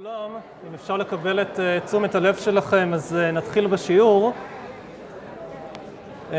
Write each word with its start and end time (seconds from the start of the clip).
לכולם, 0.00 0.30
אם 0.68 0.74
אפשר 0.74 0.96
לקבל 0.96 1.40
את 1.40 1.60
אה, 1.60 1.78
תשומת 1.80 2.14
הלב 2.14 2.36
שלכם, 2.36 2.90
אז 2.94 3.16
אה, 3.16 3.30
נתחיל 3.30 3.66
בשיעור. 3.66 4.32
אמ, 6.30 6.36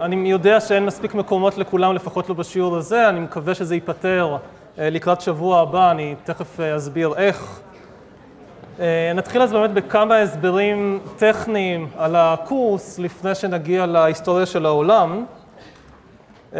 אני 0.00 0.30
יודע 0.30 0.60
שאין 0.60 0.86
מספיק 0.86 1.14
מקומות 1.14 1.58
לכולם, 1.58 1.94
לפחות 1.94 2.28
לא 2.28 2.34
בשיעור 2.34 2.76
הזה, 2.76 3.08
אני 3.08 3.20
מקווה 3.20 3.54
שזה 3.54 3.74
ייפתר 3.74 4.36
אה, 4.78 4.90
לקראת 4.90 5.20
שבוע 5.20 5.60
הבא, 5.60 5.90
אני 5.90 6.14
תכף 6.24 6.60
אסביר 6.60 7.14
איך. 7.16 7.60
נתחיל 9.14 9.42
אז 9.42 9.52
באמת 9.52 9.70
בכמה 9.70 10.18
הסברים 10.18 11.00
טכניים 11.16 11.88
על 11.98 12.16
הקורס, 12.16 12.98
לפני 12.98 13.34
שנגיע 13.34 13.86
להיסטוריה 13.86 14.46
של 14.46 14.66
העולם. 14.66 15.24
אמ, 16.52 16.58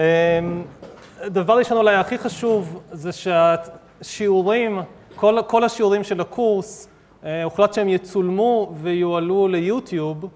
דבר 1.26 1.58
ראשון 1.58 1.76
אולי 1.76 1.94
הכי 1.94 2.18
חשוב 2.18 2.80
זה 2.92 3.10
שהשיעורים 3.12 4.82
כל, 5.16 5.38
כל 5.46 5.64
השיעורים 5.64 6.04
של 6.04 6.20
הקורס, 6.20 6.88
אה, 7.24 7.42
הוחלט 7.42 7.74
שהם 7.74 7.88
יצולמו 7.88 8.72
ויועלו 8.82 9.48
ליוטיוב, 9.48 10.28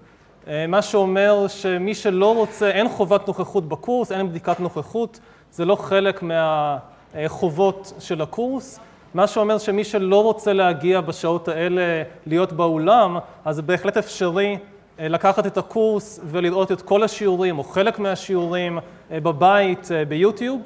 אה, 0.47 0.67
מה 0.67 0.81
שאומר 0.81 1.45
שמי 1.47 1.95
שלא 1.95 2.35
רוצה, 2.35 2.69
אין 2.69 2.89
חובת 2.89 3.27
נוכחות 3.27 3.69
בקורס, 3.69 4.11
אין 4.11 4.29
בדיקת 4.29 4.59
נוכחות, 4.59 5.19
זה 5.51 5.65
לא 5.65 5.75
חלק 5.75 6.23
מהחובות 6.23 7.93
של 7.99 8.21
הקורס. 8.21 8.79
מה 9.13 9.27
שאומר 9.27 9.57
שמי 9.57 9.83
שלא 9.83 10.23
רוצה 10.23 10.53
להגיע 10.53 11.01
בשעות 11.01 11.47
האלה 11.47 12.03
להיות 12.25 12.53
באולם, 12.53 13.17
אז 13.45 13.55
זה 13.55 13.61
בהחלט 13.61 13.97
אפשרי 13.97 14.57
אה, 14.99 15.07
לקחת 15.07 15.47
את 15.47 15.57
הקורס 15.57 16.19
ולראות 16.25 16.71
את 16.71 16.81
כל 16.81 17.03
השיעורים 17.03 17.57
או 17.57 17.63
חלק 17.63 17.99
מהשיעורים 17.99 18.79
בבית 19.11 19.89
ביוטיוב. 20.07 20.61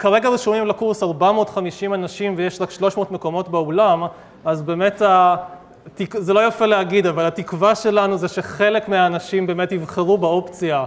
כרגע 0.00 0.28
רשומים 0.28 0.66
לקורס 0.66 1.02
450 1.02 1.94
אנשים 1.94 2.34
ויש 2.36 2.60
רק 2.60 2.70
300 2.70 3.10
מקומות 3.10 3.48
באולם, 3.48 4.02
אז 4.44 4.62
באמת, 4.62 5.02
התק... 5.04 6.16
זה 6.18 6.32
לא 6.32 6.46
יפה 6.46 6.66
להגיד, 6.66 7.06
אבל 7.06 7.26
התקווה 7.26 7.74
שלנו 7.74 8.18
זה 8.18 8.28
שחלק 8.28 8.88
מהאנשים 8.88 9.46
באמת 9.46 9.72
יבחרו 9.72 10.18
באופציה 10.18 10.84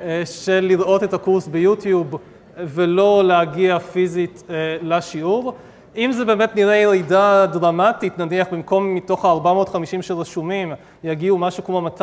אה, 0.00 0.22
של 0.24 0.60
לראות 0.68 1.02
את 1.02 1.14
הקורס 1.14 1.46
ביוטיוב 1.46 2.14
ולא 2.56 3.24
להגיע 3.24 3.78
פיזית 3.78 4.42
אה, 4.50 4.76
לשיעור. 4.82 5.52
אם 5.96 6.12
זה 6.12 6.24
באמת 6.24 6.56
נראה 6.56 6.76
ירידה 6.76 7.46
דרמטית, 7.46 8.18
נניח 8.18 8.46
במקום 8.52 8.94
מתוך 8.94 9.24
ה-450 9.24 10.02
שרשומים 10.02 10.72
יגיעו 11.04 11.38
משהו 11.38 11.64
כמו 11.64 11.88
200-250 11.88 12.02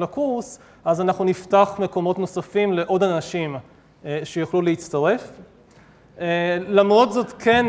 לקורס, 0.00 0.58
אז 0.84 1.00
אנחנו 1.00 1.24
נפתח 1.24 1.74
מקומות 1.78 2.18
נוספים 2.18 2.72
לעוד 2.72 3.02
אנשים 3.02 3.56
אה, 4.04 4.20
שיוכלו 4.24 4.62
להצטרף. 4.62 5.32
אה, 6.20 6.58
למרות 6.68 7.12
זאת, 7.12 7.32
כן, 7.38 7.66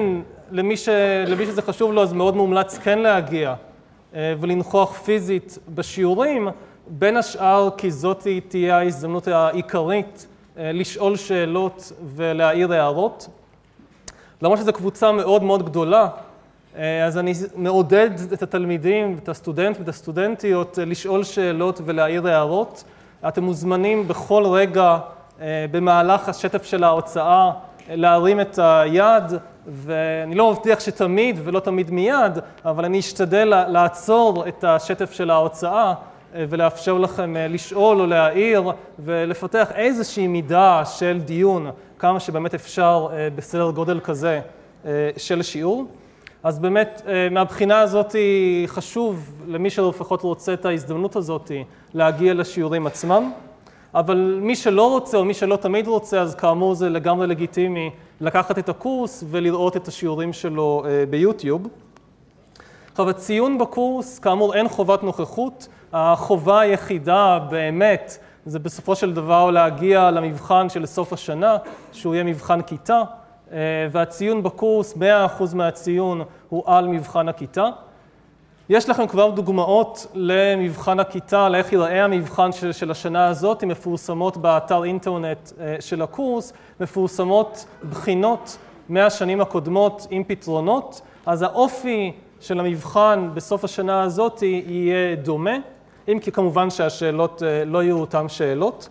למי, 0.52 0.78
ש... 0.78 0.90
למי 1.28 1.46
שזה 1.46 1.62
חשוב 1.62 1.94
לו, 1.94 2.04
אז 2.04 2.14
מאוד 2.14 2.36
מומלץ 2.36 2.78
כן 2.78 3.00
להגיע 3.00 3.54
אה, 4.16 4.34
ולנכוח 4.40 4.94
פיזית 4.98 5.58
בשיעורים, 5.76 6.48
בין 6.88 7.18
השאר 7.18 7.70
כי 7.78 7.92
זאת 7.92 8.28
תהיה 8.48 8.78
ההזדמנות 8.78 9.28
העיקרית 9.28 10.28
אה, 10.58 10.72
לשאול 10.72 11.16
שאלות 11.16 11.92
ולהעיר 12.16 12.74
הערות. 12.74 13.28
למרות 14.42 14.60
שזו 14.60 14.74
קבוצה 14.74 15.12
מאוד 15.12 15.44
מאוד 15.44 15.66
גדולה, 15.66 16.08
אז 17.06 17.18
אני 17.18 17.34
מעודד 17.56 18.10
את 18.34 18.44
התלמידים, 18.44 19.18
את 19.24 19.30
הסטודנט 19.30 19.80
ואת 19.80 19.88
הסטודנטיות 19.88 20.80
לשאול 20.86 21.24
שאלות 21.24 21.82
ולהעיר 21.86 22.28
הערות. 22.28 22.84
אתם 23.28 23.44
מוזמנים 23.44 24.08
בכל 24.08 24.46
רגע 24.46 24.98
במהלך 25.72 26.30
השטף 26.30 26.64
של 26.64 26.84
ההוצאה 26.84 27.52
להרים 27.90 28.42
את 28.42 28.60
היד, 28.62 29.24
ואני 29.68 30.36
לא 30.36 30.52
מבטיח 30.52 30.80
שתמיד 30.80 31.40
ולא 31.44 31.60
תמיד 31.60 31.92
מיד, 31.92 32.40
אבל 32.66 32.86
אני 32.86 33.00
אשתדל 33.00 33.66
לעצור 33.68 34.48
את 34.48 34.64
השטף 34.64 35.12
של 35.12 35.30
ההוצאה 35.30 35.94
אה, 36.36 36.46
ולאפשר 36.50 36.98
לכם 36.98 37.38
אה, 37.38 37.48
לשאול 37.48 38.02
או 38.02 38.06
להעיר 38.06 38.72
ולפתח 39.00 39.72
איזושהי 39.76 40.28
מידה 40.28 40.84
של 40.86 41.20
דיון, 41.26 41.72
כמה 42.00 42.20
שבאמת 42.20 42.54
אפשר 42.54 43.08
אה, 43.14 43.28
בסדר 43.36 43.72
גודל 43.72 44.00
כזה 44.00 44.40
של 45.18 45.42
שיעור. 45.42 45.86
אז 46.44 46.60
באמת, 46.60 47.02
מהבחינה 47.32 47.80
הזאת 47.80 48.16
חשוב 48.68 49.32
למי 49.48 49.70
שלפחות 49.70 50.22
רוצה 50.22 50.54
את 50.54 50.66
ההזדמנות 50.66 51.16
הזאת 51.16 51.52
להגיע 51.94 52.34
לשיעורים 52.34 52.88
עצמם. 52.88 53.32
אבל 53.96 54.40
מי 54.42 54.56
שלא 54.56 54.90
רוצה 54.90 55.18
או 55.18 55.26
מי 55.26 55.34
שלא 55.34 55.56
תמיד 55.56 55.88
רוצה, 55.88 56.22
אז 56.22 56.36
כאמור 56.36 56.76
זה 56.76 56.90
לגמרי 56.90 57.28
לגיטימי 57.28 57.90
לקחת 58.22 58.60
את 58.60 58.70
הקורס 58.70 59.24
ולראות 59.30 59.78
את 59.78 59.88
השיעורים 59.88 60.34
שלו 60.34 60.84
אה, 60.86 61.04
ביוטיוב. 61.10 61.68
עכשיו, 62.92 63.10
הציון 63.10 63.58
בקורס, 63.58 64.20
כאמור, 64.20 64.56
אין 64.56 64.70
חובת 64.70 65.04
נוכחות. 65.04 65.68
החובה 65.94 66.60
היחידה 66.60 67.40
באמת 67.50 68.18
זה 68.46 68.60
בסופו 68.60 68.96
של 68.96 69.14
דבר 69.14 69.52
להגיע 69.52 70.12
למבחן 70.12 70.70
של 70.70 70.86
סוף 70.86 71.14
השנה, 71.14 71.58
שהוא 71.92 72.14
יהיה 72.14 72.24
מבחן 72.24 72.62
כיתה, 72.62 73.02
אה, 73.52 73.58
והציון 73.92 74.44
בקורס, 74.44 74.98
100% 74.98 75.56
מהציון 75.56 76.22
הוא 76.50 76.64
על 76.66 76.88
מבחן 76.88 77.30
הכיתה. 77.30 77.70
יש 78.70 78.90
לכם 78.90 79.08
כבר 79.08 79.30
דוגמאות 79.30 80.08
למבחן 80.14 81.00
הכיתה, 81.00 81.50
לאיך 81.50 81.72
ייראה 81.72 82.04
המבחן 82.04 82.52
של, 82.52 82.72
של 82.72 82.92
השנה 82.92 83.28
הזאת, 83.28 83.64
הן 83.64 83.72
מפורסמות 83.72 84.38
באתר 84.38 84.84
אינטרנט 84.84 85.52
אה, 85.60 85.76
של 85.80 86.02
הקורס, 86.02 86.54
מפורסמות 86.80 87.66
בחינות 87.90 88.58
מהשנים 88.90 89.42
הקודמות 89.42 90.08
עם 90.10 90.24
פתרונות, 90.24 91.02
אז 91.26 91.42
האופי 91.42 92.12
של 92.40 92.60
המבחן 92.60 93.30
בסוף 93.34 93.64
השנה 93.64 94.04
הזאת 94.04 94.42
יהיה 94.42 95.16
דומה, 95.16 95.56
אם 96.08 96.20
כי 96.20 96.32
כמובן 96.32 96.70
שהשאלות 96.70 97.44
אה, 97.44 97.66
לא 97.66 97.84
יהיו 97.84 98.00
אותן 98.00 98.30
שאלות. 98.30 98.90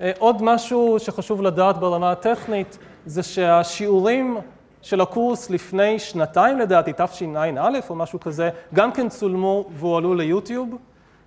אה, 0.00 0.12
עוד 0.18 0.42
משהו 0.42 0.96
שחשוב 0.98 1.42
לדעת 1.42 1.78
ברמה 1.78 2.12
הטכנית, 2.12 2.78
זה 3.06 3.22
שהשיעורים 3.22 4.38
של 4.86 5.00
הקורס 5.00 5.50
לפני 5.50 5.98
שנתיים 5.98 6.58
לדעתי, 6.58 6.92
תשע"א 6.96 7.78
או 7.90 7.94
משהו 7.94 8.20
כזה, 8.20 8.50
גם 8.74 8.92
כן 8.92 9.08
צולמו 9.08 9.68
והועלו 9.76 10.14
ליוטיוב, 10.14 10.76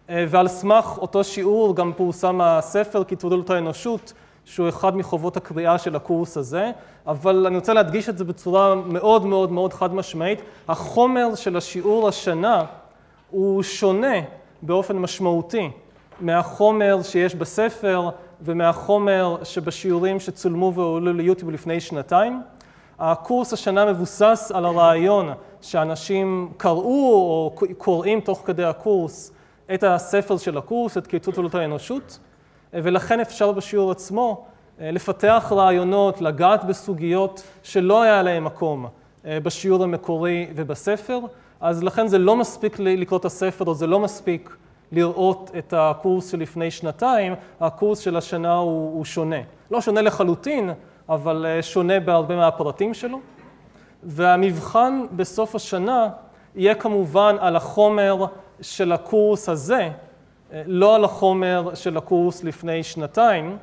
אה, 0.09 0.25
ועל 0.29 0.47
סמך 0.47 0.97
אותו 0.97 1.23
שיעור 1.23 1.75
גם 1.75 1.93
פורסם 1.93 2.41
הספר 2.41 3.03
כתבודלות 3.03 3.49
האנושות, 3.49 4.13
שהוא 4.45 4.69
אחד 4.69 4.97
מחובות 4.97 5.37
הקריאה 5.37 5.77
של 5.77 5.95
הקורס 5.95 6.37
הזה, 6.37 6.71
אבל 7.07 7.45
אני 7.47 7.55
רוצה 7.55 7.73
להדגיש 7.73 8.09
את 8.09 8.17
זה 8.17 8.23
בצורה 8.23 8.75
מאוד 8.75 9.25
מאוד 9.25 9.51
מאוד 9.51 9.73
חד 9.73 9.93
משמעית, 9.93 10.41
החומר 10.67 11.35
של 11.35 11.57
השיעור 11.57 12.07
השנה 12.07 12.63
הוא 13.29 13.63
שונה 13.63 14.17
באופן 14.61 14.97
משמעותי 14.97 15.69
מהחומר 16.19 17.01
שיש 17.03 17.35
בספר 17.35 18.09
ומהחומר 18.41 19.37
שבשיעורים 19.43 20.19
שצולמו 20.19 20.73
והועלו 20.75 21.13
ליוטיוב 21.13 21.51
לפני 21.51 21.79
שנתיים. 21.79 22.41
הקורס 22.99 23.53
השנה 23.53 23.85
מבוסס 23.85 24.51
על 24.53 24.65
הרעיון 24.65 25.29
שאנשים 25.61 26.51
קראו 26.57 27.13
או 27.13 27.55
קוראים 27.77 28.21
תוך 28.21 28.41
כדי 28.45 28.63
הקורס 28.63 29.31
את 29.73 29.83
הספר 29.83 30.37
של 30.37 30.57
הקורס, 30.57 30.97
את 30.97 31.07
קיצוץ 31.07 31.37
עולות 31.37 31.55
האנושות, 31.55 32.19
ולכן 32.73 33.19
אפשר 33.19 33.51
בשיעור 33.51 33.91
עצמו 33.91 34.45
אה, 34.81 34.91
לפתח 34.91 35.51
רעיונות, 35.55 36.21
לגעת 36.21 36.63
בסוגיות 36.63 37.43
שלא 37.63 38.01
היה 38.01 38.23
להם 38.23 38.43
מקום 38.43 38.87
אה, 39.25 39.39
בשיעור 39.39 39.83
המקורי 39.83 40.47
ובספר, 40.55 41.19
אז 41.61 41.83
לכן 41.83 42.07
זה 42.07 42.17
לא 42.17 42.35
מספיק 42.35 42.79
לקרוא 42.79 43.19
את 43.19 43.25
הספר, 43.25 43.65
או 43.65 43.73
זה 43.75 43.87
לא 43.87 43.99
מספיק 43.99 44.55
לראות 44.91 45.51
את 45.57 45.73
הקורס 45.77 46.31
שלפני 46.31 46.71
שנתיים, 46.71 47.33
הקורס 47.59 47.99
של 47.99 48.17
השנה 48.17 48.53
הוא, 48.53 48.95
הוא 48.95 49.05
שונה. 49.05 49.41
לא 49.71 49.81
שונה 49.81 50.01
לחלוטין, 50.01 50.69
אבל 51.09 51.45
אה, 51.45 51.61
שונה 51.61 51.99
בהרבה 51.99 52.35
מהפרטים 52.35 52.93
שלו. 52.93 53.19
והמבחן 54.03 55.05
בסוף 55.11 55.55
השנה 55.55 56.09
יהיה 56.55 56.75
כמובן 56.75 57.35
על 57.39 57.55
החומר 57.55 58.25
של 58.61 58.91
הקורס 58.91 59.49
הזה, 59.49 59.89
אה, 60.53 60.61
לא 60.65 60.95
על 60.95 61.03
החומר 61.03 61.71
של 61.75 61.97
הקורס 61.97 62.43
לפני 62.43 62.83
שנתיים, 62.83 63.57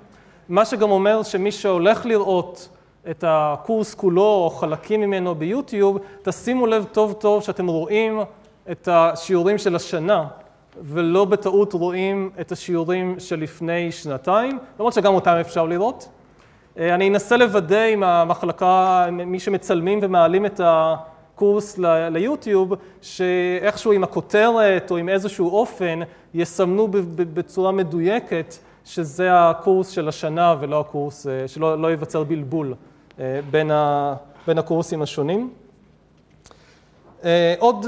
מה 0.48 0.64
שגם 0.64 0.90
אומר 0.90 1.22
שמי 1.22 1.52
שהולך 1.52 2.06
לראות 2.06 2.68
את 3.10 3.24
הקורס 3.26 3.94
כולו 3.94 4.22
או 4.44 4.50
חלקים 4.50 5.00
ממנו 5.00 5.34
ביוטיוב, 5.34 5.98
תשימו 6.22 6.66
לב 6.66 6.84
טוב 6.92 7.12
טוב 7.12 7.42
שאתם 7.42 7.66
רואים 7.66 8.20
את 8.70 8.88
השיעורים 8.92 9.58
של 9.58 9.76
השנה, 9.76 10.26
ולא 10.82 11.24
בטעות 11.24 11.72
רואים 11.72 12.30
את 12.40 12.52
השיעורים 12.52 13.20
של 13.20 13.40
לפני 13.40 13.92
שנתיים, 13.92 14.58
למרות 14.78 14.92
שגם 14.92 15.14
אותם 15.14 15.36
אפשר 15.40 15.66
לראות. 15.66 16.08
אה, 16.78 16.94
אני 16.94 17.08
אנסה 17.08 17.36
לוודא 17.36 17.82
עם 17.82 18.02
המחלקה, 18.02 19.06
מי 19.12 19.40
שמצלמים 19.40 19.98
ומעלים 20.02 20.46
את 20.46 20.60
הקורס 20.64 21.78
ליוטיוב, 22.10 22.72
שאיכשהו 23.02 23.92
עם 23.92 24.04
הכותרת 24.04 24.90
או 24.90 24.96
עם 24.96 25.08
איזשהו 25.08 25.50
אופן 25.50 26.00
יסמנו 26.34 26.88
בצורה 27.16 27.72
מדויקת 27.72 28.54
שזה 28.84 29.28
הקורס 29.32 29.90
של 29.90 30.08
השנה 30.08 30.54
ולא 30.60 30.80
הקורס, 30.80 31.26
אה, 31.26 31.48
שלא 31.48 31.82
לא 31.82 31.88
ייווצר 31.88 32.24
בלבול 32.24 32.74
אה, 33.20 33.40
בין, 33.50 33.70
ה, 33.70 34.14
בין 34.46 34.58
הקורסים 34.58 35.02
השונים. 35.02 35.50
עוד 37.58 37.86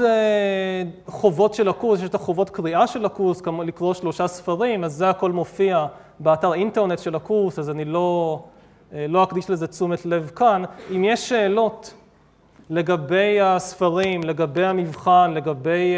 חובות 1.07 1.53
של 1.53 1.69
הקורס, 1.69 1.99
יש 1.99 2.09
את 2.09 2.15
החובות 2.15 2.49
קריאה 2.49 2.87
של 2.87 3.05
הקורס, 3.05 3.41
כמו 3.41 3.63
לקרוא 3.63 3.93
שלושה 3.93 4.27
ספרים, 4.27 4.83
אז 4.83 4.93
זה 4.93 5.09
הכל 5.09 5.31
מופיע 5.31 5.85
באתר 6.19 6.53
אינטרנט 6.53 6.99
של 6.99 7.15
הקורס, 7.15 7.59
אז 7.59 7.69
אני 7.69 7.85
לא, 7.85 8.39
לא 8.93 9.23
אקדיש 9.23 9.49
לזה 9.49 9.67
תשומת 9.67 10.05
לב 10.05 10.31
כאן. 10.35 10.63
אם 10.95 11.03
יש 11.03 11.29
שאלות 11.29 11.93
לגבי 12.69 13.41
הספרים, 13.41 14.23
לגבי 14.23 14.65
המבחן, 14.65 15.31
לגבי 15.35 15.95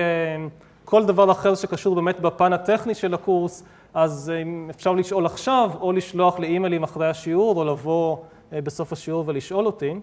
כל 0.86 1.06
דבר 1.06 1.32
אחר 1.32 1.56
שקשור 1.56 1.96
באמת 1.96 2.20
בפן 2.20 2.54
הטכני 2.54 2.96
של 2.96 3.14
הקורס, 3.14 3.64
אז 3.94 4.32
אפשר 4.70 4.94
לשאול 4.94 5.26
עכשיו, 5.26 5.72
או 5.82 5.92
לשלוח 5.92 6.40
לי 6.40 6.48
אימיילים 6.48 6.84
אחרי 6.84 7.08
השיעור, 7.08 7.58
או 7.58 7.66
לבוא 7.66 8.18
בסוף 8.52 8.94
השיעור 8.94 9.24
ולשאול 9.28 9.66
אותי. 9.66 9.94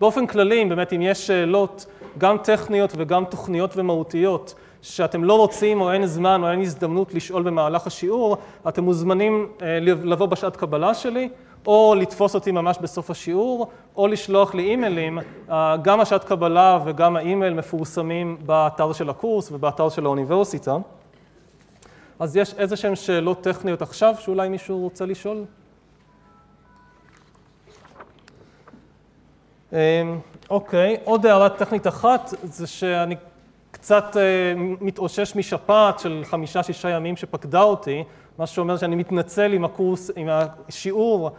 באופן 0.00 0.26
כללי, 0.26 0.64
באמת, 0.64 0.92
אם 0.92 1.02
יש 1.02 1.26
שאלות, 1.26 1.86
גם 2.18 2.38
טכניות 2.38 2.92
וגם 2.96 3.24
תוכניות 3.24 3.76
ומהותיות, 3.76 4.54
שאתם 4.82 5.24
לא 5.24 5.36
רוצים 5.38 5.80
או 5.80 5.92
אין 5.92 6.06
זמן 6.06 6.42
או 6.42 6.50
אין 6.50 6.60
הזדמנות 6.60 7.14
לשאול 7.14 7.42
במהלך 7.42 7.86
השיעור, 7.86 8.36
אתם 8.68 8.84
מוזמנים 8.84 9.48
לבוא 9.84 10.26
בשעת 10.26 10.56
קבלה 10.56 10.94
שלי, 10.94 11.28
או 11.66 11.94
לתפוס 11.98 12.34
אותי 12.34 12.50
ממש 12.50 12.78
בסוף 12.80 13.10
השיעור, 13.10 13.68
או 13.96 14.06
לשלוח 14.06 14.54
לי 14.54 14.62
אימיילים. 14.62 15.18
גם 15.82 16.00
השעת 16.00 16.24
קבלה 16.24 16.78
וגם 16.84 17.16
האימייל 17.16 17.54
מפורסמים 17.54 18.36
באתר 18.46 18.92
של 18.92 19.10
הקורס 19.10 19.52
ובאתר 19.52 19.88
של 19.88 20.06
האוניברסיטה. 20.06 20.76
אז 22.18 22.36
יש 22.36 22.54
איזה 22.54 22.76
שהן 22.76 22.96
שאלות 22.96 23.40
טכניות 23.40 23.82
עכשיו 23.82 24.14
שאולי 24.18 24.48
מישהו 24.48 24.78
רוצה 24.80 25.06
לשאול? 25.06 25.44
אוקיי, 30.50 30.96
עוד 31.04 31.26
הערה 31.26 31.48
טכנית 31.48 31.86
אחת, 31.86 32.34
זה 32.42 32.66
שאני 32.66 33.16
קצת 33.70 34.16
מתאושש 34.80 35.36
משפעת 35.36 35.98
של 35.98 36.22
חמישה-שישה 36.24 36.88
ימים 36.88 37.16
שפקדה 37.16 37.62
אותי, 37.62 38.04
מה 38.38 38.46
שאומר 38.46 38.76
שאני 38.76 38.96
מתנצל 38.96 39.54
אם 39.54 39.64
הקורס, 39.64 40.10
אם 40.16 40.28
השיעור 40.30 41.30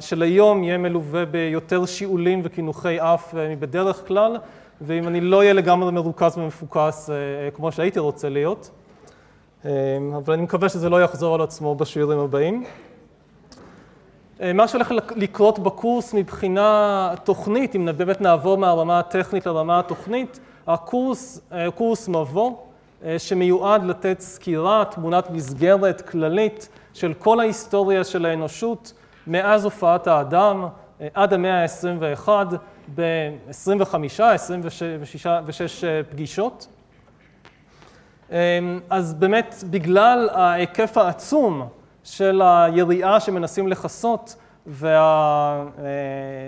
של 0.00 0.22
היום 0.22 0.64
יהיה 0.64 0.78
מלווה 0.78 1.24
ביותר 1.24 1.86
שיעולים 1.86 2.40
וקינוחי 2.44 2.96
אף 3.00 3.34
מבדרך 3.34 4.08
כלל, 4.08 4.36
ואם 4.80 5.08
אני 5.08 5.20
לא 5.20 5.38
אהיה 5.38 5.52
לגמרי 5.52 5.92
מרוכז 5.92 6.38
ומפוקס 6.38 7.10
כמו 7.54 7.72
שהייתי 7.72 7.98
רוצה 7.98 8.28
להיות. 8.28 8.70
אבל 9.64 10.32
אני 10.34 10.42
מקווה 10.42 10.68
שזה 10.68 10.88
לא 10.88 11.02
יחזור 11.02 11.34
על 11.34 11.40
עצמו 11.40 11.74
בשיעורים 11.74 12.18
הבאים. 12.18 12.64
מה 14.54 14.68
שהולך 14.68 14.92
לקרות 15.16 15.58
בקורס 15.58 16.14
מבחינה 16.14 17.14
תוכנית, 17.24 17.76
אם 17.76 17.88
באמת 17.96 18.20
נעבור 18.20 18.58
מהרמה 18.58 18.98
הטכנית 18.98 19.46
לרמה 19.46 19.78
התוכנית, 19.78 20.40
הקורס, 20.66 21.40
קורס 21.74 22.08
מבוא, 22.08 22.52
שמיועד 23.18 23.84
לתת 23.84 24.20
סקירה, 24.20 24.84
תמונת 24.90 25.30
מסגרת 25.30 26.00
כללית 26.00 26.68
של 26.94 27.14
כל 27.14 27.40
ההיסטוריה 27.40 28.04
של 28.04 28.26
האנושות 28.26 28.92
מאז 29.30 29.64
הופעת 29.64 30.06
האדם 30.06 30.66
עד 31.14 31.32
המאה 31.32 31.62
ה-21 31.62 32.28
ב-25, 32.94 34.22
26 34.22 35.84
פגישות. 36.10 36.68
אז 38.90 39.14
באמת, 39.14 39.54
בגלל 39.70 40.28
ההיקף 40.32 40.96
העצום 40.96 41.68
של 42.04 42.42
היריעה 42.44 43.20
שמנסים 43.20 43.68
לכסות 43.68 44.36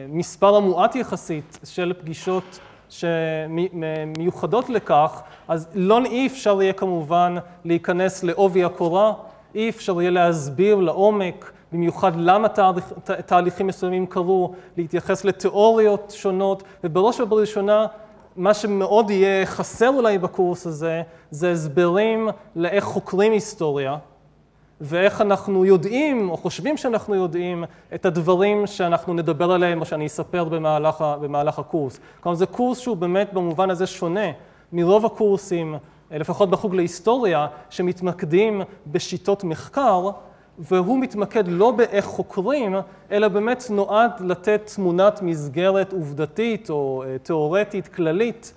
והמספר 0.09 0.57
המועט 0.57 0.97
יחסית 0.97 1.59
של 1.65 1.93
פגישות 2.01 2.59
שמיוחדות 2.89 4.69
לכך, 4.69 5.23
אז 5.49 5.69
לא 5.75 6.05
אי 6.05 6.27
אפשר 6.27 6.63
יהיה 6.63 6.73
כמובן 6.73 7.35
להיכנס 7.65 8.25
לעובי 8.25 8.65
הקורה, 8.65 9.13
אי 9.55 9.69
אפשר 9.69 10.01
יהיה 10.01 10.11
להסביר 10.11 10.77
לעומק, 10.77 11.53
במיוחד 11.73 12.13
למה 12.17 12.49
תהליך, 12.49 12.93
תהליכים 13.27 13.67
מסוימים 13.67 14.07
קרו, 14.07 14.53
להתייחס 14.77 15.25
לתיאוריות 15.25 16.15
שונות, 16.17 16.63
ובראש 16.85 17.21
ובראשונה, 17.21 17.87
מה 18.37 18.55
שמאוד 18.55 19.11
יהיה 19.11 19.47
חסר 19.47 19.89
אולי 19.89 20.19
בקורס 20.19 20.67
הזה, 20.67 21.03
זה 21.31 21.53
הסברים 21.53 22.29
לאיך 22.57 22.85
חוקרים 22.85 23.33
היסטוריה, 23.33 23.97
ואיך 24.81 25.21
אנחנו 25.21 25.65
יודעים, 25.65 26.31
או 26.31 26.37
חושבים 26.37 26.77
שאנחנו 26.77 27.15
יודעים, 27.15 27.65
את 27.95 28.07
הדברים 28.07 28.67
שאנחנו 28.67 29.15
נדבר 29.15 29.53
עליהם, 29.53 29.81
או 29.81 29.85
שאני 29.85 30.07
אספר 30.07 30.45
במהלך, 30.45 31.05
במהלך 31.21 31.59
הקורס. 31.59 32.01
כלומר, 32.21 32.37
זה 32.37 32.47
קורס 32.47 32.79
שהוא 32.79 32.97
באמת 32.97 33.33
במובן 33.33 33.71
הזה 33.71 33.87
שונה 33.87 34.31
מרוב 34.73 35.07
הקורסים, 35.07 35.75
לפחות 36.11 36.51
בחוג 36.51 36.75
להיסטוריה, 36.75 37.47
שמתמקדים 37.71 38.63
בשיטות 38.87 39.45
מחקר, 39.45 40.11
והוא 40.71 40.99
מתמקד 40.99 41.49
לא 41.49 41.71
באיך 41.71 42.05
חוקרים, 42.05 42.77
אלא 43.11 43.29
באמת 43.29 43.65
נועד 43.71 44.11
לתת 44.21 44.71
תמונת 44.75 45.23
מסגרת 45.23 45.93
עובדתית 45.93 46.71
או 46.71 47.05
תיאורטית 47.23 47.89
כללית, 47.89 48.55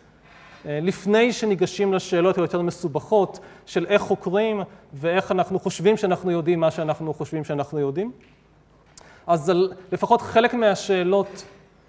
לפני 0.66 1.34
שניגשים 1.34 1.94
לשאלות 1.94 2.38
היותר 2.38 2.62
מסובכות 2.62 3.40
של 3.66 3.86
איך 3.90 4.02
חוקרים 4.02 4.62
ואיך 4.94 5.32
אנחנו 5.32 5.60
חושבים 5.60 5.98
שאנחנו 5.98 6.32
יודעים 6.32 6.60
מה 6.60 6.72
שאנחנו 6.72 7.14
חושבים 7.14 7.44
שאנחנו 7.44 7.80
יודעים. 7.80 8.12
אז 9.28 9.52
לפחות 9.92 10.22
חלק 10.22 10.54
מהשאלות 10.54 11.46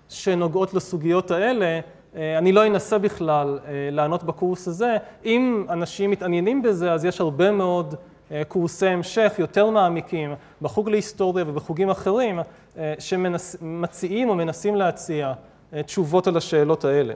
שנוגעות 0.08 0.74
לסוגיות 0.74 1.30
האלה, 1.30 1.80
אני 2.14 2.52
לא 2.52 2.66
אנסה 2.66 2.98
בכלל 2.98 3.58
לענות 3.92 4.24
בקורס 4.24 4.68
הזה. 4.68 4.96
אם 5.24 5.66
אנשים 5.68 6.10
מתעניינים 6.10 6.62
בזה, 6.62 6.92
אז 6.92 7.04
יש 7.04 7.20
הרבה 7.20 7.50
מאוד 7.50 7.94
קורסי 8.48 8.86
המשך 8.86 9.32
יותר 9.38 9.70
מעמיקים 9.70 10.34
בחוג 10.62 10.88
להיסטוריה 10.88 11.44
ובחוגים 11.48 11.90
אחרים 11.90 12.40
שמציעים 12.98 14.28
או 14.28 14.34
מנסים 14.34 14.76
להציע 14.76 15.32
תשובות 15.86 16.26
על 16.26 16.36
השאלות 16.36 16.84
האלה. 16.84 17.14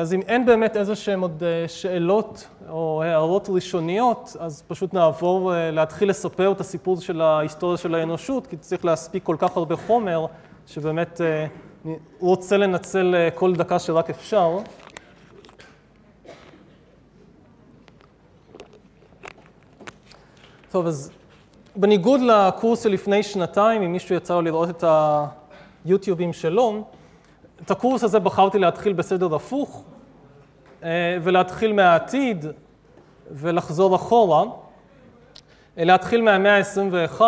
אז 0.00 0.14
אם 0.14 0.20
אין 0.20 0.46
באמת 0.46 0.76
איזה 0.76 0.96
שהן 0.96 1.20
עוד 1.20 1.42
שאלות 1.66 2.48
או 2.68 3.02
הערות 3.02 3.46
ראשוניות, 3.50 4.36
אז 4.38 4.62
פשוט 4.68 4.94
נעבור 4.94 5.52
להתחיל 5.72 6.10
לספר 6.10 6.52
את 6.52 6.60
הסיפור 6.60 7.00
של 7.00 7.20
ההיסטוריה 7.20 7.76
של 7.76 7.94
האנושות, 7.94 8.46
כי 8.46 8.56
צריך 8.56 8.84
להספיק 8.84 9.24
כל 9.24 9.36
כך 9.38 9.56
הרבה 9.56 9.76
חומר, 9.76 10.26
שבאמת 10.66 11.20
רוצה 12.20 12.56
לנצל 12.56 13.28
כל 13.34 13.54
דקה 13.54 13.78
שרק 13.78 14.10
אפשר. 14.10 14.58
טוב, 20.78 20.86
אז 20.86 21.10
בניגוד 21.76 22.20
לקורס 22.20 22.82
של 22.82 22.88
לפני 22.88 23.22
שנתיים, 23.22 23.82
אם 23.82 23.92
מישהו 23.92 24.14
יצא 24.14 24.34
לו 24.34 24.42
לראות 24.42 24.70
את 24.70 24.84
היוטיובים 25.84 26.32
שלו, 26.32 26.84
את 27.64 27.70
הקורס 27.70 28.04
הזה 28.04 28.18
בחרתי 28.18 28.58
להתחיל 28.58 28.92
בסדר 28.92 29.34
הפוך, 29.34 29.84
ולהתחיל 31.22 31.72
מהעתיד 31.72 32.46
ולחזור 33.30 33.96
אחורה, 33.96 34.44
להתחיל 35.76 36.22
מהמאה 36.22 36.58
ה-21 36.58 37.20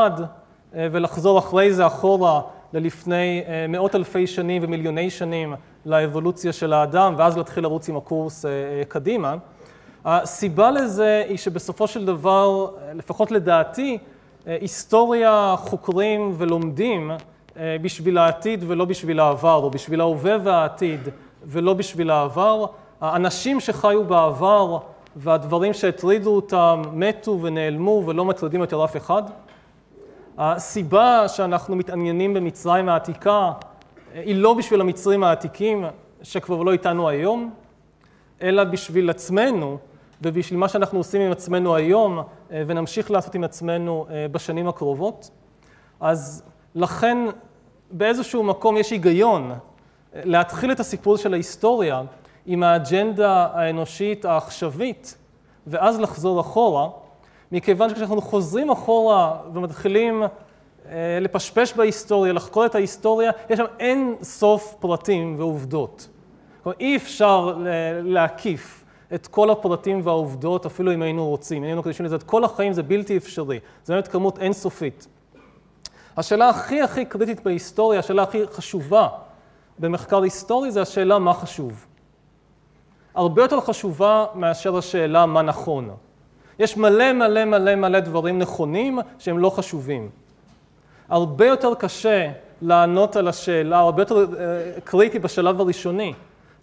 ולחזור 0.72 1.38
אחרי 1.38 1.72
זה 1.72 1.86
אחורה 1.86 2.40
ללפני 2.72 3.42
מאות 3.68 3.94
אלפי 3.94 4.26
שנים 4.26 4.62
ומיליוני 4.64 5.10
שנים 5.10 5.54
לאבולוציה 5.86 6.52
של 6.52 6.72
האדם, 6.72 7.14
ואז 7.16 7.36
להתחיל 7.36 7.62
לרוץ 7.64 7.88
עם 7.88 7.96
הקורס 7.96 8.44
קדימה. 8.88 9.36
הסיבה 10.04 10.70
לזה 10.70 11.24
היא 11.28 11.36
שבסופו 11.38 11.86
של 11.86 12.06
דבר, 12.06 12.68
לפחות 12.94 13.30
לדעתי, 13.30 13.98
היסטוריה 14.46 15.54
חוקרים 15.58 16.34
ולומדים 16.38 17.10
בשביל 17.56 18.18
העתיד 18.18 18.64
ולא 18.66 18.84
בשביל 18.84 19.20
העבר, 19.20 19.54
או 19.54 19.70
בשביל 19.70 20.00
ההווה 20.00 20.36
והעתיד 20.42 21.08
ולא 21.44 21.74
בשביל 21.74 22.10
העבר. 22.10 22.64
האנשים 23.00 23.60
שחיו 23.60 24.04
בעבר 24.04 24.78
והדברים 25.16 25.72
שהטרידו 25.72 26.36
אותם 26.36 26.82
מתו 26.92 27.38
ונעלמו 27.42 28.02
ולא 28.06 28.24
מטרידים 28.24 28.60
יותר 28.60 28.84
אף 28.84 28.96
אחד. 28.96 29.22
הסיבה 30.38 31.28
שאנחנו 31.28 31.76
מתעניינים 31.76 32.34
במצרים 32.34 32.88
העתיקה 32.88 33.52
היא 34.14 34.36
לא 34.36 34.54
בשביל 34.54 34.80
המצרים 34.80 35.24
העתיקים 35.24 35.84
שכבר 36.22 36.62
לא 36.62 36.72
איתנו 36.72 37.08
היום, 37.08 37.50
אלא 38.42 38.64
בשביל 38.64 39.10
עצמנו 39.10 39.78
ובשביל 40.22 40.58
מה 40.58 40.68
שאנחנו 40.68 40.98
עושים 40.98 41.20
עם 41.20 41.32
עצמנו 41.32 41.74
היום 41.76 42.22
ונמשיך 42.50 43.10
לעשות 43.10 43.34
עם 43.34 43.44
עצמנו 43.44 44.06
בשנים 44.32 44.68
הקרובות. 44.68 45.30
אז 46.00 46.42
לכן 46.74 47.18
באיזשהו 47.90 48.42
מקום 48.42 48.76
יש 48.76 48.90
היגיון 48.90 49.52
להתחיל 50.14 50.72
את 50.72 50.80
הסיפור 50.80 51.16
של 51.16 51.32
ההיסטוריה 51.32 52.02
עם 52.46 52.62
האג'נדה 52.62 53.48
האנושית 53.52 54.24
העכשווית 54.24 55.16
ואז 55.66 56.00
לחזור 56.00 56.40
אחורה, 56.40 56.88
מכיוון 57.52 57.90
שכשאנחנו 57.90 58.20
חוזרים 58.22 58.70
אחורה 58.70 59.36
ומתחילים 59.52 60.22
לפשפש 61.20 61.72
בהיסטוריה, 61.76 62.32
לחקור 62.32 62.66
את 62.66 62.74
ההיסטוריה, 62.74 63.30
יש 63.50 63.58
שם 63.58 63.64
אין 63.78 64.14
סוף 64.22 64.74
פרטים 64.80 65.34
ועובדות. 65.38 66.08
כלומר, 66.62 66.76
אי 66.80 66.96
אפשר 66.96 67.56
להקיף 68.02 68.79
את 69.14 69.26
כל 69.26 69.50
הפרטים 69.50 70.00
והעובדות, 70.04 70.66
אפילו 70.66 70.94
אם 70.94 71.02
היינו 71.02 71.28
רוצים. 71.28 71.56
אם 71.56 71.62
היינו 71.62 71.80
מקדישים 71.80 72.06
לזה 72.06 72.16
את 72.16 72.22
כל 72.22 72.44
החיים, 72.44 72.72
זה 72.72 72.82
בלתי 72.82 73.16
אפשרי. 73.16 73.58
זו 73.84 73.94
באמת 73.94 74.08
כמות 74.08 74.38
אינסופית. 74.38 75.06
השאלה 76.16 76.48
הכי 76.48 76.82
הכי 76.82 77.04
קריטית 77.04 77.44
בהיסטוריה, 77.44 78.00
השאלה 78.00 78.22
הכי 78.22 78.46
חשובה 78.46 79.08
במחקר 79.78 80.22
היסטורי, 80.22 80.70
זה 80.70 80.82
השאלה 80.82 81.18
מה 81.18 81.34
חשוב. 81.34 81.86
הרבה 83.14 83.42
יותר 83.42 83.60
חשובה 83.60 84.26
מאשר 84.34 84.76
השאלה 84.76 85.26
מה 85.26 85.42
נכון. 85.42 85.90
יש 86.58 86.76
מלא 86.76 87.12
מלא 87.12 87.44
מלא 87.44 87.74
מלא 87.74 88.00
דברים 88.00 88.38
נכונים 88.38 88.98
שהם 89.18 89.38
לא 89.38 89.50
חשובים. 89.50 90.10
הרבה 91.08 91.46
יותר 91.46 91.74
קשה 91.74 92.32
לענות 92.62 93.16
על 93.16 93.28
השאלה, 93.28 93.78
הרבה 93.78 94.02
יותר 94.02 94.26
uh, 94.26 94.80
קריטי 94.80 95.18
בשלב 95.18 95.60
הראשוני, 95.60 96.14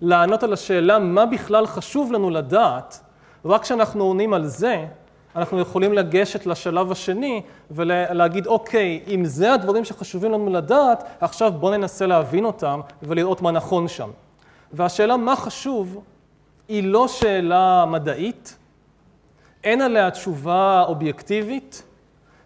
לענות 0.01 0.43
על 0.43 0.53
השאלה 0.53 0.99
מה 0.99 1.25
בכלל 1.25 1.67
חשוב 1.67 2.11
לנו 2.11 2.29
לדעת, 2.29 2.99
רק 3.45 3.61
כשאנחנו 3.61 4.03
עונים 4.03 4.33
על 4.33 4.45
זה, 4.45 4.85
אנחנו 5.35 5.59
יכולים 5.59 5.93
לגשת 5.93 6.45
לשלב 6.45 6.91
השני 6.91 7.41
ולהגיד, 7.71 8.47
אוקיי, 8.47 9.03
אם 9.07 9.25
זה 9.25 9.53
הדברים 9.53 9.85
שחשובים 9.85 10.31
לנו 10.31 10.49
לדעת, 10.49 11.03
עכשיו 11.21 11.51
בואו 11.51 11.71
ננסה 11.71 12.05
להבין 12.05 12.45
אותם 12.45 12.81
ולראות 13.03 13.41
מה 13.41 13.51
נכון 13.51 13.87
שם. 13.87 14.09
והשאלה 14.73 15.17
מה 15.17 15.35
חשוב 15.35 16.03
היא 16.67 16.83
לא 16.83 17.07
שאלה 17.07 17.85
מדעית, 17.87 18.57
אין 19.63 19.81
עליה 19.81 20.11
תשובה 20.11 20.83
אובייקטיבית, 20.87 21.83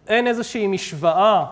אין 0.08 0.28
איזושהי 0.28 0.68
משוואה 0.68 1.46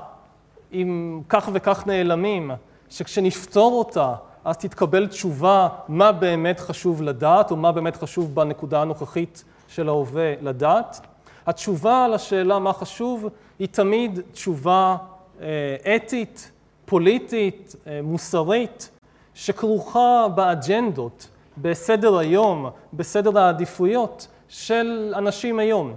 עם 0.72 1.22
כך 1.30 1.50
וכך 1.54 1.88
נעלמים, 1.88 2.52
שכשנפתור 2.90 3.74
אותה, 3.74 4.14
אז 4.50 4.58
תתקבל 4.58 5.08
תשובה 5.08 5.68
מה 5.88 6.12
באמת 6.12 6.60
חשוב 6.60 7.02
לדעת, 7.02 7.52
או 7.52 7.56
מה 7.56 7.72
באמת 7.72 7.96
חשוב 7.96 8.36
בנקודה 8.36 8.82
הנוכחית 8.82 9.44
של 9.68 9.90
ההווה 9.90 10.34
לדעת. 10.42 11.08
התשובה 11.48 12.06
על 12.06 12.14
השאלה 12.14 12.60
מה 12.60 12.74
חשוב 12.74 13.28
היא 13.60 13.68
תמיד 13.72 14.20
תשובה 14.32 14.98
אה, 15.42 15.96
אתית, 15.96 16.52
פוליטית, 16.86 17.76
אה, 17.88 18.00
מוסרית, 18.04 18.90
שכרוכה 19.34 20.28
באג'נדות, 20.36 21.28
בסדר 21.58 22.18
היום, 22.18 22.70
בסדר 22.94 23.40
העדיפויות 23.40 24.28
של 24.48 25.14
אנשים 25.18 25.60
היום. 25.60 25.94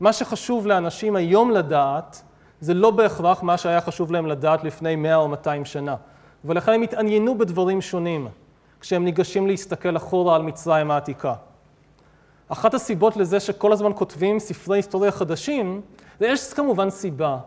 מה 0.00 0.12
שחשוב 0.12 0.66
לאנשים 0.66 1.16
היום 1.16 1.50
לדעת, 1.50 2.22
זה 2.60 2.74
לא 2.74 2.90
בהכרח 2.90 3.42
מה 3.42 3.58
שהיה 3.58 3.80
חשוב 3.80 4.12
להם 4.12 4.26
לדעת 4.26 4.64
לפני 4.64 4.96
100 4.96 5.16
או 5.16 5.28
200 5.28 5.64
שנה. 5.64 5.96
ולכן 6.44 6.72
הם 6.72 6.82
התעניינו 6.82 7.38
בדברים 7.38 7.80
שונים 7.80 8.28
כשהם 8.80 9.04
ניגשים 9.04 9.46
להסתכל 9.46 9.96
אחורה 9.96 10.36
על 10.36 10.42
מצרים 10.42 10.90
העתיקה. 10.90 11.34
אחת 12.48 12.74
הסיבות 12.74 13.16
לזה 13.16 13.40
שכל 13.40 13.72
הזמן 13.72 13.90
כותבים 13.94 14.38
ספרי 14.38 14.78
היסטוריה 14.78 15.10
חדשים, 15.10 15.80
ויש 16.20 16.52
כמובן 16.52 16.90
סיבה 16.90 17.38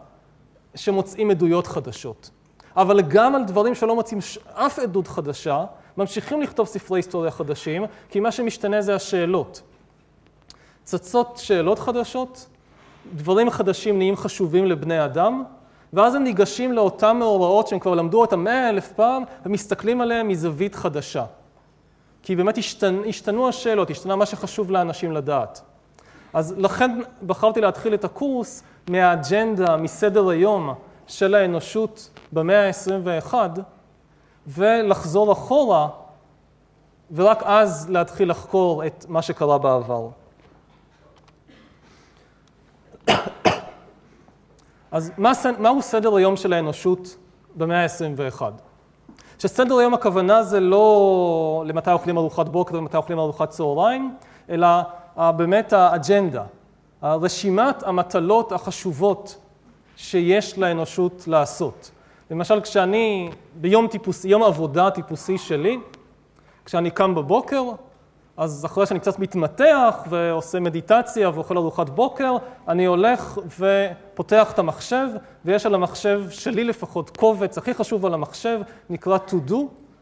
שמוצאים 0.75 1.31
עדויות 1.31 1.67
חדשות. 1.67 2.29
אבל 2.75 3.01
גם 3.01 3.35
על 3.35 3.43
דברים 3.43 3.75
שלא 3.75 3.95
מוצאים 3.95 4.19
אף 4.53 4.79
עדות 4.79 5.07
חדשה, 5.07 5.65
ממשיכים 5.97 6.41
לכתוב 6.41 6.67
ספרי 6.67 6.99
היסטוריה 6.99 7.31
חדשים, 7.31 7.85
כי 8.09 8.19
מה 8.19 8.31
שמשתנה 8.31 8.81
זה 8.81 8.95
השאלות. 8.95 9.61
צצות 10.83 11.37
שאלות 11.37 11.79
חדשות, 11.79 12.47
דברים 13.15 13.49
חדשים 13.49 13.97
נהיים 13.97 14.15
חשובים 14.15 14.65
לבני 14.65 15.05
אדם, 15.05 15.43
ואז 15.97 16.15
הם 16.15 16.23
ניגשים 16.23 16.73
לאותם 16.73 17.17
מאורעות 17.19 17.67
שהם 17.67 17.79
כבר 17.79 17.95
למדו 17.95 18.21
אותם 18.21 18.43
מאה 18.43 18.69
אלף 18.69 18.91
פעם, 18.91 19.23
ומסתכלים 19.45 20.01
עליהם 20.01 20.27
מזווית 20.27 20.75
חדשה. 20.75 21.25
כי 22.23 22.35
באמת 22.35 22.57
השתנ... 22.57 23.01
השתנו 23.09 23.49
השאלות, 23.49 23.89
השתנה 23.89 24.15
מה 24.15 24.25
שחשוב 24.25 24.71
לאנשים 24.71 25.11
לדעת. 25.11 25.61
אז 26.33 26.53
לכן 26.57 26.99
בחרתי 27.25 27.61
להתחיל 27.61 27.93
את 27.93 28.03
הקורס 28.03 28.63
מהאג'נדה, 28.89 29.77
מסדר 29.77 30.29
היום 30.29 30.73
של 31.07 31.35
האנושות 31.35 32.09
במאה 32.31 32.67
ה-21, 32.67 33.33
ולחזור 34.47 35.31
אחורה, 35.31 35.87
ורק 37.15 37.43
אז 37.45 37.89
להתחיל 37.89 38.29
לחקור 38.29 38.85
את 38.85 39.05
מה 39.09 39.21
שקרה 39.21 39.57
בעבר. 39.57 40.07
אז 44.91 45.11
מה, 45.17 45.31
מהו 45.59 45.81
סדר 45.81 46.15
היום 46.15 46.35
של 46.35 46.53
האנושות 46.53 47.17
במאה 47.55 47.83
ה-21? 47.83 48.41
שסדר 49.39 49.77
היום 49.77 49.93
הכוונה 49.93 50.43
זה 50.43 50.59
לא 50.59 51.63
למתי 51.67 51.91
אוכלים 51.91 52.17
ארוחת 52.17 52.49
בוקר 52.49 52.77
ומתי 52.77 52.97
אוכלים 52.97 53.19
ארוחת 53.19 53.49
צהריים, 53.49 54.15
אלא 54.49 54.67
באמת 55.17 55.73
האג'נדה, 55.73 56.43
רשימת 57.03 57.83
המטלות 57.83 58.51
החשובות 58.51 59.37
שיש 59.95 60.57
לאנושות 60.57 61.23
לעשות. 61.27 61.91
למשל, 62.31 62.61
כשאני, 62.61 63.29
ביום 63.55 63.87
טיפוס, 63.87 64.25
יום 64.25 64.43
עבודה 64.43 64.91
טיפוסי 64.91 65.37
שלי, 65.37 65.79
כשאני 66.65 66.91
קם 66.91 67.15
בבוקר, 67.15 67.63
אז 68.37 68.65
אחרי 68.65 68.85
שאני 68.85 68.99
קצת 68.99 69.19
מתמתח 69.19 70.03
ועושה 70.09 70.59
מדיטציה 70.59 71.29
ואוכל 71.29 71.57
ארוחת 71.57 71.89
בוקר, 71.89 72.35
אני 72.67 72.85
הולך 72.85 73.39
ופותח 73.59 74.51
את 74.51 74.59
המחשב, 74.59 75.07
ויש 75.45 75.65
על 75.65 75.75
המחשב, 75.75 76.23
שלי 76.29 76.63
לפחות, 76.63 77.17
קובץ 77.17 77.57
הכי 77.57 77.73
חשוב 77.73 78.05
על 78.05 78.13
המחשב, 78.13 78.59
נקרא 78.89 79.17
to 79.27 79.49
do, 79.49 79.55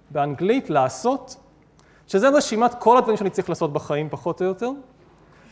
באנגלית, 0.09 0.69
לעשות, 0.69 1.35
שזה 2.07 2.29
רשימת 2.29 2.73
כל 2.79 2.97
הדברים 2.97 3.17
שאני 3.17 3.29
צריך 3.29 3.49
לעשות 3.49 3.73
בחיים, 3.73 4.09
פחות 4.09 4.41
או 4.41 4.45
יותר, 4.45 4.69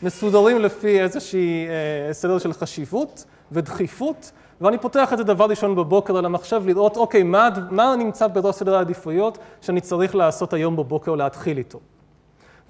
מסודרים 0.02 0.58
לפי 0.58 1.00
איזושהי 1.00 1.66
אה, 1.68 2.12
סדר 2.12 2.38
של 2.38 2.52
חשיבות 2.52 3.24
ודחיפות, 3.52 4.32
ואני 4.60 4.78
פותח 4.78 5.12
את 5.12 5.18
זה 5.18 5.24
דבר 5.24 5.44
ראשון 5.44 5.76
בבוקר 5.76 6.16
על 6.16 6.24
המחשב, 6.24 6.62
לראות, 6.66 6.96
אוקיי, 6.96 7.22
מה, 7.22 7.48
מה 7.70 7.96
נמצא 7.96 8.26
בראש 8.26 8.54
סדר 8.54 8.76
העדיפויות 8.76 9.38
שאני 9.60 9.80
צריך 9.80 10.14
לעשות 10.14 10.52
היום 10.52 10.76
בבוקר 10.76 11.14
להתחיל 11.14 11.58
איתו. 11.58 11.80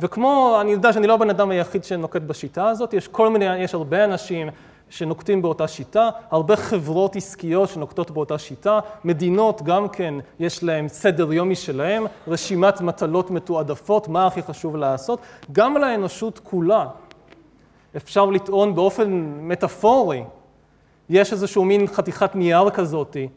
וכמו, 0.01 0.59
אני 0.61 0.73
יודע 0.73 0.93
שאני 0.93 1.07
לא 1.07 1.15
הבן 1.15 1.31
אדם 1.31 1.51
היחיד 1.51 1.85
שנוקט 1.85 2.23
בשיטה 2.23 2.69
הזאת, 2.69 2.95
יש 2.95 3.09
כל 3.09 3.29
מיני, 3.29 3.57
יש 3.57 3.75
הרבה 3.75 4.05
אנשים 4.05 4.49
שנוקטים 4.91 5.43
באותה 5.43 5.69
שיטה, 5.69 6.11
הרבה 6.31 6.57
חברות 6.57 7.17
עסקיות 7.17 7.69
שנוקטות 7.69 8.11
באותה 8.11 8.39
שיטה, 8.39 8.81
מדינות 9.05 9.63
גם 9.63 9.89
כן 9.89 10.15
יש 10.39 10.63
להן 10.63 10.89
סדר 10.89 11.33
יום 11.33 11.51
משלהם, 11.51 12.07
רשימת 12.29 12.81
מטלות 12.81 13.31
מתועדפות, 13.31 14.09
מה 14.09 14.27
הכי 14.27 14.43
חשוב 14.43 14.77
לעשות, 14.77 15.21
גם 15.53 15.77
על 15.77 15.85
האנושות 15.85 16.41
כולה. 16.45 16.87
אפשר 17.97 18.27
לטעון 18.27 18.75
באופן 18.75 19.35
מטאפורי, 19.41 20.25
יש 21.09 21.33
איזשהו 21.33 21.65
מין 21.65 21.87
חתיכת 21.87 22.35
נייר 22.35 22.71
כזאתי, 22.71 23.29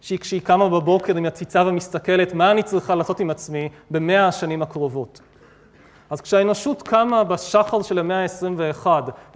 שהיא 0.00 0.18
כשהיא 0.18 0.40
קמה 0.40 0.68
בבוקר 0.68 1.16
עם 1.16 1.26
הציצה 1.26 1.62
ומסתכלת 1.66 2.34
מה 2.34 2.50
אני 2.50 2.62
צריכה 2.62 2.94
לעשות 2.94 3.20
עם 3.20 3.30
עצמי 3.30 3.68
במאה 3.90 4.28
השנים 4.28 4.62
הקרובות. 4.62 5.20
אז 6.10 6.20
כשהאנושות 6.20 6.82
קמה 6.82 7.24
בשחר 7.24 7.82
של 7.82 7.98
המאה 7.98 8.22
ה-21 8.22 8.86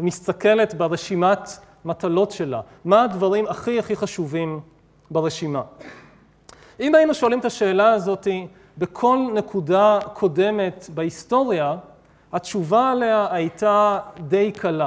ומסתכלת 0.01 0.75
ברשימת 0.75 1.51
מטלות 1.85 2.31
שלה, 2.31 2.61
מה 2.85 3.03
הדברים 3.03 3.47
הכי 3.47 3.79
הכי 3.79 3.97
חשובים 3.97 4.61
ברשימה? 5.11 5.63
אם 6.81 6.95
היינו 6.95 7.15
שואלים 7.15 7.41
את 7.41 7.45
השאלה 7.45 7.93
הזאת 7.93 8.29
בכל 8.79 9.19
נקודה 9.35 9.99
קודמת 10.13 10.91
בהיסטוריה, 10.95 11.77
התשובה 12.33 12.91
עליה 12.91 13.27
הייתה 13.31 13.99
די 14.21 14.53
קלה. 14.53 14.87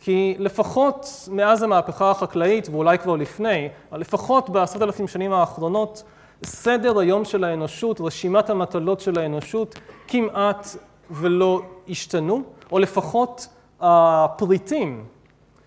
כי 0.00 0.34
לפחות 0.38 1.28
מאז 1.30 1.62
המהפכה 1.62 2.10
החקלאית, 2.10 2.68
ואולי 2.68 2.98
כבר 2.98 3.16
לפני, 3.16 3.68
לפחות 3.92 4.50
בעשרת 4.50 4.82
אלפים 4.82 5.08
שנים 5.08 5.32
האחרונות, 5.32 6.02
סדר 6.42 6.98
היום 6.98 7.24
של 7.24 7.44
האנושות, 7.44 8.00
רשימת 8.00 8.50
המטלות 8.50 9.00
של 9.00 9.18
האנושות, 9.18 9.78
כמעט 10.08 10.66
ולא 11.10 11.62
השתנו, 11.88 12.42
או 12.72 12.78
לפחות 12.78 13.48
הפריטים 13.80 15.04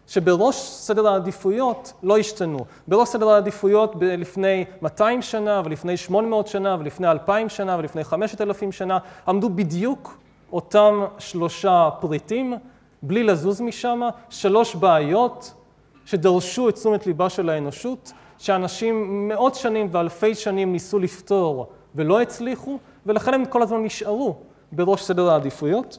שבראש 0.08 0.56
סדר 0.56 1.08
העדיפויות 1.08 1.94
לא 2.04 2.18
השתנו. 2.18 2.66
בראש 2.88 3.10
סדר 3.10 3.30
העדיפויות 3.30 3.96
לפני 4.02 4.66
200 4.82 5.22
שנה, 5.22 5.62
ולפני 5.66 5.98
800 5.98 6.48
שנה, 6.48 6.78
ולפני 6.80 7.12
2,000 7.12 7.50
שנה, 7.50 7.76
ולפני 7.80 8.04
5,000 8.04 8.72
שנה, 8.72 8.98
עמדו 9.28 9.50
בדיוק 9.50 10.18
אותם 10.54 11.06
שלושה 11.18 11.90
פריטים, 12.00 12.54
בלי 13.02 13.24
לזוז 13.24 13.62
משם, 13.62 14.02
שלוש 14.30 14.76
בעיות 14.76 15.54
שדרשו 16.06 16.70
את 16.70 16.76
תשומת 16.76 17.08
ליבה 17.08 17.30
של 17.30 17.50
האנושות, 17.50 18.12
שאנשים 18.38 19.28
מאות 19.28 19.56
שנים 19.56 19.88
ואלפי 19.92 20.36
שנים 20.36 20.72
ניסו 20.72 21.00
לפתור 21.00 21.68
ולא 21.96 22.22
הצליחו, 22.22 22.80
ולכן 23.06 23.34
הם 23.34 23.46
כל 23.46 23.62
הזמן 23.62 23.84
נשארו 23.84 24.36
בראש 24.72 25.02
סדר 25.02 25.30
העדיפויות. 25.30 25.98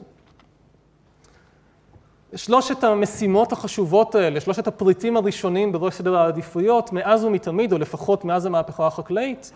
שלושת 2.35 2.83
המשימות 2.83 3.51
החשובות 3.51 4.15
האלה, 4.15 4.39
שלושת 4.39 4.67
הפריטים 4.67 5.17
הראשונים 5.17 5.71
בראש 5.71 5.93
סדר 5.93 6.17
העדיפויות, 6.17 6.93
מאז 6.93 7.23
ומתמיד, 7.23 7.73
או 7.73 7.77
לפחות 7.77 8.25
מאז 8.25 8.45
המהפכה 8.45 8.87
החקלאית, 8.87 9.51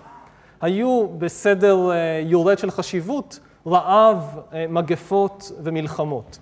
היו 0.62 1.08
בסדר 1.18 1.78
יורד 2.24 2.58
של 2.58 2.72
חשיבות 2.72 3.40
רעב, 3.68 4.40
מגפות 4.70 5.52
ומלחמות. 5.64 6.40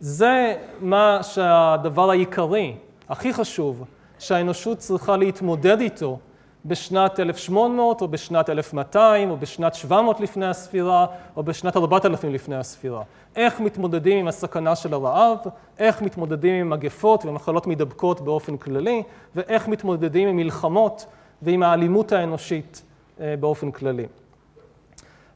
זה 0.00 0.56
מה 0.80 1.18
שהדבר 1.22 2.10
העיקרי, 2.10 2.76
הכי 3.08 3.32
חשוב, 3.32 3.84
שהאנושות 4.20 4.78
צריכה 4.78 5.16
להתמודד 5.16 5.80
איתו 5.80 6.18
בשנת 6.64 7.20
1800 7.20 8.00
או 8.02 8.08
בשנת 8.08 8.50
1200 8.50 9.30
או 9.30 9.36
בשנת 9.36 9.74
700 9.74 10.20
לפני 10.20 10.46
הספירה 10.46 11.06
או 11.36 11.42
בשנת 11.42 11.76
4000 11.76 12.34
לפני 12.34 12.56
הספירה. 12.56 13.02
איך 13.36 13.60
מתמודדים 13.60 14.18
עם 14.18 14.28
הסכנה 14.28 14.76
של 14.76 14.94
הרעב, 14.94 15.38
איך 15.78 16.02
מתמודדים 16.02 16.54
עם 16.54 16.70
מגפות 16.70 17.24
ומחלות 17.24 17.66
מידבקות 17.66 18.20
באופן 18.20 18.56
כללי 18.56 19.02
ואיך 19.34 19.68
מתמודדים 19.68 20.28
עם 20.28 20.36
מלחמות 20.36 21.06
ועם 21.42 21.62
האלימות 21.62 22.12
האנושית 22.12 22.82
אה, 23.20 23.34
באופן 23.40 23.70
כללי. 23.70 24.06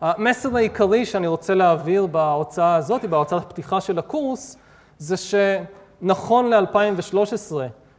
המסר 0.00 0.56
העיקרי 0.56 1.06
שאני 1.06 1.26
רוצה 1.26 1.54
להעביר 1.54 2.06
בהוצאה 2.06 2.74
הזאת, 2.76 3.04
בהוצאת 3.04 3.42
הפתיחה 3.42 3.80
של 3.80 3.98
הקורס, 3.98 4.56
זה 4.98 5.16
שנכון 5.16 6.50
ל-2013 6.50 7.52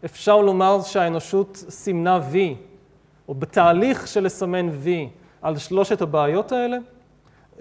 אפשר 0.05 0.41
לומר 0.41 0.81
שהאנושות 0.81 1.55
סימנה 1.69 2.19
וי 2.31 2.55
או 3.27 3.33
בתהליך 3.33 4.07
של 4.07 4.23
לסמן 4.23 4.69
וי 4.71 5.09
על 5.41 5.57
שלושת 5.57 6.01
הבעיות 6.01 6.51
האלה. 6.51 6.77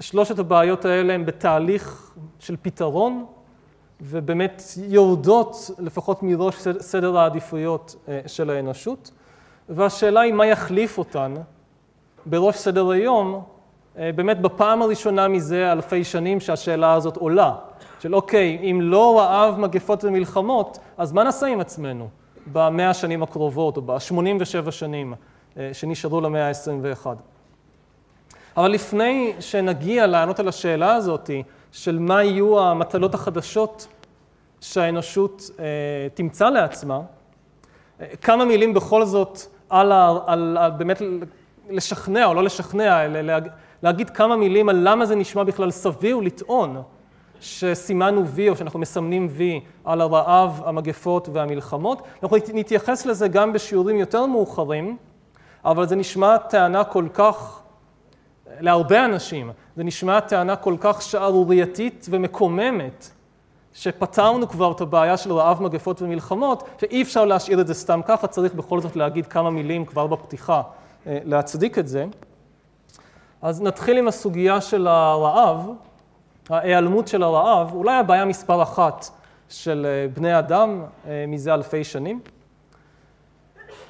שלושת 0.01 0.39
הבעיות 0.39 0.85
האלה 0.85 1.15
הן 1.15 1.27
בתהליך 1.27 2.13
של 2.39 2.57
פתרון, 2.63 3.27
ובאמת 4.01 4.63
יורדות 4.77 5.57
לפחות 5.79 6.23
מראש 6.23 6.57
סדר 6.81 7.19
העדיפויות 7.19 7.97
אה, 8.09 8.21
של 8.27 8.51
האנושות. 8.51 9.11
והשאלה 9.69 10.21
היא 10.21 10.33
מה 10.33 10.47
יחליף 10.47 10.99
אותן 10.99 11.35
בראש 12.27 12.57
סדר 12.57 12.91
היום, 12.91 13.43
אה, 13.99 14.11
באמת 14.15 14.41
בפעם 14.41 14.83
הראשונה 14.83 15.29
מזה 15.29 15.73
אלפי 15.73 16.05
שנים 16.05 16.41
שהשאלה 16.41 16.93
הזאת 16.93 17.17
עולה. 17.17 17.55
של 18.01 18.15
אוקיי, 18.15 18.71
אם 18.71 18.81
לא 18.83 19.19
רעב, 19.19 19.59
מגפות 19.59 20.05
ומלחמות, 20.05 20.79
אז 20.97 21.13
מה 21.13 21.25
נעשה 21.25 21.47
עם 21.47 21.61
עצמנו 21.61 22.09
במאה 22.53 22.91
השנים 22.91 23.23
הקרובות, 23.23 23.77
או 23.77 23.83
ב-87 23.83 24.71
שנים 24.71 25.15
אה, 25.57 25.71
שנשארו 25.73 26.21
למאה 26.21 26.49
ה-21. 26.49 27.07
אבל 28.57 28.71
לפני 28.71 29.33
שנגיע 29.41 30.07
לענות 30.07 30.41
על 30.41 30.49
השאלה 30.49 30.95
הזאת 30.95 31.31
של 31.73 31.99
מה 31.99 32.25
יהיו 32.25 32.61
המטלות 32.61 33.15
החדשות 33.15 33.87
שהאנושות 34.61 35.51
אה, 35.59 35.65
תמצא 36.15 36.51
לעצמה, 36.51 37.01
אה, 38.01 38.07
כמה 38.23 38.45
מילים 38.45 38.75
בכל 38.75 39.05
זאת 39.05 39.39
על, 39.69 39.93
על, 39.93 40.17
על, 40.27 40.57
על 40.57 40.71
באמת 40.71 41.03
לשכנע 41.71 42.27
או 42.27 42.35
לא 42.35 42.43
לשכנע, 42.43 43.01
להגיד 43.83 44.11
כמה 44.11 44.37
מילים 44.37 44.69
על 44.69 44.77
למה 44.89 45.07
זה 45.07 45.15
נשמע 45.15 45.45
בכלל 45.45 45.71
סביר 45.71 46.17
לטעון 46.17 46.83
שסימנו 47.45 48.27
וי 48.27 48.49
או 48.49 48.57
שאנחנו 48.57 48.79
מסמנים 48.79 49.29
וי 49.31 49.61
על 49.85 50.01
הרעב, 50.01 50.63
המגפות 50.65 51.29
והמלחמות. 51.33 52.03
אנחנו 52.23 52.37
נתייחס 52.55 53.07
לזה 53.07 53.29
גם 53.29 53.53
בשיעורים 53.53 53.97
יותר 53.97 54.27
מאוחרים. 54.27 54.97
אבל 55.65 55.89
זה 55.89 55.97
נשמע 55.97 56.39
טענה 56.39 56.85
כל 56.85 57.07
כך, 57.15 57.61
להרבה 58.61 59.05
אנשים, 59.05 59.51
זה 59.77 59.85
נשמע 59.85 60.21
טענה 60.21 60.57
כל 60.57 60.77
כך 60.81 61.03
שערורייתית 61.03 62.07
ומקוממת, 62.11 63.11
שפתרנו 63.73 64.49
כבר 64.49 64.73
את 64.73 64.81
הבעיה 64.81 65.17
של 65.17 65.33
רעב, 65.33 65.63
מגפות 65.63 66.03
ומלחמות, 66.03 66.69
שאי 66.81 67.03
אפשר 67.03 67.25
להשאיר 67.25 67.61
את 67.61 67.67
זה 67.67 67.75
סתם 67.75 68.01
ככה, 68.07 68.27
צריך 68.27 68.55
בכל 68.55 68.81
זאת 68.81 68.97
להגיד 68.97 69.27
כמה 69.27 69.51
מילים 69.51 69.85
כבר 69.85 70.07
בפתיחה 70.07 70.63
אה, 71.07 71.19
להצדיק 71.25 71.79
את 71.79 71.89
זה. 71.89 72.07
אז 73.43 73.63
נתחיל 73.63 73.99
עם 73.99 74.09
הסוגיה 74.09 74.61
של 74.61 74.87
הרעב, 74.87 75.69
ההיעלמות 76.51 77.09
של 77.09 77.23
הרעב, 77.23 77.73
אולי 77.75 77.95
הבעיה 77.95 78.25
מספר 78.25 78.62
אחת 78.62 79.07
של 79.49 79.87
אה, 79.87 80.09
בני 80.14 80.38
אדם 80.38 80.85
אה, 81.07 81.25
מזה 81.29 81.55
אלפי 81.55 81.85
שנים. 81.85 82.21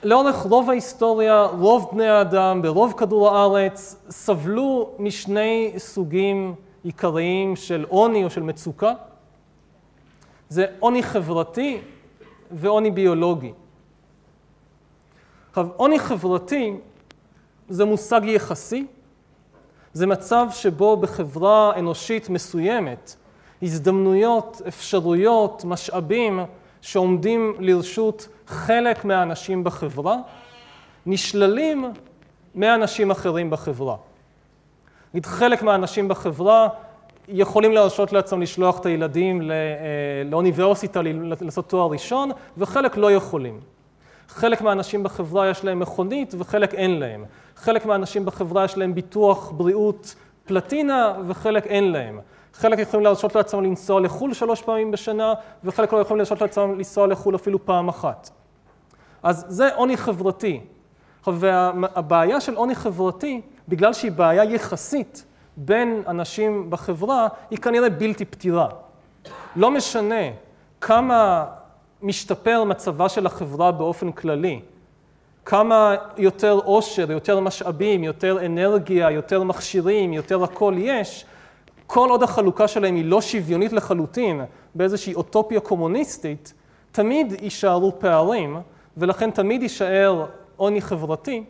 לאורך 0.02 0.36
רוב 0.36 0.70
ההיסטוריה, 0.70 1.44
רוב 1.44 1.88
בני 1.92 2.08
האדם 2.08 2.62
ברוב 2.62 2.94
כדור 2.96 3.28
הארץ 3.36 3.96
סבלו 4.10 4.90
משני 4.98 5.72
סוגים 5.78 6.54
עיקריים 6.84 7.56
של 7.56 7.86
עוני 7.88 8.24
או 8.24 8.30
של 8.30 8.42
מצוקה. 8.42 8.92
זה 10.48 10.66
עוני 10.80 11.02
חברתי 11.02 11.80
ועוני 12.50 12.90
ביולוגי. 12.90 13.52
עכשיו, 15.50 15.68
עוני 15.76 15.98
חברתי 15.98 16.72
זה 17.68 17.84
מושג 17.84 18.20
יחסי, 18.24 18.86
זה 19.94 20.06
מצב 20.06 20.46
שבו 20.50 20.96
בחברה 20.96 21.72
אנושית 21.78 22.28
מסוימת 22.28 23.16
הזדמנויות, 23.62 24.62
אפשרויות, 24.68 25.64
משאבים 25.64 26.40
שעומדים 26.80 27.54
לרשות 27.58 28.28
חלק 28.46 29.04
מהאנשים 29.04 29.64
בחברה 29.64 30.16
נשללים 31.06 31.84
מאנשים 32.54 33.10
אחרים 33.10 33.50
בחברה. 33.50 33.96
נגיד, 35.14 35.26
חלק 35.26 35.62
מהאנשים 35.62 36.08
בחברה 36.08 36.68
יכולים 37.28 37.72
להרשות 37.72 38.12
לעצמם 38.12 38.42
לשלוח 38.42 38.80
את 38.80 38.86
הילדים 38.86 39.50
אה, 39.50 39.56
לאוניברסיטה 40.24 41.00
לעשות 41.40 41.68
תואר 41.68 41.90
ראשון, 41.90 42.30
וחלק 42.58 42.96
לא 42.96 43.12
יכולים. 43.12 43.60
חלק 44.28 44.60
מהאנשים 44.60 45.02
בחברה 45.02 45.50
יש 45.50 45.64
להם 45.64 45.78
מכונית 45.78 46.34
וחלק 46.38 46.74
אין 46.74 46.98
להם. 46.98 47.24
חלק 47.56 47.86
מהאנשים 47.86 48.24
בחברה 48.24 48.64
יש 48.64 48.78
להם 48.78 48.94
ביטוח 48.94 49.50
בריאות 49.50 50.14
פלטינה 50.44 51.14
וחלק 51.26 51.66
אין 51.66 51.92
להם. 51.92 52.20
חלק 52.54 52.78
יכולים 52.78 53.04
להרשות 53.04 53.34
לעצמם 53.34 53.64
לנסוע 53.64 54.00
לחו"ל 54.00 54.34
שלוש 54.34 54.62
פעמים 54.62 54.90
בשנה, 54.90 55.34
וחלק 55.64 55.92
לא 55.92 55.98
יכולים 55.98 56.18
להרשות 56.18 56.40
לעצמם 56.40 56.74
לנסוע 56.78 57.06
לחו"ל 57.06 57.34
אפילו 57.34 57.64
פעם 57.64 57.88
אחת. 57.88 58.30
אז 59.22 59.44
זה 59.48 59.74
עוני 59.74 59.96
חברתי. 59.96 60.60
והבעיה 61.26 62.40
של 62.40 62.54
עוני 62.54 62.74
חברתי, 62.74 63.40
בגלל 63.68 63.92
שהיא 63.92 64.12
בעיה 64.12 64.44
יחסית 64.44 65.24
בין 65.56 66.02
אנשים 66.06 66.70
בחברה, 66.70 67.28
היא 67.50 67.58
כנראה 67.58 67.90
בלתי 67.90 68.24
פתירה. 68.24 68.68
לא 69.56 69.70
משנה 69.70 70.24
כמה 70.80 71.46
משתפר 72.02 72.64
מצבה 72.64 73.08
של 73.08 73.26
החברה 73.26 73.72
באופן 73.72 74.12
כללי, 74.12 74.60
כמה 75.44 75.94
יותר 76.16 76.60
עושר, 76.64 77.12
יותר 77.12 77.40
משאבים, 77.40 78.04
יותר 78.04 78.46
אנרגיה, 78.46 79.10
יותר 79.10 79.42
מכשירים, 79.42 80.12
יותר 80.12 80.44
הכל 80.44 80.74
יש, 80.78 81.24
כל 81.86 82.10
עוד 82.10 82.22
החלוקה 82.22 82.68
שלהם 82.68 82.94
היא 82.94 83.04
לא 83.04 83.20
שוויונית 83.20 83.72
לחלוטין 83.72 84.44
באיזושהי 84.74 85.14
אוטופיה 85.14 85.60
קומוניסטית, 85.60 86.54
תמיד 86.92 87.34
יישארו 87.42 87.98
פערים, 87.98 88.56
ולכן 88.96 89.30
תמיד 89.30 89.62
יישאר 89.62 90.26
עוני 90.56 90.80
חברתי, 90.80 91.44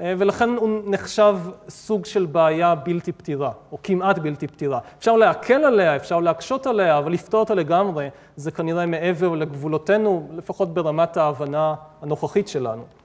אה, 0.00 0.14
ולכן 0.18 0.48
הוא 0.48 0.80
נחשב 0.84 1.36
סוג 1.68 2.04
של 2.04 2.26
בעיה 2.26 2.74
בלתי 2.74 3.12
פתירה, 3.12 3.50
או 3.72 3.78
כמעט 3.82 4.18
בלתי 4.18 4.46
פתירה. 4.46 4.78
אפשר 4.98 5.16
להקל 5.16 5.64
עליה, 5.64 5.96
אפשר 5.96 6.20
להקשות 6.20 6.66
עליה, 6.66 6.98
אבל 6.98 7.12
לפתור 7.12 7.40
אותה 7.40 7.54
לגמרי, 7.54 8.08
זה 8.36 8.50
כנראה 8.50 8.86
מעבר 8.86 9.34
לגבולותינו, 9.34 10.28
לפחות 10.36 10.74
ברמת 10.74 11.16
ההבנה 11.16 11.74
הנוכחית 12.02 12.48
שלנו. 12.48 12.99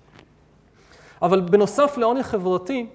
אבל 1.25 1.41
בנוסף 1.41 1.97
לעוני 1.97 2.23
חברתי, 2.23 2.85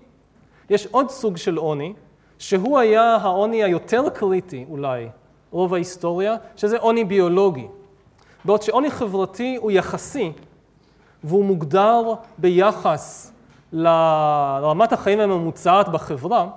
יש 0.70 0.86
עוד 0.86 1.10
סוג 1.10 1.36
של 1.36 1.56
עוני, 1.56 1.92
שהוא 2.38 2.78
היה 2.78 3.16
העוני 3.16 3.64
היותר 3.64 4.08
קריטי 4.10 4.64
אולי, 4.70 5.08
רוב 5.50 5.74
ההיסטוריה, 5.74 6.36
שזה 6.56 6.78
עוני 6.78 7.04
ביולוגי. 7.04 7.66
בעוד 8.44 8.62
שעוני 8.62 8.90
חברתי 8.90 9.56
הוא 9.60 9.70
יחסי, 9.70 10.32
והוא 11.24 11.44
מוגדר 11.44 12.02
ביחס 12.38 13.32
לרמת 13.72 14.92
החיים 14.92 15.20
הממוצעת 15.20 15.88
בחברה, 15.88 16.48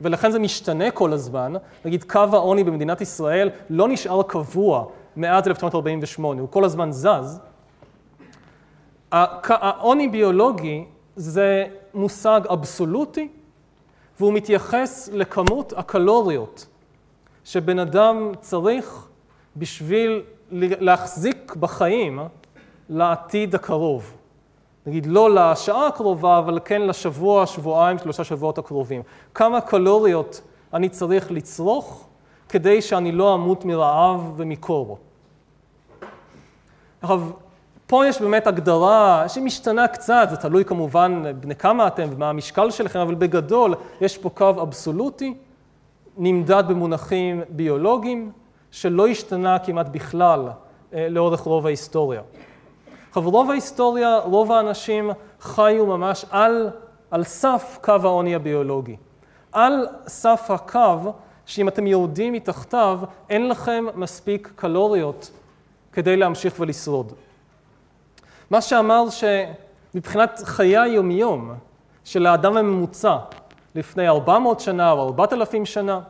ולכן 0.00 0.30
זה 0.30 0.38
משתנה 0.38 0.90
כל 0.90 1.12
הזמן. 1.12 1.52
נגיד, 1.84 2.04
קו 2.04 2.20
העוני 2.32 2.64
במדינת 2.64 3.00
ישראל 3.00 3.50
לא 3.70 3.88
נשאר 3.88 4.22
קבוע 4.22 4.84
מאז 5.16 5.48
1948, 5.48 6.40
הוא 6.40 6.48
כל 6.50 6.64
הזמן 6.64 6.92
זז. 6.92 7.40
העוני 9.12 10.08
ביולוגי 10.08 10.84
זה 11.16 11.64
מושג 11.94 12.40
אבסולוטי, 12.52 13.28
והוא 14.20 14.32
מתייחס 14.32 15.08
לכמות 15.12 15.72
הקלוריות 15.76 16.66
שבן 17.44 17.78
אדם 17.78 18.32
צריך 18.40 19.08
בשביל 19.56 20.22
להחזיק 20.50 21.56
בחיים 21.56 22.18
לעתיד 22.88 23.54
הקרוב. 23.54 24.12
נגיד 24.86 25.06
לא 25.06 25.34
לשעה 25.34 25.86
הקרובה, 25.86 26.38
אבל 26.38 26.58
כן 26.64 26.82
לשבוע, 26.82 27.46
שבועיים, 27.46 27.98
שלושה 27.98 28.24
שבועות 28.24 28.58
הקרובים. 28.58 29.02
כמה 29.34 29.60
קלוריות 29.60 30.40
אני 30.74 30.88
צריך 30.88 31.30
לצרוך 31.30 32.08
כדי 32.48 32.82
שאני 32.82 33.12
לא 33.12 33.34
אמות 33.34 33.64
מרעב 33.64 34.32
ומקור. 34.36 34.98
עכשיו, 37.02 37.20
פה 37.92 38.06
יש 38.06 38.20
באמת 38.20 38.46
הגדרה 38.46 39.28
שמשתנה 39.28 39.88
קצת, 39.88 40.26
זה 40.30 40.36
תלוי 40.36 40.64
כמובן 40.64 41.22
בני 41.40 41.54
כמה 41.56 41.86
אתם 41.86 42.08
ומה 42.10 42.28
המשקל 42.30 42.70
שלכם, 42.70 42.98
אבל 42.98 43.14
בגדול 43.14 43.74
יש 44.00 44.18
פה 44.18 44.30
קו 44.30 44.50
אבסולוטי, 44.50 45.34
נמדד 46.16 46.64
במונחים 46.68 47.42
ביולוגיים, 47.48 48.32
שלא 48.70 49.06
השתנה 49.06 49.58
כמעט 49.58 49.88
בכלל 49.88 50.48
אה, 50.94 51.08
לאורך 51.08 51.40
רוב 51.40 51.66
ההיסטוריה. 51.66 52.20
עכשיו, 53.08 53.30
רוב 53.30 53.50
ההיסטוריה, 53.50 54.18
רוב 54.18 54.52
האנשים 54.52 55.10
חיו 55.40 55.86
ממש 55.86 56.24
על, 56.30 56.70
על 57.10 57.24
סף 57.24 57.78
קו 57.82 57.96
העוני 58.02 58.34
הביולוגי. 58.34 58.96
על 59.52 59.86
סף 60.06 60.50
הקו, 60.50 61.12
שאם 61.46 61.68
אתם 61.68 61.86
יורדים 61.86 62.32
מתחתיו, 62.32 63.00
אין 63.30 63.48
לכם 63.48 63.84
מספיק 63.94 64.52
קלוריות 64.56 65.30
כדי 65.92 66.16
להמשיך 66.16 66.54
ולשרוד. 66.58 67.12
מה 68.52 68.60
שאמר 68.60 69.04
שמבחינת 69.10 70.40
חיי 70.44 70.78
היומיום 70.78 71.54
של 72.04 72.26
האדם 72.26 72.56
הממוצע 72.56 73.16
לפני 73.74 74.08
400 74.08 74.60
שנה 74.60 74.90
או 74.90 75.06
4,000 75.06 75.66
שנה, 75.66 76.00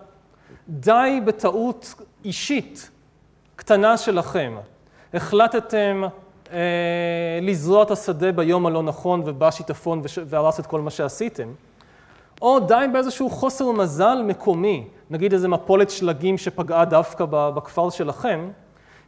די 0.68 1.20
בטעות 1.24 1.94
אישית 2.24 2.90
קטנה 3.56 3.96
שלכם. 3.96 4.56
החלטתם 5.14 6.02
אה, 6.52 6.58
לזרוע 7.42 7.82
את 7.82 7.90
השדה 7.90 8.32
ביום 8.32 8.66
הלא 8.66 8.82
נכון 8.82 9.22
ובא 9.24 9.50
שיטפון 9.50 10.02
והרס 10.26 10.60
את 10.60 10.66
כל 10.66 10.80
מה 10.80 10.90
שעשיתם, 10.90 11.48
או 12.42 12.60
די 12.60 12.86
באיזשהו 12.92 13.30
חוסר 13.30 13.70
מזל 13.70 14.22
מקומי, 14.24 14.88
נגיד 15.10 15.32
איזה 15.32 15.48
מפולת 15.48 15.90
שלגים 15.90 16.38
שפגעה 16.38 16.84
דווקא 16.84 17.24
בכפר 17.30 17.90
שלכם, 17.90 18.48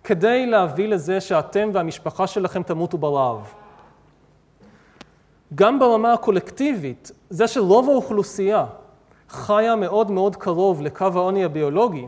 כדי 0.04 0.46
להביא 0.46 0.88
לזה 0.88 1.20
שאתם 1.20 1.70
והמשפחה 1.72 2.26
שלכם 2.26 2.62
תמותו 2.62 2.98
ברעב. 2.98 3.52
גם 5.54 5.78
ברמה 5.78 6.12
הקולקטיבית, 6.12 7.10
זה 7.30 7.48
שרוב 7.48 7.88
האוכלוסייה 7.88 8.66
חיה 9.28 9.76
מאוד 9.76 10.10
מאוד 10.10 10.36
קרוב 10.36 10.82
לקו 10.82 11.06
העוני 11.14 11.44
הביולוגי, 11.44 12.06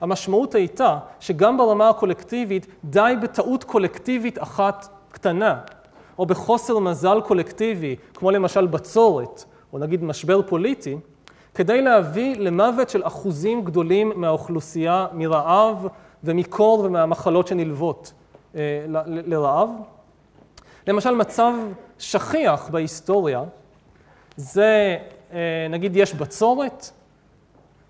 המשמעות 0.00 0.54
הייתה 0.54 0.98
שגם 1.20 1.56
ברמה 1.56 1.88
הקולקטיבית 1.88 2.66
די 2.84 3.14
בטעות 3.22 3.64
קולקטיבית 3.64 4.42
אחת 4.42 4.88
קטנה, 5.10 5.60
או 6.18 6.26
בחוסר 6.26 6.78
מזל 6.78 7.20
קולקטיבי, 7.20 7.96
כמו 8.14 8.30
למשל 8.30 8.66
בצורת, 8.66 9.44
או 9.72 9.78
נגיד 9.78 10.04
משבר 10.04 10.42
פוליטי, 10.42 10.98
כדי 11.54 11.82
להביא 11.82 12.36
למוות 12.36 12.90
של 12.90 13.06
אחוזים 13.06 13.64
גדולים 13.64 14.12
מהאוכלוסייה 14.16 15.06
מרעב 15.12 15.86
ומקור 16.24 16.80
ומהמחלות 16.84 17.46
שנלוות 17.46 18.12
אה, 18.56 18.60
לרעב. 19.06 19.70
למשל, 20.86 21.14
מצב 21.14 21.52
שכיח 21.98 22.68
בהיסטוריה 22.68 23.42
זה, 24.36 24.96
אה, 25.32 25.66
נגיד 25.70 25.96
יש 25.96 26.14
בצורת, 26.14 26.90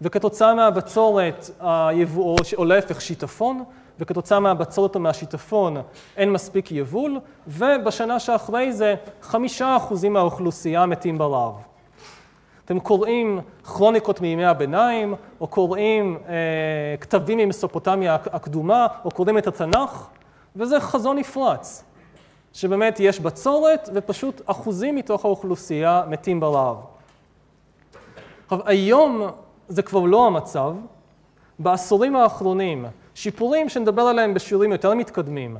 וכתוצאה 0.01 0.55
מהבצורת, 0.55 1.51
היבוא, 1.61 2.37
או 2.57 2.65
להפך 2.65 3.01
שיטפון, 3.01 3.65
וכתוצאה 3.99 4.41
מהבצורת 4.41 4.95
או 4.95 5.01
מהשיטפון 5.01 5.77
אין 6.17 6.33
מספיק 6.33 6.73
יבול, 6.73 7.21
ובשנה 7.47 8.21
שאחרי 8.21 8.73
זה 8.73 8.95
חמישה 9.23 9.77
אחוזים 9.77 10.13
מהאוכלוסייה 10.13 10.87
מתים 10.87 11.19
ברעב. 11.19 11.68
אתם 12.69 12.81
קוראים 12.81 13.41
כרוניקות 13.65 14.21
מימי 14.21 14.45
הביניים, 14.45 15.15
או 15.41 15.47
קוראים 15.47 16.19
אה, 16.29 16.35
כתבים 17.01 17.39
ממסופוטמיה 17.39 18.15
הקדומה, 18.15 18.87
או 19.05 19.11
קוראים 19.11 19.39
את 19.39 19.47
התנ"ך, 19.47 20.07
וזה 20.57 20.81
חזון 20.81 21.19
נפרץ, 21.19 21.85
שבאמת 22.53 23.01
יש 23.01 23.21
בצורת, 23.21 23.89
ופשוט 23.95 24.43
אחוזים 24.47 24.97
מתוך 24.97 25.25
האוכלוסייה 25.25 26.03
מתים 26.09 26.41
ברעב. 26.41 26.77
עכשיו, 28.45 28.59
היום 28.65 29.23
זה 29.69 29.83
כבר 29.83 30.01
לא 30.01 30.27
המצב. 30.27 30.75
בעשורים 31.59 32.17
האחרונים, 32.17 32.85
שיפורים 33.15 33.69
שנדבר 33.69 34.03
עליהם 34.03 34.35
בשיעורים 34.35 34.73
יותר 34.73 34.95
מתקדמים, 34.95 35.57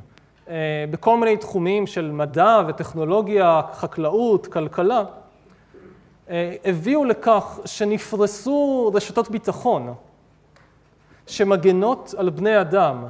אה, 0.49 0.85
בכל 0.91 1.17
מיני 1.17 1.37
תחומים 1.37 1.87
של 1.87 2.11
מדע 2.11 2.61
וטכנולוגיה, 2.67 3.61
חקלאות, 3.73 4.47
כלכלה, 4.47 5.03
הביאו 6.65 7.05
לכך 7.05 7.59
שנפרסו 7.65 8.91
רשתות 8.93 9.29
ביטחון 9.29 9.93
שמגנות 11.27 12.13
על 12.17 12.29
בני 12.29 12.61
אדם 12.61 13.05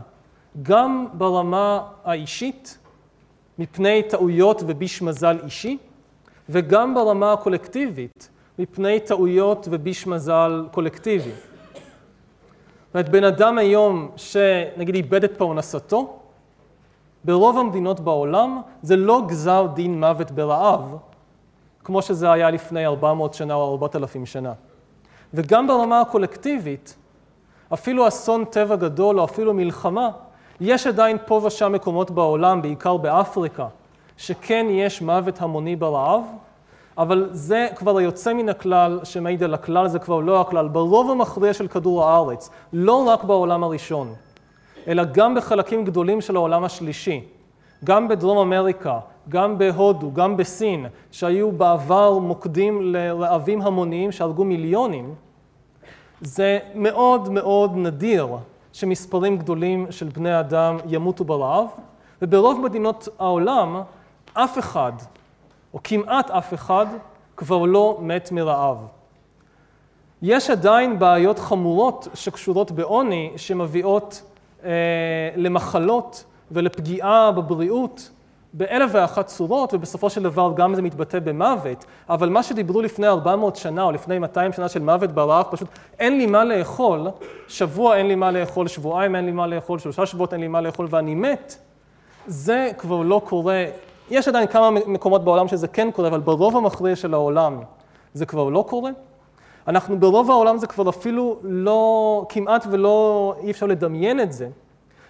גם 0.61 1.07
ברמה 1.13 1.87
האישית, 2.03 2.77
מפני 3.59 4.03
טעויות 4.03 4.63
וביש 4.67 5.01
מזל 5.01 5.37
אישי, 5.43 5.77
וגם 6.49 6.93
ברמה 6.93 7.33
הקולקטיבית, 7.33 8.29
מפני 8.59 8.99
טעויות 8.99 9.67
וביש 9.71 10.07
מזל 10.07 10.67
קולקטיבי. 10.71 11.31
זאת 11.31 12.93
אומרת, 12.93 13.09
בן 13.09 13.23
אדם 13.23 13.57
היום 13.57 14.11
שנגיד 14.15 14.95
איבד 14.95 15.23
את 15.23 15.37
פרנסתו, 15.37 16.19
ברוב 17.23 17.57
המדינות 17.57 17.99
בעולם 17.99 18.61
זה 18.81 18.95
לא 18.95 19.21
גזר 19.27 19.67
דין 19.73 19.99
מוות 19.99 20.31
ברעב, 20.31 20.97
כמו 21.89 22.01
שזה 22.01 22.31
היה 22.31 22.51
לפני 22.51 22.85
400 22.85 23.33
שנה 23.33 23.53
או 23.53 23.71
4,000 23.71 24.25
שנה. 24.25 24.53
וגם 25.33 25.67
ברמה 25.67 26.01
הקולקטיבית, 26.01 26.95
אפילו 27.73 28.07
אסון 28.07 28.45
טבע 28.45 28.75
גדול 28.75 29.19
או 29.19 29.25
אפילו 29.25 29.53
מלחמה, 29.53 30.09
יש 30.61 30.87
עדיין 30.87 31.17
פה 31.25 31.41
ושם 31.45 31.71
מקומות 31.71 32.11
בעולם, 32.11 32.61
בעיקר 32.61 32.97
באפריקה, 32.97 33.67
שכן 34.17 34.65
יש 34.69 35.01
מוות 35.01 35.41
המוני 35.41 35.75
ברעב, 35.75 36.23
אבל 36.97 37.29
זה 37.31 37.67
כבר 37.75 37.97
היוצא 37.97 38.33
מן 38.33 38.49
הכלל 38.49 38.99
שמעיד 39.03 39.43
על 39.43 39.53
הכלל, 39.53 39.87
זה 39.87 39.99
כבר 39.99 40.19
לא 40.19 40.41
הכלל. 40.41 40.67
ברוב 40.67 41.11
המכריע 41.11 41.53
של 41.53 41.67
כדור 41.67 42.05
הארץ, 42.05 42.49
לא 42.73 43.07
רק 43.07 43.23
בעולם 43.23 43.63
הראשון, 43.63 44.13
אלא 44.87 45.03
גם 45.03 45.35
בחלקים 45.35 45.85
גדולים 45.85 46.21
של 46.21 46.35
העולם 46.35 46.63
השלישי, 46.63 47.23
גם 47.83 48.07
בדרום 48.07 48.37
אמריקה, 48.37 48.99
גם 49.29 49.57
בהודו, 49.57 50.13
גם 50.13 50.37
בסין, 50.37 50.85
שהיו 51.11 51.51
בעבר 51.51 52.19
מוקדים 52.19 52.81
לרעבים 52.81 53.61
המוניים 53.61 54.11
שהרגו 54.11 54.43
מיליונים, 54.45 55.15
זה 56.21 56.59
מאוד 56.75 57.29
מאוד 57.29 57.71
נדיר 57.75 58.27
שמספרים 58.73 59.37
גדולים 59.37 59.87
של 59.89 60.07
בני 60.07 60.39
אדם 60.39 60.77
ימותו 60.87 61.23
ברעב, 61.23 61.65
וברוב 62.21 62.61
מדינות 62.61 63.07
העולם 63.19 63.81
אף 64.33 64.59
אחד 64.59 64.91
או 65.73 65.79
כמעט 65.83 66.31
אף 66.31 66.53
אחד, 66.53 66.85
כבר 67.37 67.65
לא 67.65 67.97
מת 68.01 68.31
מרעב. 68.31 68.77
יש 70.21 70.49
עדיין 70.49 70.99
בעיות 70.99 71.39
חמורות 71.39 72.07
שקשורות 72.13 72.71
בעוני, 72.71 73.31
שמביאות 73.37 74.21
אה, 74.63 74.69
למחלות 75.35 76.23
ולפגיעה 76.51 77.31
בבריאות 77.31 78.09
באלף 78.53 78.91
ואחת 78.93 79.27
צורות, 79.27 79.73
ובסופו 79.73 80.09
של 80.09 80.23
דבר 80.23 80.51
גם 80.55 80.75
זה 80.75 80.81
מתבטא 80.81 81.19
במוות. 81.19 81.85
אבל 82.09 82.29
מה 82.29 82.43
שדיברו 82.43 82.81
לפני 82.81 83.07
400 83.07 83.55
שנה 83.55 83.83
או 83.83 83.91
לפני 83.91 84.19
200 84.19 84.53
שנה 84.53 84.69
של 84.69 84.81
מוות 84.81 85.11
ברעב, 85.11 85.45
פשוט 85.51 85.67
אין 85.99 86.17
לי 86.17 86.25
מה 86.25 86.43
לאכול, 86.43 87.07
שבוע 87.47 87.97
אין 87.97 88.07
לי 88.07 88.15
מה 88.15 88.31
לאכול, 88.31 88.67
שבועיים 88.67 89.15
אין 89.15 89.25
לי 89.25 89.31
מה 89.31 89.47
לאכול, 89.47 89.79
שלושה 89.79 90.05
שבועות 90.05 90.33
אין 90.33 90.41
לי 90.41 90.47
מה 90.47 90.61
לאכול 90.61 90.87
ואני 90.89 91.15
מת, 91.15 91.55
זה 92.27 92.71
כבר 92.77 93.01
לא 93.01 93.21
קורה 93.25 93.65
יש 94.11 94.27
עדיין 94.27 94.47
כמה 94.47 94.69
מקומות 94.71 95.23
בעולם 95.23 95.47
שזה 95.47 95.67
כן 95.67 95.91
קורה, 95.91 96.07
אבל 96.07 96.19
ברוב 96.19 96.57
המכריע 96.57 96.95
של 96.95 97.13
העולם 97.13 97.59
זה 98.13 98.25
כבר 98.25 98.49
לא 98.49 98.65
קורה. 98.67 98.91
אנחנו 99.67 99.99
ברוב 99.99 100.31
העולם 100.31 100.57
זה 100.57 100.67
כבר 100.67 100.89
אפילו 100.89 101.39
לא, 101.43 102.25
כמעט 102.29 102.65
ולא, 102.71 103.35
אי 103.43 103.51
אפשר 103.51 103.65
לדמיין 103.65 104.19
את 104.19 104.31
זה. 104.31 104.49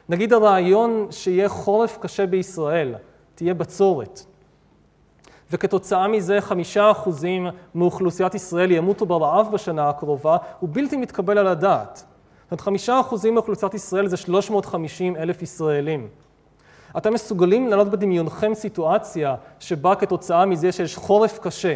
נגיד 0.09 0.33
הרעיון 0.33 1.07
שיהיה 1.11 1.49
חורף 1.49 1.97
קשה 2.01 2.25
בישראל, 2.25 2.95
תהיה 3.35 3.53
בצורת. 3.53 4.21
וכתוצאה 5.51 6.07
מזה 6.07 6.41
חמישה 6.41 6.91
אחוזים 6.91 7.47
מאוכלוסיית 7.75 8.35
ישראל 8.35 8.71
ימותו 8.71 9.05
ברעב 9.05 9.51
בשנה 9.51 9.89
הקרובה, 9.89 10.37
הוא 10.59 10.69
בלתי 10.73 10.97
מתקבל 10.97 11.37
על 11.37 11.47
הדעת. 11.47 11.95
זאת 11.97 12.51
אומרת, 12.51 12.61
חמישה 12.61 12.99
אחוזים 12.99 13.33
מאוכלוסיית 13.33 13.73
ישראל 13.73 14.07
זה 14.07 14.17
350 14.17 15.15
אלף 15.15 15.41
ישראלים. 15.41 16.07
אתם 16.97 17.13
מסוגלים 17.13 17.67
להעלות 17.67 17.89
בדמיונכם 17.89 18.53
סיטואציה 18.53 19.35
שבה 19.59 19.95
כתוצאה 19.95 20.45
מזה 20.45 20.71
שיש 20.71 20.95
חורף 20.95 21.39
קשה, 21.39 21.75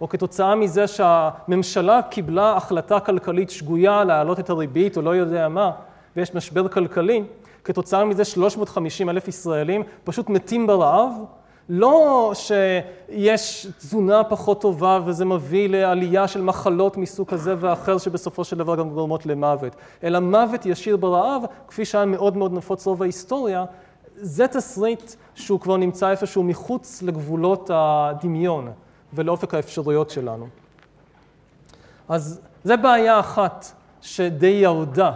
או 0.00 0.08
כתוצאה 0.08 0.54
מזה 0.54 0.86
שהממשלה 0.86 2.00
קיבלה 2.02 2.56
החלטה 2.56 3.00
כלכלית 3.00 3.50
שגויה 3.50 4.04
להעלות 4.04 4.40
את 4.40 4.50
הריבית 4.50 4.96
או 4.96 5.02
לא 5.02 5.10
יודע 5.10 5.48
מה, 5.48 5.70
ויש 6.16 6.34
משבר 6.34 6.68
כלכלי, 6.68 7.24
כתוצאה 7.64 8.04
מזה 8.04 8.24
350 8.24 9.10
אלף 9.10 9.28
ישראלים 9.28 9.82
פשוט 10.04 10.28
מתים 10.28 10.66
ברעב? 10.66 11.12
לא 11.68 12.30
שיש 12.34 13.66
תזונה 13.78 14.24
פחות 14.24 14.60
טובה 14.60 15.00
וזה 15.04 15.24
מביא 15.24 15.68
לעלייה 15.68 16.28
של 16.28 16.42
מחלות 16.42 16.96
מסוג 16.96 17.28
כזה 17.28 17.54
ואחר 17.58 17.98
שבסופו 17.98 18.44
של 18.44 18.58
דבר 18.58 18.76
גם 18.76 18.90
גורמות 18.90 19.26
למוות, 19.26 19.76
אלא 20.04 20.20
מוות 20.20 20.66
ישיר 20.66 20.96
ברעב, 20.96 21.42
כפי 21.68 21.84
שהיה 21.84 22.04
מאוד 22.04 22.36
מאוד 22.36 22.52
נפוץ 22.52 22.86
רוב 22.86 23.02
ההיסטוריה, 23.02 23.64
זה 24.16 24.48
תסריט 24.48 25.12
שהוא 25.34 25.60
כבר 25.60 25.76
נמצא 25.76 26.10
איפשהו 26.10 26.42
מחוץ 26.42 27.02
לגבולות 27.02 27.70
הדמיון 27.74 28.72
ולאופק 29.12 29.54
האפשרויות 29.54 30.10
שלנו. 30.10 30.46
אז 32.08 32.40
זה 32.64 32.76
בעיה 32.76 33.20
אחת 33.20 33.72
שדי 34.00 34.46
ירדה, 34.46 35.12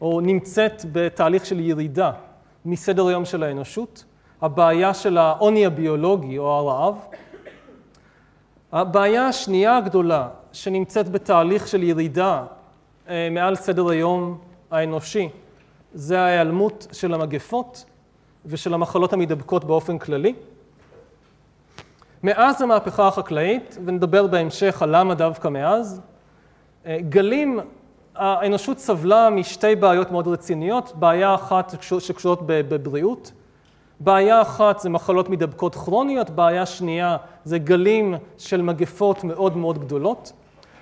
או 0.00 0.20
נמצאת 0.20 0.84
בתהליך 0.92 1.46
של 1.46 1.60
ירידה 1.60 2.12
מסדר 2.64 3.06
היום 3.06 3.24
של 3.24 3.42
האנושות, 3.42 4.04
הבעיה 4.42 4.94
של 4.94 5.18
העוני 5.18 5.66
הביולוגי 5.66 6.38
או 6.38 6.52
הרעב. 6.52 6.96
הבעיה 8.72 9.26
השנייה 9.26 9.76
הגדולה 9.76 10.28
שנמצאת 10.52 11.08
בתהליך 11.08 11.68
של 11.68 11.82
ירידה 11.82 12.44
אה, 13.08 13.28
מעל 13.30 13.56
סדר 13.56 13.88
היום 13.88 14.38
האנושי, 14.70 15.28
זה 15.94 16.20
ההיעלמות 16.20 16.86
של 16.92 17.14
המגפות 17.14 17.84
ושל 18.46 18.74
המחלות 18.74 19.12
המדבקות 19.12 19.64
באופן 19.64 19.98
כללי. 19.98 20.34
מאז 22.22 22.62
המהפכה 22.62 23.08
החקלאית, 23.08 23.78
ונדבר 23.84 24.26
בהמשך 24.26 24.82
על 24.82 24.96
למה 24.96 25.14
דווקא 25.14 25.48
מאז, 25.48 26.00
אה, 26.86 26.98
גלים, 27.08 27.60
האנושות 28.20 28.78
סבלה 28.78 29.30
משתי 29.30 29.76
בעיות 29.76 30.10
מאוד 30.12 30.28
רציניות, 30.28 30.92
בעיה 30.94 31.34
אחת 31.34 31.74
שקשורות 31.98 32.38
בבריאות, 32.46 33.32
בעיה 34.00 34.42
אחת 34.42 34.78
זה 34.80 34.88
מחלות 34.88 35.28
מדבקות 35.28 35.74
כרוניות, 35.74 36.30
בעיה 36.30 36.66
שנייה 36.66 37.16
זה 37.44 37.58
גלים 37.58 38.14
של 38.38 38.62
מגפות 38.62 39.24
מאוד 39.24 39.56
מאוד 39.56 39.78
גדולות. 39.78 40.32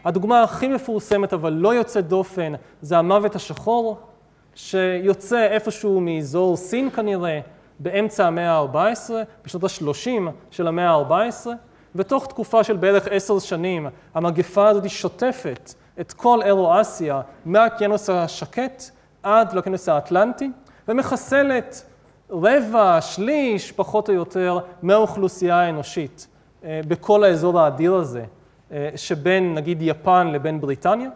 הדוגמה 0.05 0.43
הכי 0.43 0.69
מפורסמת 0.69 1.33
אבל 1.33 1.53
לא 1.53 1.75
יוצאת 1.75 2.09
דופן 2.09 2.53
זה 2.83 2.99
המוות 2.99 3.37
השחור, 3.37 3.99
שיוצא 4.55 5.47
איפשהו 5.47 6.01
מאזור 6.01 6.57
סין 6.57 6.91
כנראה, 6.91 7.41
באמצע 7.79 8.27
המאה 8.27 8.59
ה-14, 8.59 9.11
בשנות 9.45 9.65
ה-30 9.65 10.31
של 10.51 10.67
המאה 10.67 10.91
ה-14, 10.91 11.47
ותוך 11.95 12.27
תקופה 12.27 12.65
של 12.65 12.77
בערך 12.77 13.09
עשר 13.11 13.39
שנים 13.39 13.87
המגפה 14.15 14.69
הזאת 14.69 14.91
שוטפת 14.91 15.75
את 16.01 16.13
כל 16.13 16.43
אירו-אסיה 16.43 17.21
מהאוקיינוס 17.45 18.11
השקט 18.11 18.83
עד 19.23 19.53
לאוקיינוס 19.53 19.89
האטלנטי, 19.89 20.51
ומחסלת 20.89 21.85
רבע, 22.31 23.01
שליש, 23.01 23.73
פחות 23.73 24.09
או 24.09 24.15
יותר, 24.15 24.59
מהאוכלוסייה 24.83 25.57
האנושית 25.57 26.27
אה, 26.65 26.81
בכל 26.89 27.25
האזור 27.25 27.61
האדיר 27.61 27.95
הזה, 27.95 28.25
אה, 28.73 28.91
שבין 28.97 29.55
נגיד 29.55 29.79
יפן 29.83 30.27
לבין 30.27 30.61
בריטניה. 30.61 31.11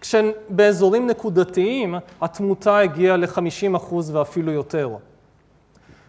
כשבאזורים 0.00 1.06
נקודתיים 1.06 1.94
התמותה 2.20 2.78
הגיעה 2.78 3.16
ל-50% 3.16 3.94
ואפילו 4.12 4.52
יותר. 4.52 4.90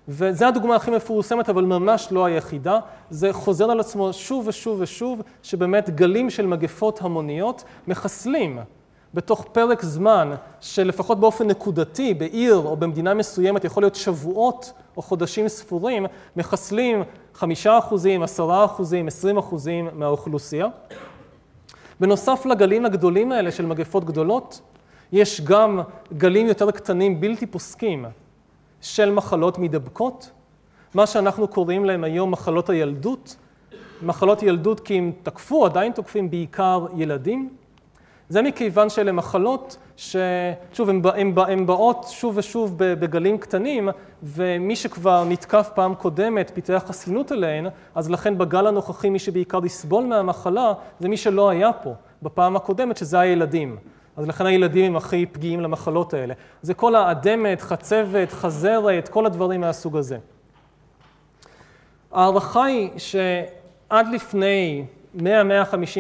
וזו 0.08 0.46
הדוגמה 0.46 0.76
הכי 0.76 0.92
מפורסמת, 0.92 1.50
אבל 1.50 1.64
ממש 1.64 2.08
לא 2.12 2.26
היחידה. 2.26 2.80
זה 3.10 3.34
חוזר 3.34 3.72
על 3.72 3.80
עצמו 3.80 4.14
שוב 4.14 4.48
ושוב 4.48 4.82
ושוב, 4.82 5.22
שבאמת 5.44 5.90
גלים 5.90 6.30
של 6.30 6.48
מגפות 6.48 7.02
המוניות 7.02 7.64
מחסלים 7.88 8.60
בתוך 9.14 9.46
פרק 9.52 9.84
זמן 9.84 10.36
שלפחות 10.62 11.20
באופן 11.20 11.48
נקודתי, 11.48 12.14
בעיר 12.14 12.56
או 12.56 12.76
במדינה 12.76 13.14
מסוימת, 13.14 13.64
יכול 13.64 13.84
להיות 13.84 13.96
שבועות 13.96 14.74
או 14.98 15.02
חודשים 15.02 15.48
ספורים, 15.48 16.06
מחסלים 16.36 17.04
חמישה 17.34 17.78
אחוזים, 17.78 18.24
עשרה 18.24 18.66
אחוזים, 18.66 19.08
עשרים 19.08 19.38
אחוזים 19.38 19.90
מהאוכלוסייה. 19.94 20.68
בנוסף 22.00 22.46
לגלים 22.46 22.86
הגדולים 22.86 23.32
האלה 23.32 23.52
של 23.52 23.66
מגפות 23.66 24.06
גדולות, 24.06 24.62
יש 25.12 25.42
גם 25.42 25.82
גלים 26.18 26.48
יותר 26.48 26.72
קטנים 26.72 27.22
בלתי 27.22 27.46
פוסקים 27.46 28.06
של 28.82 29.12
מחלות 29.12 29.58
מידבקות, 29.58 30.32
מה 30.94 31.08
שאנחנו 31.08 31.48
קוראים 31.48 31.86
להם 31.86 32.04
היום 32.04 32.32
מחלות 32.32 32.70
הילדות. 32.70 33.36
מחלות 34.02 34.44
ילדות 34.44 34.80
כי 34.80 34.98
הם 34.98 35.12
תקפו, 35.24 35.66
עדיין 35.66 35.92
תוקפים 35.92 36.30
בעיקר 36.30 36.86
ילדים. 36.96 37.50
זה 38.30 38.42
מכיוון 38.42 38.90
שאלה 38.90 39.12
מחלות 39.12 39.78
ששוב, 39.98 40.90
הן 41.48 41.66
באות 41.66 42.06
שוב 42.10 42.38
ושוב 42.38 42.74
בגלים 42.78 43.38
קטנים, 43.38 43.90
ומי 44.24 44.76
שכבר 44.76 45.24
נתקף 45.24 45.70
פעם 45.76 45.96
קודמת 45.96 46.52
פיתח 46.54 46.84
חסינות 46.88 47.32
אליהן, 47.32 47.68
אז 47.96 48.10
לכן 48.10 48.38
בגל 48.38 48.68
הנוכחי 48.68 49.10
מי 49.10 49.20
שבעיקר 49.20 49.66
יסבול 49.66 50.06
מהמחלה 50.06 50.74
זה 51.00 51.10
מי 51.10 51.18
שלא 51.18 51.50
היה 51.50 51.74
פה 51.74 51.94
בפעם 52.22 52.56
הקודמת, 52.56 52.98
שזה 52.98 53.20
הילדים. 53.20 53.78
אז 54.18 54.28
לכן 54.28 54.46
הילדים 54.46 54.86
הם 54.86 54.96
הכי 54.96 55.26
פגיעים 55.26 55.62
למחלות 55.62 56.14
האלה. 56.14 56.34
זה 56.62 56.74
כל 56.74 56.96
האדמת, 56.96 57.62
חצבת, 57.62 58.32
חזרת, 58.32 59.08
כל 59.08 59.26
הדברים 59.26 59.62
מהסוג 59.62 59.98
הזה. 59.98 60.18
ההערכה 62.12 62.64
היא 62.66 62.90
שעד 62.98 64.08
לפני 64.14 64.86
100-150 65.18 65.22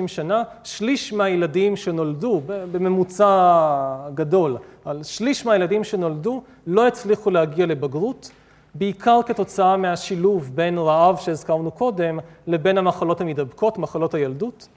שנה, 0.08 0.43
שליש 0.63 1.13
מהילדים 1.13 1.75
שנולדו, 1.75 2.41
בממוצע 2.45 4.10
גדול, 4.13 4.58
על 4.86 5.03
שליש 5.03 5.45
מהילדים 5.45 5.84
שנולדו 5.84 6.43
לא 6.67 6.88
הצליחו 6.88 7.32
להגיע 7.32 7.65
לבגרות, 7.65 8.32
בעיקר 8.75 9.19
כתוצאה 9.25 9.77
מהשילוב 9.77 10.51
בין 10.56 10.77
רעב 10.77 11.17
שהזכרנו 11.17 11.71
קודם 11.71 12.19
לבין 12.47 12.77
המחלות 12.77 13.21
המדבקות, 13.21 13.77
מחלות 13.77 14.13
הילדות. 14.13 14.67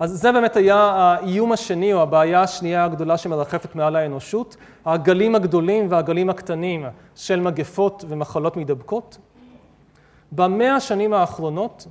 אז 0.00 0.20
זה 0.20 0.32
באמת 0.32 0.56
היה 0.56 0.76
האיום 0.76 1.52
השני, 1.52 1.92
או 1.92 2.02
הבעיה 2.02 2.42
השנייה 2.42 2.84
הגדולה 2.84 3.16
שמרחפת 3.16 3.74
מעל 3.74 3.96
האנושות, 3.96 4.56
הגלים 4.86 5.34
הגדולים 5.34 5.86
והגלים 5.90 6.30
הקטנים 6.30 6.86
של 7.16 7.40
מגפות 7.40 8.04
ומחלות 8.08 8.56
מדבקות. 8.56 9.18
במאה 10.32 10.76
השנים 10.76 11.12
האחרונות, 11.12 11.86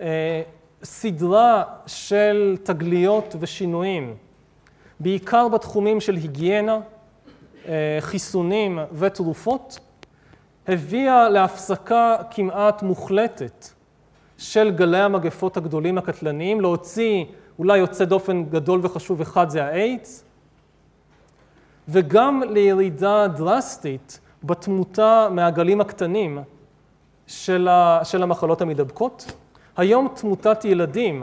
אה, 0.00 0.42
סדרה 0.82 1.62
של 1.86 2.56
תגליות 2.62 3.36
ושינויים, 3.40 4.14
בעיקר 5.00 5.48
בתחומים 5.48 6.00
של 6.00 6.14
היגיינה, 6.14 6.78
אה, 7.68 7.98
חיסונים 8.00 8.78
ותרופות, 8.92 9.78
הביאה 10.68 11.28
להפסקה 11.28 12.16
כמעט 12.30 12.82
מוחלטת 12.82 13.75
של 14.38 14.70
גלי 14.70 15.00
המגפות 15.00 15.56
הגדולים 15.56 15.98
הקטלניים, 15.98 16.60
להוציא 16.60 17.24
אולי 17.58 17.78
יוצא 17.78 18.04
דופן 18.04 18.44
גדול 18.44 18.80
וחשוב 18.82 19.20
אחד 19.20 19.50
זה 19.50 19.64
האיידס, 19.64 20.24
וגם 21.88 22.42
לירידה 22.50 23.28
דרסטית 23.28 24.20
בתמותה 24.44 25.28
מהגלים 25.30 25.80
הקטנים 25.80 26.38
של, 27.26 27.68
המחלות 28.22 28.60
המדבקות. 28.60 29.32
היום 29.76 30.08
תמותת 30.14 30.64
ילדים 30.64 31.22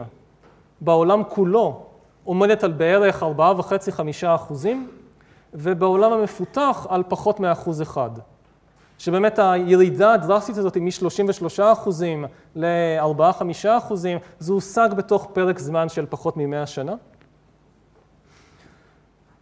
בעולם 0.81 1.21
כולו 1.29 1.85
עומדת 2.23 2.63
על 2.63 2.71
בערך 2.71 3.23
4.5-5 3.23 4.27
אחוזים, 4.27 4.89
ובעולם 5.53 6.13
המפותח 6.13 6.87
על 6.89 7.03
פחות 7.07 7.39
מאחוז 7.39 7.81
אחד. 7.81 8.09
שבאמת 9.03 9.39
הירידה 9.39 10.13
הדרסטית 10.13 10.57
הזאת 10.57 10.77
מ-33 10.77 11.63
אחוזים 11.73 12.25
ל-4-5 12.55 13.43
אחוזים, 13.77 14.17
זה 14.39 14.53
הושג 14.53 14.89
בתוך 14.97 15.27
פרק 15.33 15.59
זמן 15.59 15.89
של 15.89 16.05
פחות 16.09 16.37
מ-100 16.37 16.65
שנה. 16.65 16.95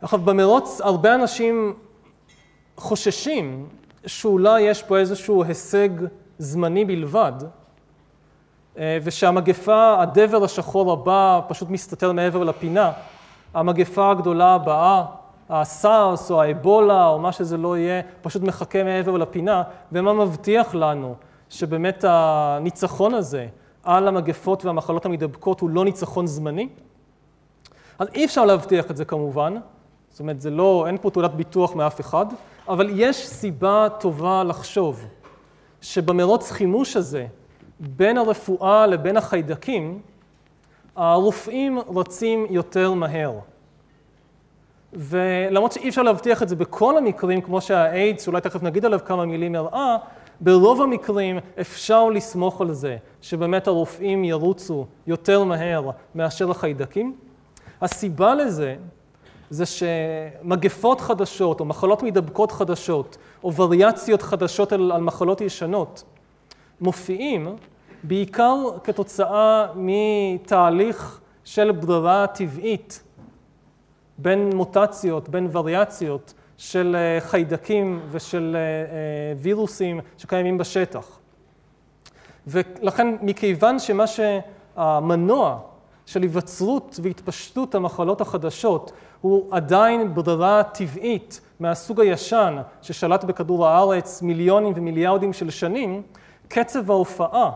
עכשיו, 0.02 0.20
במרוץ 0.20 0.82
הרבה 0.82 1.16
אנשים 1.16 1.74
חוששים 2.78 3.70
שאולי 4.06 4.62
יש 4.62 4.84
פה 4.84 4.98
איזשהו 4.98 5.44
הישג 5.44 5.90
זמני 6.38 6.86
בלבד, 6.86 7.34
אה, 8.78 8.98
ושהמגפה, 9.04 10.02
הדבר 10.02 10.44
השחור 10.44 10.92
הבא, 10.92 11.42
פשוט 11.48 11.70
מסתתר 11.70 12.12
מעבר 12.12 12.44
לפינה. 12.44 12.92
המגפה 13.54 14.12
הגדולה 14.12 14.54
הבאה, 14.54 15.06
הסארס 15.52 16.32
או 16.32 16.42
האבולה 16.42 17.08
או 17.08 17.20
מה 17.20 17.32
שזה 17.32 17.58
לא 17.58 17.78
יהיה, 17.78 18.02
פשוט 18.22 18.42
מחכה 18.42 18.84
מעבר 18.84 19.18
לפינה, 19.18 19.64
ומה 19.92 20.14
מבטיח 20.14 20.76
לנו 20.76 21.16
שבאמת 21.50 22.06
הניצחון 22.08 23.14
הזה 23.14 23.48
על 23.84 24.08
המגפות 24.08 24.66
והמחלות 24.66 25.06
המדבקות 25.06 25.60
הוא 25.60 25.70
לא 25.70 25.86
ניצחון 25.86 26.28
זמני? 26.28 26.70
אז 28.00 28.08
אי 28.14 28.26
אפשר 28.26 28.46
להבטיח 28.46 28.92
את 28.92 28.98
זה 28.98 29.06
כמובן, 29.06 29.56
זאת 30.10 30.20
אומרת, 30.20 30.42
זה 30.42 30.50
לא, 30.50 30.84
אין 30.88 30.98
פה 31.02 31.10
תעודת 31.10 31.32
ביטוח 31.32 31.76
מאף 31.76 32.02
אחד, 32.02 32.26
אבל 32.68 32.90
יש 32.94 33.28
סיבה 33.28 33.88
טובה 34.00 34.44
לחשוב 34.44 35.06
שבמרוץ 35.82 36.52
חימוש 36.52 36.98
הזה, 36.98 37.26
בין 37.80 38.18
הרפואה 38.18 38.88
לבין 38.88 39.18
החיידקים, 39.18 40.02
הרופאים 40.96 41.80
רצים 41.96 42.46
יותר 42.50 42.94
מהר. 42.94 43.34
ולמרות 44.94 45.72
שאי 45.72 45.90
אפשר 45.90 46.02
להבטיח 46.02 46.44
את 46.44 46.50
זה 46.50 46.56
בכל 46.56 46.98
המקרים, 46.98 47.42
כמו 47.42 47.62
שהאיידס, 47.62 48.24
שאולי 48.24 48.42
תכף 48.42 48.64
נגיד 48.64 48.86
עליו 48.86 49.00
כמה 49.06 49.26
מילים, 49.26 49.56
הראה, 49.56 49.98
ברוב 50.42 50.82
המקרים 50.82 51.40
אפשר 51.62 52.10
לסמוך 52.10 52.62
על 52.62 52.72
זה 52.72 52.98
שבאמת 53.22 53.68
הרופאים 53.68 54.24
ירוצו 54.24 54.86
יותר 55.08 55.44
מהר 55.44 55.90
מאשר 56.16 56.52
החיידקים. 56.52 57.16
הסיבה 57.82 58.36
לזה 58.36 58.76
זה 59.50 59.64
שמגפות 59.66 61.02
חדשות 61.02 61.60
או 61.60 61.66
מחלות 61.66 62.04
מידבקות 62.04 62.52
חדשות 62.52 63.18
או 63.44 63.54
וריאציות 63.54 64.22
חדשות 64.22 64.72
על, 64.72 64.92
על 64.92 65.02
מחלות 65.02 65.42
ישנות 65.42 66.04
מופיעים 66.82 67.56
בעיקר 68.04 68.56
כתוצאה 68.84 69.68
מתהליך 69.76 71.20
של 71.44 71.72
ברירה 71.72 72.28
טבעית 72.28 73.04
בין 74.22 74.50
מוטציות, 74.56 75.30
בין 75.30 75.50
וריאציות 75.52 76.34
של 76.58 76.96
אה, 77.00 77.22
חיידקים 77.22 78.00
ושל 78.12 78.56
אה, 78.56 78.60
אה, 78.60 79.34
וירוסים 79.38 80.00
שקיימים 80.18 80.58
בשטח. 80.58 81.20
ולכן 82.48 83.16
מכיוון 83.22 83.80
שמה 83.80 84.06
שהמנוע 84.08 85.60
של 86.06 86.22
היווצרות 86.22 87.00
והתפשטות 87.04 87.76
המחלות 87.76 88.22
החדשות 88.22 88.92
הוא 89.22 89.48
עדיין 89.52 90.14
ברירה 90.14 90.64
טבעית 90.64 91.42
מהסוג 91.60 92.02
הישן 92.02 92.58
ששלט 92.82 93.24
בכדור 93.24 93.68
הארץ 93.68 94.22
מיליונים 94.22 94.74
ומיליארדים 94.76 95.34
של 95.34 95.50
שנים, 95.50 96.02
קצב 96.48 96.92
ההופעה 96.92 97.52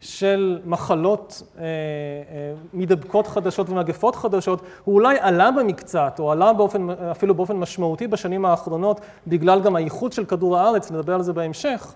של 0.00 0.60
מחלות 0.64 1.42
אה, 1.58 1.62
אה, 1.62 2.52
מידבקות 2.72 3.26
חדשות 3.26 3.70
ומגפות 3.70 4.16
חדשות, 4.16 4.62
הוא 4.84 4.94
אולי 4.94 5.18
עלה 5.20 5.50
במקצת, 5.50 6.16
או 6.18 6.32
עלה 6.32 6.52
באופן, 6.52 6.90
אפילו 6.90 7.34
באופן 7.34 7.56
משמעותי 7.56 8.06
בשנים 8.06 8.44
האחרונות, 8.44 9.00
בגלל 9.26 9.60
גם 9.60 9.76
האיחוד 9.76 10.12
של 10.12 10.24
כדור 10.24 10.58
הארץ, 10.58 10.90
נדבר 10.90 11.14
על 11.14 11.22
זה 11.22 11.32
בהמשך, 11.32 11.94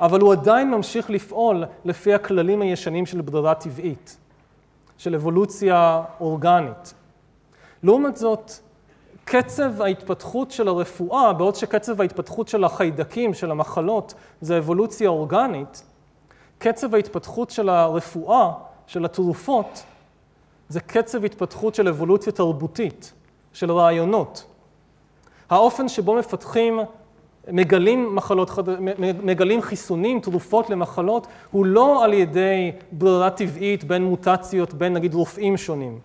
אבל 0.00 0.20
הוא 0.20 0.32
עדיין 0.32 0.70
ממשיך 0.70 1.10
לפעול 1.10 1.64
לפי 1.84 2.14
הכללים 2.14 2.62
הישנים 2.62 3.06
של 3.06 3.20
ברירה 3.20 3.54
טבעית, 3.54 4.16
של 4.98 5.14
אבולוציה 5.14 6.02
אורגנית. 6.20 6.94
לעומת 7.82 8.16
זאת, 8.16 8.52
קצב 9.24 9.82
ההתפתחות 9.82 10.50
של 10.50 10.68
הרפואה, 10.68 11.32
בעוד 11.32 11.54
שקצב 11.54 12.00
ההתפתחות 12.00 12.48
של 12.48 12.64
החיידקים, 12.64 13.34
של 13.34 13.50
המחלות, 13.50 14.14
זה 14.40 14.58
אבולוציה 14.58 15.08
אורגנית, 15.08 15.82
קצב 16.58 16.94
ההתפתחות 16.94 17.50
של 17.50 17.68
הרפואה, 17.68 18.52
של 18.86 19.04
התרופות, 19.04 19.82
זה 20.68 20.80
קצב 20.80 21.24
התפתחות 21.24 21.74
של 21.74 21.88
אבולוציה 21.88 22.32
תרבותית, 22.32 23.12
של 23.52 23.72
רעיונות. 23.72 24.44
האופן 25.50 25.88
שבו 25.88 26.14
מפתחים, 26.14 26.80
מגלים 27.48 28.14
מחלות, 28.14 28.50
מגלים 29.22 29.62
חיסונים, 29.62 30.20
תרופות 30.20 30.70
למחלות, 30.70 31.26
הוא 31.50 31.66
לא 31.66 32.04
על 32.04 32.12
ידי 32.12 32.72
ברירה 32.92 33.30
טבעית 33.30 33.84
בין 33.84 34.04
מוטציות, 34.04 34.74
בין 34.74 34.92
נגיד 34.92 35.14
רופאים 35.14 35.56
שונים, 35.56 35.98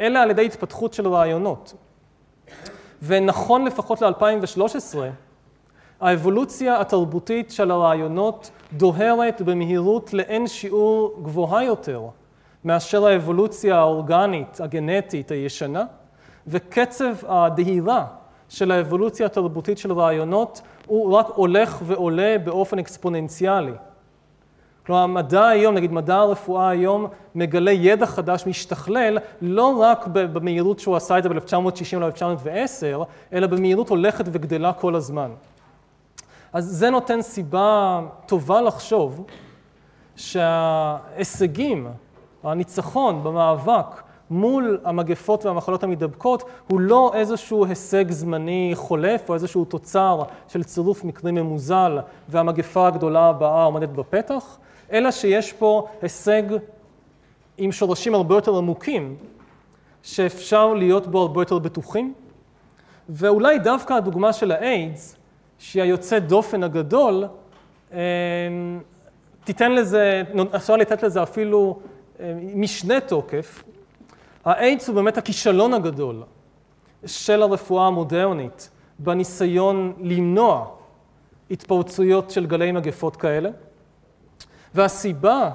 אלא 0.00 0.18
על 0.18 0.30
ידי 0.30 0.46
התפתחות 0.46 0.94
של 0.94 1.08
רעיונות. 1.08 1.74
ונכון 3.02 3.64
לפחות 3.64 4.02
ל-2013, 4.02 4.96
האבולוציה 6.00 6.80
התרבותית 6.80 7.50
של 7.50 7.70
הרעיונות 7.70 8.50
דוהרת 8.72 9.42
במהירות 9.42 10.14
לאין 10.14 10.46
שיעור 10.46 11.20
גבוהה 11.22 11.64
יותר 11.64 12.02
מאשר 12.64 13.06
האבולוציה 13.06 13.78
האורגנית, 13.78 14.60
הגנטית, 14.60 15.30
הישנה, 15.30 15.84
וקצב 16.46 17.14
הדהירה 17.28 18.06
של 18.48 18.70
האבולוציה 18.70 19.26
התרבותית 19.26 19.78
של 19.78 19.92
רעיונות 19.92 20.60
הוא 20.86 21.12
רק 21.12 21.26
הולך 21.34 21.78
ועולה 21.86 22.36
באופן 22.44 22.78
אקספוננציאלי. 22.78 23.72
כלומר, 24.86 25.02
המדע 25.02 25.46
היום, 25.46 25.74
נגיד 25.74 25.92
מדע 25.92 26.16
הרפואה 26.16 26.68
היום, 26.68 27.06
מגלה 27.34 27.70
ידע 27.70 28.06
חדש 28.06 28.46
משתכלל, 28.46 29.18
לא 29.42 29.80
רק 29.80 30.06
במהירות 30.06 30.80
שהוא 30.80 30.96
עשה 30.96 31.18
את 31.18 31.22
זה 31.22 31.28
ב-1960 31.28 31.96
או 31.96 32.06
1910, 32.06 33.02
אלא 33.32 33.46
במהירות 33.46 33.88
הולכת 33.88 34.24
וגדלה 34.32 34.72
כל 34.72 34.94
הזמן. 34.94 35.30
אז 36.52 36.64
זה 36.64 36.90
נותן 36.90 37.22
סיבה 37.22 38.00
טובה 38.26 38.60
לחשוב 38.60 39.24
שההישגים, 40.16 41.86
הניצחון 42.42 43.22
במאבק 43.24 44.02
מול 44.30 44.80
המגפות 44.84 45.46
והמחלות 45.46 45.82
המדבקות 45.82 46.42
הוא 46.68 46.80
לא 46.80 47.10
איזשהו 47.14 47.64
הישג 47.64 48.10
זמני 48.10 48.72
חולף 48.74 49.28
או 49.28 49.34
איזשהו 49.34 49.64
תוצר 49.64 50.22
של 50.48 50.64
צירוף 50.64 51.04
מקרים 51.04 51.34
ממוזל 51.34 51.98
והמגפה 52.28 52.86
הגדולה 52.86 53.28
הבאה 53.28 53.64
עומדת 53.64 53.88
בפתח, 53.88 54.58
אלא 54.92 55.10
שיש 55.10 55.52
פה 55.52 55.88
הישג 56.02 56.42
עם 57.58 57.72
שורשים 57.72 58.14
הרבה 58.14 58.34
יותר 58.34 58.56
עמוקים, 58.56 59.16
שאפשר 60.02 60.74
להיות 60.74 61.06
בו 61.06 61.20
הרבה 61.22 61.40
יותר 61.40 61.58
בטוחים. 61.58 62.14
ואולי 63.08 63.58
דווקא 63.58 63.92
הדוגמה 63.94 64.32
של 64.32 64.52
האיידס 64.52 65.16
שהיא 65.60 65.82
היוצא 65.82 66.18
דופן 66.18 66.62
הגדול, 66.62 67.24
אמ, 67.92 67.98
תיתן 69.44 69.72
לזה, 69.72 70.22
אפשר 70.56 70.76
לתת 70.76 71.02
לזה 71.02 71.22
אפילו 71.22 71.78
אמ, 72.20 72.24
משנה 72.54 73.00
תוקף. 73.00 73.62
האיידס 74.44 74.88
הוא 74.88 74.94
באמת 74.94 75.18
הכישלון 75.18 75.74
הגדול 75.74 76.22
של 77.06 77.42
הרפואה 77.42 77.86
המודרנית 77.86 78.70
בניסיון 78.98 79.92
למנוע 80.00 80.66
התפרצויות 81.50 82.30
של 82.30 82.46
גלי 82.46 82.72
מגפות 82.72 83.16
כאלה. 83.16 83.50
והסיבה 84.74 85.50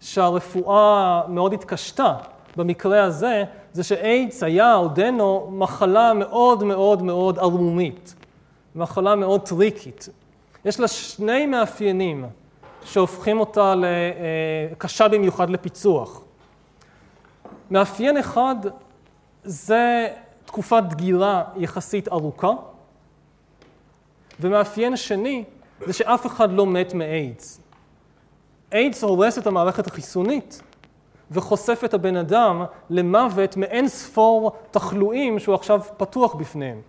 שהרפואה 0.00 1.22
מאוד 1.28 1.52
התקשתה 1.52 2.14
במקרה 2.56 3.02
הזה, 3.04 3.44
זה 3.72 3.82
שאיידס 3.82 4.42
היה 4.42 4.74
עודנו 4.74 5.48
מחלה 5.52 6.12
מאוד 6.14 6.64
מאוד 6.64 7.02
מאוד 7.02 7.38
ערמומית. 7.38 8.14
מחלה 8.74 9.14
מאוד 9.14 9.40
טריקית. 9.40 10.08
יש 10.64 10.80
לה 10.80 10.88
שני 10.88 11.46
מאפיינים 11.46 12.24
שהופכים 12.84 13.40
אותה 13.40 13.74
לקשה 13.76 15.08
במיוחד 15.08 15.50
לפיצוח. 15.50 16.20
מאפיין 17.70 18.16
אחד 18.16 18.56
זה 19.44 20.08
תקופת 20.44 20.82
דגירה 20.88 21.44
יחסית 21.56 22.08
ארוכה, 22.08 22.50
ומאפיין 24.40 24.96
שני 24.96 25.44
זה 25.86 25.92
שאף 25.92 26.26
אחד 26.26 26.52
לא 26.52 26.66
מת 26.66 26.94
מאיידס. 26.94 27.60
איידס 28.72 29.04
הורס 29.04 29.38
את 29.38 29.46
המערכת 29.46 29.86
החיסונית 29.86 30.62
וחושף 31.30 31.82
את 31.84 31.94
הבן 31.94 32.16
אדם 32.16 32.64
למוות 32.90 33.56
מאין 33.56 33.88
ספור 33.88 34.52
תחלואים 34.70 35.38
שהוא 35.38 35.54
עכשיו 35.54 35.80
פתוח 35.96 36.34
בפניהם. 36.34 36.80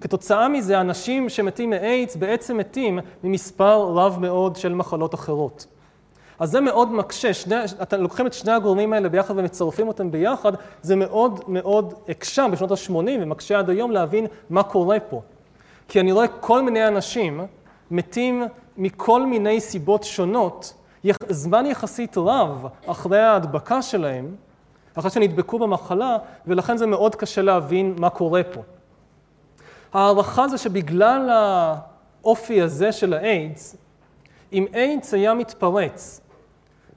כתוצאה 0.00 0.48
מזה, 0.48 0.80
אנשים 0.80 1.28
שמתים 1.28 1.70
מאיידס 1.70 2.16
בעצם 2.16 2.56
מתים 2.56 2.98
ממספר 3.24 3.82
רב 3.82 4.18
מאוד 4.20 4.56
של 4.56 4.74
מחלות 4.74 5.14
אחרות. 5.14 5.66
אז 6.38 6.50
זה 6.50 6.60
מאוד 6.60 6.92
מקשה, 6.92 7.34
שני, 7.34 7.54
אתם 7.82 8.00
לוקחים 8.00 8.26
את 8.26 8.32
שני 8.32 8.52
הגורמים 8.52 8.92
האלה 8.92 9.08
ביחד 9.08 9.34
ומצרפים 9.36 9.88
אותם 9.88 10.10
ביחד, 10.10 10.52
זה 10.82 10.96
מאוד 10.96 11.40
מאוד 11.48 11.94
הקשה 12.08 12.46
בשנות 12.48 12.70
ה-80 12.70 12.94
ומקשה 13.20 13.58
עד 13.58 13.70
היום 13.70 13.90
להבין 13.90 14.26
מה 14.50 14.62
קורה 14.62 15.00
פה. 15.00 15.22
כי 15.88 16.00
אני 16.00 16.12
רואה 16.12 16.28
כל 16.28 16.62
מיני 16.62 16.88
אנשים 16.88 17.40
מתים 17.90 18.42
מכל 18.76 19.26
מיני 19.26 19.60
סיבות 19.60 20.04
שונות, 20.04 20.74
זמן 21.28 21.66
יחסית 21.66 22.16
רב 22.16 22.66
אחרי 22.86 23.18
ההדבקה 23.18 23.82
שלהם, 23.82 24.34
אחרי 24.94 25.10
שנדבקו 25.10 25.58
במחלה, 25.58 26.16
ולכן 26.46 26.76
זה 26.76 26.86
מאוד 26.86 27.14
קשה 27.14 27.42
להבין 27.42 27.94
מה 27.98 28.10
קורה 28.10 28.42
פה. 28.42 28.60
ההערכה 29.92 30.48
זה 30.48 30.58
שבגלל 30.58 31.30
האופי 31.30 32.62
הזה 32.62 32.92
של 32.92 33.14
האיידס, 33.14 33.76
אם 34.52 34.66
איידס 34.74 35.14
היה 35.14 35.34
מתפרץ, 35.34 36.20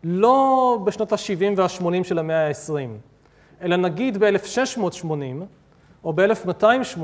לא 0.04 0.78
בשנות 0.84 1.14
ה-70 1.14 1.44
וה-80 1.58 2.04
של 2.04 2.20
המאה 2.20 2.48
ה-20, 2.48 2.90
אלא 3.62 3.76
נגיד 3.76 4.18
ב-1680 4.18 5.06
או 6.04 6.14
ב-1280, 6.14 7.04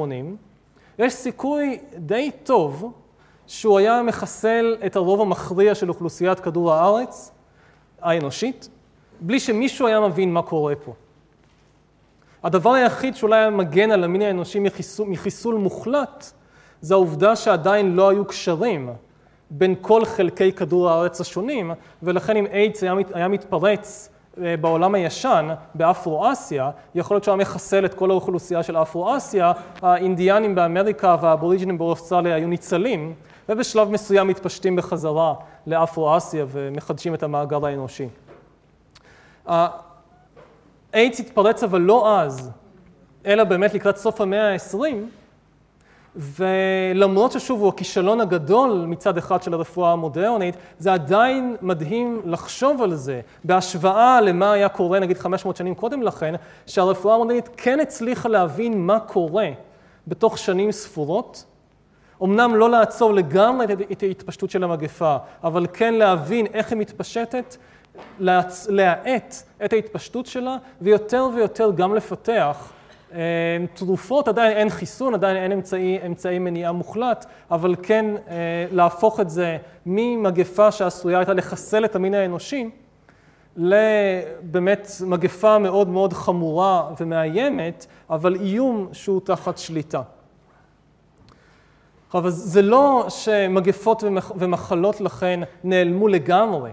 יש 0.99 1.13
סיכוי 1.13 1.79
די 1.95 2.31
טוב 2.43 2.93
שהוא 3.47 3.79
היה 3.79 4.03
מחסל 4.03 4.77
את 4.85 4.95
הרוב 4.95 5.21
המכריע 5.21 5.75
של 5.75 5.89
אוכלוסיית 5.89 6.39
כדור 6.39 6.73
הארץ 6.73 7.31
האנושית, 8.01 8.69
בלי 9.21 9.39
שמישהו 9.39 9.87
היה 9.87 9.99
מבין 9.99 10.33
מה 10.33 10.41
קורה 10.41 10.75
פה. 10.75 10.93
הדבר 12.43 12.73
היחיד 12.73 13.15
שאולי 13.15 13.39
היה 13.39 13.49
מגן 13.49 13.91
על 13.91 14.03
המין 14.03 14.21
האנושי 14.21 14.59
מחיסול, 14.59 15.07
מחיסול 15.07 15.55
מוחלט, 15.55 16.31
זה 16.81 16.93
העובדה 16.93 17.35
שעדיין 17.35 17.95
לא 17.95 18.09
היו 18.09 18.25
קשרים 18.25 18.89
בין 19.49 19.75
כל 19.81 20.05
חלקי 20.05 20.51
כדור 20.51 20.89
הארץ 20.89 21.21
השונים, 21.21 21.71
ולכן 22.03 22.37
אם 22.37 22.45
איידס 22.45 22.83
היה, 22.83 22.93
היה 23.13 23.27
מתפרץ 23.27 24.09
אה, 24.43 24.57
בעולם 24.57 24.95
הישן, 24.95 25.49
באפרו-אסיה, 25.75 26.71
יכול 26.95 27.15
להיות 27.15 27.23
שהוא 27.23 27.33
היה 27.33 27.41
מחסל 27.41 27.85
את 27.85 27.93
כל 27.93 28.11
האוכלוסייה 28.11 28.63
של 28.63 28.77
אפרו-אסיה, 28.77 29.51
האינדיאנים 29.81 30.55
באמריקה 30.55 31.15
והאבוריג'ינים 31.21 31.77
באוסטרליה 31.77 32.35
היו 32.35 32.47
ניצלים, 32.47 33.13
ובשלב 33.49 33.89
מסוים 33.89 34.27
מתפשטים 34.27 34.75
בחזרה 34.75 35.33
לאפרו-אסיה 35.67 36.45
ומחדשים 36.51 37.13
את 37.13 37.23
המאגר 37.23 37.65
האנושי. 37.65 38.07
איידס 40.93 41.19
התפרץ 41.19 41.63
אבל 41.63 41.81
לא 41.81 42.19
אז 42.19 42.51
אלא 43.25 43.43
באמת 43.43 43.73
לקראת 43.73 43.97
סוף 43.97 44.21
המאה 44.21 44.53
ה-20, 44.53 44.83
ולמרות 46.15 47.31
ששוב 47.31 47.59
הוא 47.61 47.69
הכישלון 47.69 48.21
הגדול 48.21 48.85
מצד 48.87 49.17
אחד 49.17 49.43
של 49.43 49.53
הרפואה 49.53 49.91
המודרנית, 49.91 50.55
זה 50.79 50.93
עדיין 50.93 51.55
מדהים 51.61 52.21
לחשוב 52.25 52.81
על 52.81 52.95
זה, 52.95 53.21
בהשוואה 53.43 54.21
למה 54.21 54.51
היה 54.51 54.69
קורה 54.69 54.99
נגיד 54.99 55.17
500 55.17 55.55
שנים 55.55 55.75
קודם 55.75 56.03
לכן, 56.03 56.35
שהרפואה 56.65 57.15
המודרנית 57.15 57.49
כן 57.57 57.79
הצליחה 57.79 58.29
להבין 58.29 58.85
מה 58.85 58.99
קורה 58.99 59.47
בתוך 60.07 60.37
שנים 60.37 60.71
ספורות. 60.71 61.45
אמנם 62.23 62.55
לא 62.55 62.69
לעצור 62.69 63.13
לגמרי 63.13 63.65
את 63.91 64.03
ההתפשטות 64.03 64.49
של 64.49 64.63
המגפה, 64.63 65.17
אבל 65.43 65.65
כן 65.73 65.93
להבין 65.93 66.45
איך 66.45 66.71
היא 66.71 66.79
מתפשטת, 66.79 67.55
להאט 68.69 69.35
את 69.65 69.73
ההתפשטות 69.73 70.25
שלה, 70.25 70.57
ויותר 70.81 71.27
ויותר 71.35 71.71
גם 71.75 71.95
לפתח 71.95 72.71
אה, 73.13 73.19
תרופות, 73.73 74.27
עדיין 74.27 74.57
אין 74.57 74.69
חיסון, 74.69 75.13
עדיין 75.13 75.37
אין 75.37 75.51
אמצעי, 75.51 75.99
אמצעי 76.05 76.39
מניעה 76.39 76.71
מוחלט, 76.71 77.25
אבל 77.51 77.75
כן 77.83 78.05
אה, 78.27 78.65
להפוך 78.71 79.19
את 79.19 79.29
זה 79.29 79.57
ממגפה 79.85 80.71
שעשויה 80.71 81.17
הייתה 81.19 81.33
לחסל 81.33 81.85
את 81.85 81.95
המין 81.95 82.13
האנושי, 82.13 82.69
לבאמת 83.57 84.87
מגפה 85.05 85.57
מאוד 85.57 85.87
מאוד 85.87 86.13
חמורה 86.13 86.89
ומאיימת, 86.99 87.85
אבל 88.09 88.35
איום 88.35 88.89
שהוא 88.91 89.21
תחת 89.23 89.57
שליטה. 89.57 90.01
אבל 92.13 92.29
זה 92.29 92.61
לא 92.61 93.05
שמגפות 93.09 94.03
ומחלות 94.35 95.01
לכן 95.01 95.39
נעלמו 95.63 96.07
לגמרי 96.07 96.71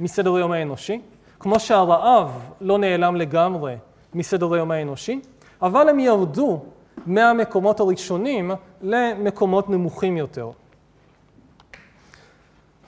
מסדר 0.00 0.34
היום 0.34 0.52
האנושי, 0.52 1.00
כמו 1.40 1.60
שהרעב 1.60 2.50
לא 2.60 2.78
נעלם 2.78 3.16
לגמרי 3.16 3.76
מסדר 4.14 4.54
היום 4.54 4.70
האנושי, 4.70 5.20
אבל 5.62 5.88
הם 5.88 6.00
ירדו 6.00 6.60
מהמקומות 7.06 7.80
הראשונים 7.80 8.50
למקומות 8.82 9.70
נמוכים 9.70 10.16
יותר. 10.16 10.50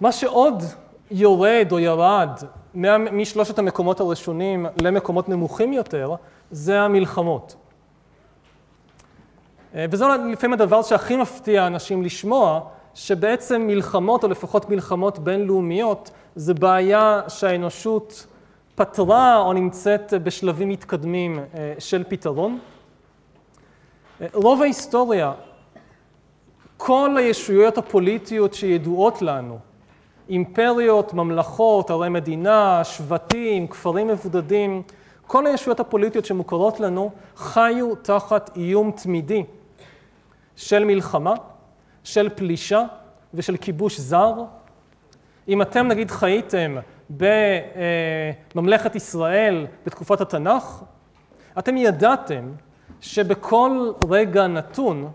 מה 0.00 0.12
שעוד 0.12 0.62
יורד 1.10 1.68
או 1.72 1.78
ירד 1.78 2.30
משלושת 3.12 3.58
המקומות 3.58 4.00
הראשונים 4.00 4.66
למקומות 4.82 5.28
נמוכים 5.28 5.72
יותר, 5.72 6.14
זה 6.50 6.80
המלחמות. 6.80 7.54
וזה 9.74 10.04
לפעמים 10.32 10.54
הדבר 10.54 10.82
שהכי 10.82 11.16
מפתיע 11.16 11.66
אנשים 11.66 12.02
לשמוע, 12.02 12.60
שבעצם 12.94 13.62
מלחמות, 13.66 14.24
או 14.24 14.28
לפחות 14.28 14.70
מלחמות 14.70 15.18
בינלאומיות, 15.18 16.10
זה 16.36 16.54
בעיה 16.54 17.20
שהאנושות 17.28 18.26
פתרה 18.74 19.38
או 19.38 19.52
נמצאת 19.52 20.14
בשלבים 20.22 20.68
מתקדמים 20.68 21.38
אה, 21.38 21.74
של 21.78 22.04
פתרון. 22.08 22.58
אה, 24.20 24.26
רוב 24.34 24.62
ההיסטוריה, 24.62 25.32
כל 26.76 27.16
הישויות 27.18 27.78
הפוליטיות 27.78 28.54
שידועות 28.54 29.22
לנו, 29.22 29.58
אימפריות, 30.28 31.14
ממלכות, 31.14 31.90
ערי 31.90 32.08
מדינה, 32.08 32.84
שבטים, 32.84 33.66
כפרים 33.66 34.08
מבודדים, 34.08 34.82
כל 35.26 35.46
הישויות 35.46 35.80
הפוליטיות 35.80 36.24
שמוכרות 36.24 36.80
לנו 36.80 37.10
חיו 37.36 37.94
תחת 37.94 38.56
איום 38.56 38.90
תמידי 38.90 39.44
של 40.56 40.84
מלחמה, 40.84 41.34
של 42.04 42.28
פלישה 42.28 42.82
ושל 43.34 43.56
כיבוש 43.56 44.00
זר. 44.00 44.34
אם 45.48 45.62
אתם 45.62 45.88
נגיד 45.88 46.10
חייתם 46.10 46.76
בממלכת 47.10 48.94
ישראל 48.94 49.66
בתקופת 49.86 50.20
התנ"ך, 50.20 50.82
אתם 51.58 51.76
ידעתם 51.76 52.52
שבכל 53.00 53.92
רגע 54.10 54.46
נתון 54.46 55.10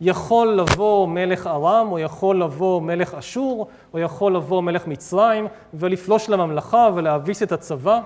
יכול 0.00 0.48
לבוא 0.48 1.08
מלך 1.08 1.46
ארם, 1.46 1.88
או 1.90 1.98
יכול 1.98 2.42
לבוא 2.42 2.80
מלך 2.80 3.14
אשור, 3.14 3.68
או 3.94 3.98
יכול 3.98 4.36
לבוא 4.36 4.62
מלך 4.62 4.86
מצרים, 4.86 5.46
ולפלוש 5.74 6.28
לממלכה 6.28 6.88
ולהביס 6.94 7.42
את 7.42 7.52
הצבא, 7.52 8.00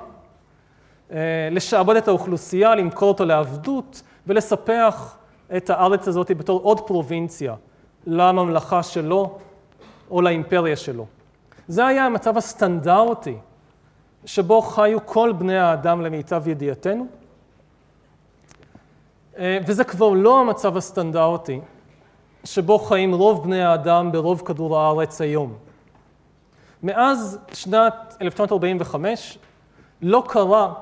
אה, 1.12 1.48
לשעבד 1.50 1.96
את 1.96 2.08
האוכלוסייה, 2.08 2.74
למכור 2.74 3.08
אותו 3.08 3.24
לעבדות, 3.24 4.02
ולספח 4.26 5.16
את 5.56 5.70
הארץ 5.70 6.08
הזאת 6.08 6.30
בתור 6.30 6.60
עוד 6.60 6.80
פרובינציה 6.80 7.54
לממלכה 8.06 8.82
שלו 8.82 9.38
או 10.10 10.22
לאימפריה 10.22 10.76
שלו. 10.76 11.06
זה 11.68 11.86
היה 11.86 12.06
המצב 12.06 12.36
הסטנדרטי 12.36 13.36
שבו 14.24 14.62
חיו 14.62 15.06
כל 15.06 15.32
בני 15.38 15.58
האדם 15.58 16.00
למיטב 16.00 16.48
ידיעתנו, 16.48 17.06
אה, 19.38 19.58
וזה 19.66 19.84
כבר 19.84 20.08
לא 20.08 20.40
המצב 20.40 20.76
הסטנדרטי 20.76 21.60
שבו 22.44 22.78
חיים 22.78 23.14
רוב 23.14 23.44
בני 23.44 23.62
האדם 23.62 24.12
ברוב 24.12 24.42
כדור 24.44 24.78
הארץ 24.78 25.20
היום. 25.20 25.54
מאז 26.82 27.38
שנת 27.52 28.16
1945 28.22 29.38
לא 30.02 30.24
קרה 30.28 30.72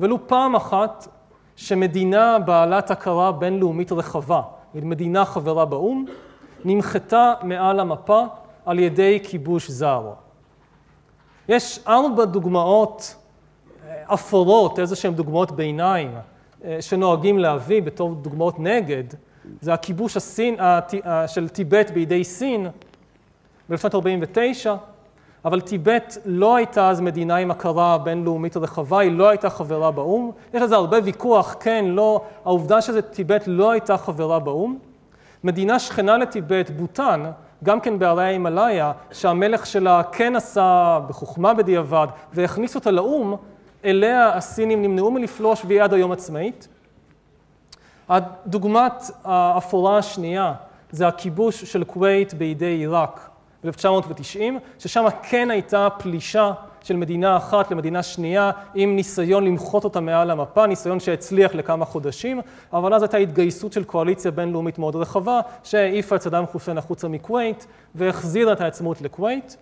ולו 0.00 0.28
פעם 0.28 0.56
אחת 0.56 1.08
שמדינה 1.56 2.38
בעלת 2.38 2.90
הכרה 2.90 3.32
בינלאומית 3.32 3.92
רחבה, 3.92 4.42
מדינה 4.74 5.24
חברה 5.24 5.64
באו"ם, 5.64 6.04
נמחתה 6.64 7.34
מעל 7.42 7.80
המפה 7.80 8.24
על 8.66 8.78
ידי 8.78 9.20
כיבוש 9.22 9.70
זר. 9.70 10.12
יש 11.48 11.80
ארבע 11.86 12.24
דוגמאות 12.24 13.14
אה, 13.88 14.14
אפורות, 14.14 14.78
איזה 14.78 14.96
שהן 14.96 15.14
דוגמאות 15.14 15.52
ביניים, 15.52 16.10
אה, 16.64 16.76
שנוהגים 16.80 17.38
להביא 17.38 17.82
בתור 17.82 18.14
דוגמאות 18.14 18.58
נגד. 18.58 19.04
זה 19.60 19.74
הכיבוש 19.74 20.16
הסין, 20.16 20.56
של 21.26 21.48
טיבט 21.48 21.90
בידי 21.90 22.24
סין 22.24 22.66
ב-1949, 23.70 24.68
אבל 25.44 25.60
טיבט 25.60 26.16
לא 26.24 26.56
הייתה 26.56 26.90
אז 26.90 27.00
מדינה 27.00 27.36
עם 27.36 27.50
הכרה 27.50 27.98
בינלאומית 27.98 28.56
רחבה, 28.56 28.98
היא 28.98 29.12
לא 29.12 29.28
הייתה 29.28 29.50
חברה 29.50 29.90
באו"ם. 29.90 30.30
יש 30.54 30.62
לזה 30.62 30.74
הרבה 30.74 30.98
ויכוח, 31.04 31.56
כן, 31.60 31.84
לא, 31.84 32.20
העובדה 32.44 32.82
שטיבט 32.82 33.42
לא 33.46 33.70
הייתה 33.70 33.96
חברה 33.96 34.38
באו"ם. 34.38 34.78
מדינה 35.44 35.78
שכנה 35.78 36.18
לטיבט, 36.18 36.70
בוטן, 36.70 37.30
גם 37.66 37.80
כן 37.80 37.98
בערי 37.98 38.24
ההימאליה, 38.24 38.92
שהמלך 39.12 39.66
שלה 39.66 40.02
כן 40.12 40.36
עשה 40.36 40.98
בחוכמה 41.08 41.54
בדיעבד 41.54 42.06
והכניס 42.32 42.74
אותה 42.74 42.90
לאו"ם, 42.90 43.36
אליה 43.84 44.28
הסינים 44.28 44.82
נמנעו 44.82 45.10
מלפלוש 45.10 45.62
והיא 45.64 45.82
עד 45.82 45.94
היום 45.94 46.12
עצמאית. 46.12 46.68
הדוגמת 48.08 49.10
האפורה 49.24 49.98
השנייה 49.98 50.52
זה 50.90 51.08
הכיבוש 51.08 51.64
של 51.64 51.84
כווית 51.84 52.34
בידי 52.34 52.64
עיראק 52.66 53.30
ב-1990, 53.64 54.40
ששם 54.78 55.06
כן 55.22 55.50
הייתה 55.50 55.88
פלישה 55.98 56.52
של 56.86 56.96
מדינה 56.96 57.36
אחת 57.36 57.70
למדינה 57.70 58.02
שנייה, 58.02 58.50
עם 58.74 58.96
ניסיון 58.96 59.44
למחות 59.44 59.84
אותה 59.84 60.00
מעל 60.00 60.30
המפה, 60.30 60.66
ניסיון 60.66 61.00
שהצליח 61.00 61.54
לכמה 61.54 61.84
חודשים, 61.84 62.40
אבל 62.72 62.94
אז 62.94 63.02
הייתה 63.02 63.16
התגייסות 63.16 63.72
של 63.72 63.84
קואליציה 63.84 64.30
בינלאומית 64.30 64.78
מאוד 64.78 64.96
רחבה, 64.96 65.40
שהעיפה 65.62 66.16
את 66.16 66.22
סדאם 66.22 66.46
חוסיין 66.46 66.78
החוצה 66.78 67.08
מכווית, 67.08 67.66
והחזירה 67.94 68.52
את 68.52 68.60
העצמאות 68.60 69.02
לכווית. 69.02 69.56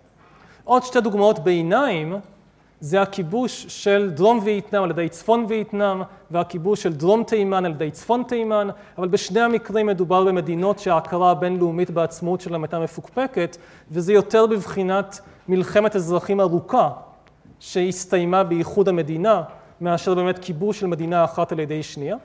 עוד 0.63 0.83
שתי 0.83 1.01
דוגמאות 1.01 1.39
ביניים, 1.39 2.15
זה 2.79 3.01
הכיבוש 3.01 3.65
של 3.69 4.11
דרום 4.15 4.39
וייטנאם 4.43 4.83
על 4.83 4.89
ידי 4.89 5.09
צפון 5.09 5.45
וייטנאם, 5.47 6.01
והכיבוש 6.31 6.83
של 6.83 6.93
דרום 6.93 7.23
תימן 7.23 7.65
על 7.65 7.71
ידי 7.71 7.91
צפון 7.91 8.23
תימן, 8.27 8.67
אבל 8.97 9.07
בשני 9.07 9.41
המקרים 9.41 9.85
מדובר 9.85 10.23
במדינות 10.23 10.79
שההכרה 10.79 11.31
הבינלאומית 11.31 11.89
בעצמאות 11.89 12.41
שלהם 12.41 12.63
הייתה 12.63 12.79
מפוקפקת, 12.79 13.57
וזה 13.91 14.13
יותר 14.13 14.45
בבחינת 14.45 15.19
מלחמת 15.47 15.95
אזרחים 15.95 16.41
ארוכה, 16.41 16.89
שהסתיימה 17.65 18.43
באיחוד 18.43 18.89
המדינה, 18.89 19.43
מאשר 19.81 20.15
באמת 20.15 20.39
כיבוש 20.39 20.79
של 20.79 20.87
מדינה 20.87 21.23
אחת 21.23 21.51
על 21.51 21.59
ידי 21.59 21.83
שנייה. 21.83 22.15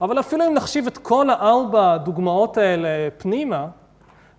אבל 0.00 0.20
אפילו 0.20 0.46
אם 0.46 0.54
נחשיב 0.54 0.86
את 0.86 0.98
כל 0.98 1.30
הארבע 1.30 1.92
הדוגמאות 1.92 2.56
האלה 2.56 2.88
פנימה, 3.18 3.66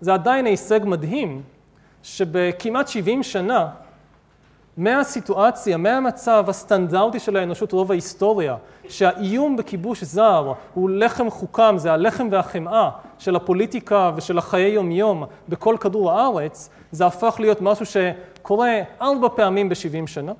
זה 0.01 0.13
עדיין 0.13 0.45
הישג 0.45 0.79
מדהים, 0.83 1.41
שבכמעט 2.03 2.87
70 2.87 3.23
שנה, 3.23 3.67
מהסיטואציה, 4.79 5.77
מהמצב 5.77 6.45
הסטנדרטי 6.47 7.19
של 7.19 7.37
האנושות 7.37 7.71
רוב 7.71 7.91
ההיסטוריה, 7.91 8.55
שהאיום 8.89 9.57
בכיבוש 9.57 10.03
זר 10.03 10.53
הוא 10.73 10.89
לחם 10.89 11.29
חוקם, 11.29 11.75
זה 11.77 11.93
הלחם 11.93 12.27
והחמאה 12.31 12.89
של 13.17 13.35
הפוליטיקה 13.35 14.11
ושל 14.15 14.37
החיי 14.37 14.71
יום-יום 14.71 15.23
בכל 15.49 15.75
כדור 15.79 16.11
הארץ, 16.11 16.69
זה 16.91 17.05
הפך 17.05 17.35
להיות 17.39 17.61
משהו 17.61 17.85
שקורה 17.85 18.71
ארבע 19.01 19.27
פעמים 19.35 19.69
ב-70 19.69 20.07
שנה. 20.07 20.31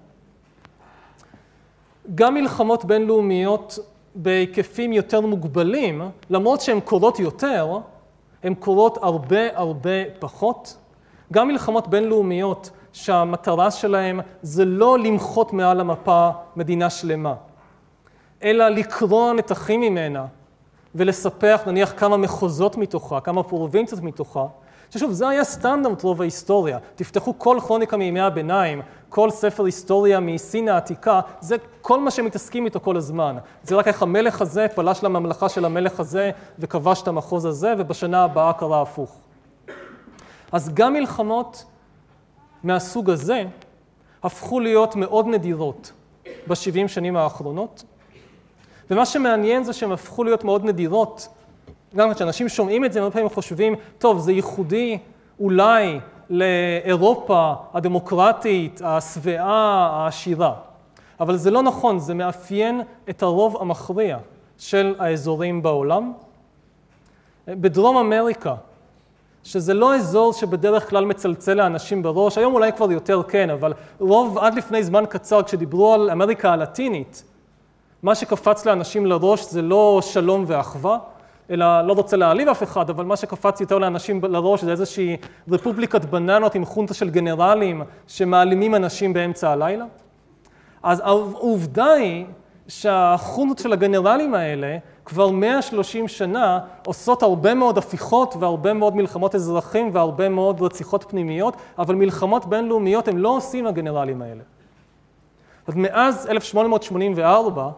גם 2.16 2.34
מלחמות 2.34 2.86
בינלאומיות 2.86 3.80
בהיקפים 4.16 4.94
יותר 4.94 5.22
מוגבלים, 5.22 6.02
למרות 6.30 6.62
שהן 6.62 6.80
קורות 6.80 7.20
יותר, 7.20 7.78
הן 8.44 8.54
קורות 8.54 8.98
הרבה 9.02 9.58
הרבה 9.58 10.10
פחות. 10.20 10.78
גם 11.34 11.48
מלחמות 11.48 11.88
בינלאומיות 11.88 12.70
שהמטרה 12.94 13.72
שלהן 13.72 14.20
זה 14.42 14.66
לא 14.66 15.00
למחות 15.00 15.54
מעל 15.54 15.80
המפה 15.80 16.30
מדינה 16.56 16.90
שלמה, 16.90 17.34
אלא 18.44 18.70
לקרוא 18.70 19.34
נתחים 19.34 19.82
ממנה 19.82 20.26
ולספח 20.96 21.62
נניח 21.68 21.94
כמה 21.98 22.18
מחוזות 22.18 22.78
מתוכה, 22.78 23.20
כמה 23.20 23.44
פרובינציות 23.44 24.02
מתוכה, 24.02 24.46
ששוב, 24.90 25.12
זה 25.12 25.30
היה 25.30 25.44
סטנדרט 25.44 26.04
רוב 26.04 26.22
ההיסטוריה. 26.22 26.78
תפתחו 26.96 27.34
כל 27.38 27.58
כרוניקה 27.62 27.98
מימי 27.98 28.20
הביניים, 28.20 28.82
כל 29.10 29.30
ספר 29.30 29.66
היסטוריה 29.66 30.20
מסין 30.20 30.70
העתיקה, 30.70 31.20
זה 31.40 31.56
כל 31.82 32.00
מה 32.00 32.12
שמתעסקים 32.12 32.66
איתו 32.66 32.80
כל 32.80 32.98
הזמן. 32.98 33.38
זה 33.64 33.76
רק 33.76 33.88
איך 33.88 34.04
המלך 34.04 34.42
הזה 34.42 34.68
פלש 34.76 35.04
לממלכה 35.04 35.50
של 35.50 35.66
המלך 35.66 36.00
הזה 36.00 36.32
וכבש 36.60 37.02
את 37.02 37.08
המחוז 37.08 37.46
הזה, 37.46 37.74
ובשנה 37.78 38.24
הבאה 38.24 38.54
קרה 38.54 38.82
הפוך. 38.82 39.20
אז 40.52 40.70
גם 40.74 40.94
מלחמות 40.94 41.66
מהסוג 42.64 43.10
הזה 43.10 43.44
הפכו 44.24 44.60
להיות 44.60 44.96
מאוד 44.96 45.28
נדירות 45.28 45.92
בשבעים 46.48 46.88
שנים 46.88 47.18
האחרונות, 47.18 47.84
ומה 48.92 49.06
שמעניין 49.06 49.64
זה 49.64 49.74
שהן 49.74 49.92
הפכו 49.92 50.24
להיות 50.24 50.44
מאוד 50.44 50.66
נדירות 50.66 51.28
גם 51.96 52.14
כשאנשים 52.14 52.50
שומעים 52.50 52.86
את 52.86 52.94
זה, 52.94 53.00
הרבה 53.00 53.12
פעמים 53.12 53.30
חושבים, 53.30 53.76
טוב, 53.98 54.20
זה 54.20 54.32
ייחודי 54.32 54.98
אולי 55.40 56.00
לאירופה 56.30 57.54
הדמוקרטית, 57.74 58.82
השבעה, 58.84 59.90
העשירה. 59.94 60.54
אבל 61.20 61.38
זה 61.38 61.52
לא 61.52 61.64
נכון, 61.64 62.00
זה 62.00 62.14
מאפיין 62.14 62.82
את 63.10 63.24
הרוב 63.24 63.62
המכריע 63.62 64.18
של 64.58 64.96
האזורים 65.00 65.62
בעולם. 65.62 66.14
בדרום 67.48 67.98
אמריקה, 67.98 68.56
שזה 69.44 69.74
לא 69.74 69.96
אזור 69.96 70.34
שבדרך 70.34 70.90
כלל 70.90 71.06
מצלצל 71.06 71.54
לאנשים 71.54 72.04
בראש, 72.04 72.38
היום 72.38 72.54
אולי 72.54 72.74
כבר 72.74 72.92
יותר 72.92 73.24
כן, 73.24 73.50
אבל 73.50 73.74
רוב, 74.00 74.38
עד 74.38 74.54
לפני 74.54 74.84
זמן 74.84 75.04
קצר, 75.10 75.44
כשדיברו 75.44 75.94
על 75.94 76.10
אמריקה 76.10 76.54
הלטינית, 76.54 77.24
מה 78.04 78.16
שקפץ 78.16 78.66
לאנשים 78.66 79.06
לראש 79.06 79.46
זה 79.46 79.62
לא 79.62 80.00
שלום 80.04 80.44
ואחווה, 80.48 80.98
אלא 81.50 81.82
לא 81.82 81.94
רוצה 81.94 82.18
להעליב 82.18 82.50
אף 82.50 82.64
אחד, 82.64 82.90
אבל 82.90 83.06
מה 83.06 83.16
שקפץ 83.16 83.62
יותר 83.62 83.78
לאנשים 83.78 84.22
לראש 84.24 84.64
זה 84.64 84.72
איזושהי 84.72 85.18
רפובליקת 85.50 86.06
בננות 86.06 86.56
עם 86.56 86.66
חונטה 86.66 86.94
של 86.94 87.10
גנרלים 87.10 87.82
שמעלימים 88.08 88.76
אנשים 88.76 89.14
באמצע 89.14 89.50
הלילה. 89.50 89.86
אז 90.84 91.00
העובדה 91.00 91.92
היא 91.92 92.26
שהחונטות 92.68 93.60
של 93.60 93.74
הגנרלים 93.74 94.36
האלה 94.36 94.78
כבר 95.10 95.30
130 95.30 96.08
שנה 96.08 96.60
עושות 96.86 97.24
הרבה 97.24 97.54
מאוד 97.54 97.78
הפיכות 97.78 98.36
והרבה 98.40 98.74
מאוד 98.74 98.96
מלחמות 98.96 99.36
אזרחים 99.36 99.90
והרבה 99.94 100.30
מאוד 100.30 100.62
רציחות 100.62 101.06
פנימיות, 101.10 101.58
אבל 101.80 101.96
מלחמות 101.96 102.46
בינלאומיות 102.46 103.08
הם 103.08 103.18
לא 103.18 103.30
עושים 103.30 103.68
הגנרלים 103.68 104.22
האלה. 104.22 104.44
אז 105.68 105.76
מאז 105.76 106.28
1884, 106.28 107.70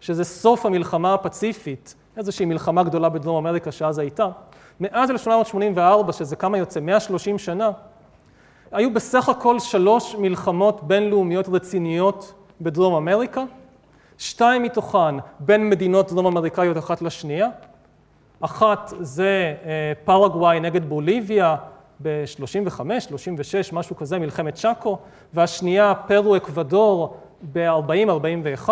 שזה 0.00 0.24
סוף 0.24 0.66
המלחמה 0.66 1.14
הפציפית, 1.14 1.94
איזושהי 2.16 2.46
מלחמה 2.46 2.82
גדולה 2.82 3.08
בדרום 3.08 3.46
אמריקה 3.46 3.72
שאז 3.72 3.98
הייתה. 3.98 4.28
מאז 4.80 5.10
1884, 5.10 6.12
שזה 6.12 6.36
כמה 6.36 6.58
יוצא, 6.58 6.80
130 6.80 7.38
שנה, 7.38 7.70
היו 8.72 8.94
בסך 8.94 9.28
הכל 9.28 9.58
שלוש 9.58 10.16
מלחמות 10.18 10.82
בינלאומיות 10.82 11.48
רציניות 11.48 12.34
בדרום 12.60 12.94
אמריקה, 12.94 13.44
שתיים 14.18 14.62
מתוכן 14.62 15.14
בין 15.40 15.70
מדינות 15.70 16.12
דרום 16.12 16.26
אמריקאיות 16.26 16.78
אחת 16.78 17.02
לשנייה. 17.02 17.48
אחת 18.40 18.92
זה 19.00 19.54
אה, 19.64 19.92
פרגוואי 20.04 20.60
נגד 20.60 20.88
בוליביה 20.88 21.56
ב-35, 22.02 22.80
36, 23.00 23.72
משהו 23.72 23.96
כזה, 23.96 24.18
מלחמת 24.18 24.54
צ'אקו, 24.54 24.98
והשנייה 25.34 25.94
פרו 25.94 26.36
אקוודור 26.36 27.16
ב-40-41. 27.52 28.68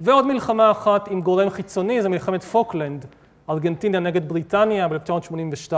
ועוד 0.00 0.26
מלחמה 0.26 0.70
אחת 0.70 1.08
עם 1.08 1.20
גורם 1.20 1.50
חיצוני, 1.50 2.02
זה 2.02 2.08
מלחמת 2.08 2.44
פוקלנד, 2.44 3.06
ארגנטינה 3.50 4.00
נגד 4.00 4.28
בריטניה 4.28 4.88
ב-1982. 4.88 5.72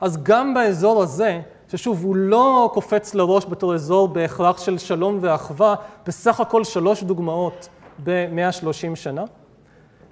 אז 0.00 0.22
גם 0.22 0.54
באזור 0.54 1.02
הזה, 1.02 1.40
ששוב, 1.70 2.04
הוא 2.04 2.16
לא 2.16 2.70
קופץ 2.74 3.14
לראש 3.14 3.46
בתור 3.46 3.74
אזור 3.74 4.08
בהכרח 4.08 4.58
של 4.58 4.78
שלום 4.78 5.18
ואחווה, 5.20 5.74
בסך 6.06 6.40
הכל 6.40 6.64
שלוש 6.64 7.02
דוגמאות 7.02 7.68
ב-130 8.04 8.94
שנה. 8.94 9.24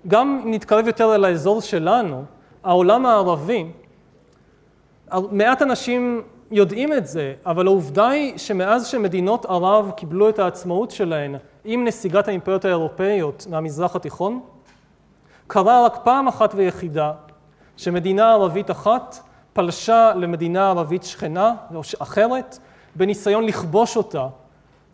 גם 0.08 0.40
אם 0.44 0.50
נתקרב 0.50 0.86
יותר 0.86 1.14
אל 1.14 1.24
האזור 1.24 1.60
שלנו, 1.60 2.24
העולם 2.64 3.06
הערבי, 3.06 3.66
מעט 5.30 5.62
אנשים 5.62 6.22
יודעים 6.50 6.92
את 6.92 7.06
זה, 7.06 7.34
אבל 7.46 7.66
העובדה 7.66 8.08
היא 8.08 8.38
שמאז 8.38 8.86
שמדינות 8.86 9.44
ערב 9.44 9.90
קיבלו 9.96 10.28
את 10.28 10.38
העצמאות 10.38 10.90
שלהן 10.90 11.34
עם 11.64 11.84
נסיגת 11.84 12.28
האימפריות 12.28 12.64
האירופאיות 12.64 13.46
מהמזרח 13.50 13.96
התיכון, 13.96 14.40
קרה 15.46 15.84
רק 15.86 15.98
פעם 16.04 16.28
אחת 16.28 16.54
ויחידה 16.54 17.12
שמדינה 17.76 18.32
ערבית 18.32 18.70
אחת 18.70 19.25
פלשה 19.56 20.12
למדינה 20.16 20.68
ערבית 20.68 21.04
שכנה 21.04 21.54
או 21.74 21.80
אחרת 21.98 22.58
בניסיון 22.94 23.44
לכבוש 23.44 23.96
אותה 23.96 24.26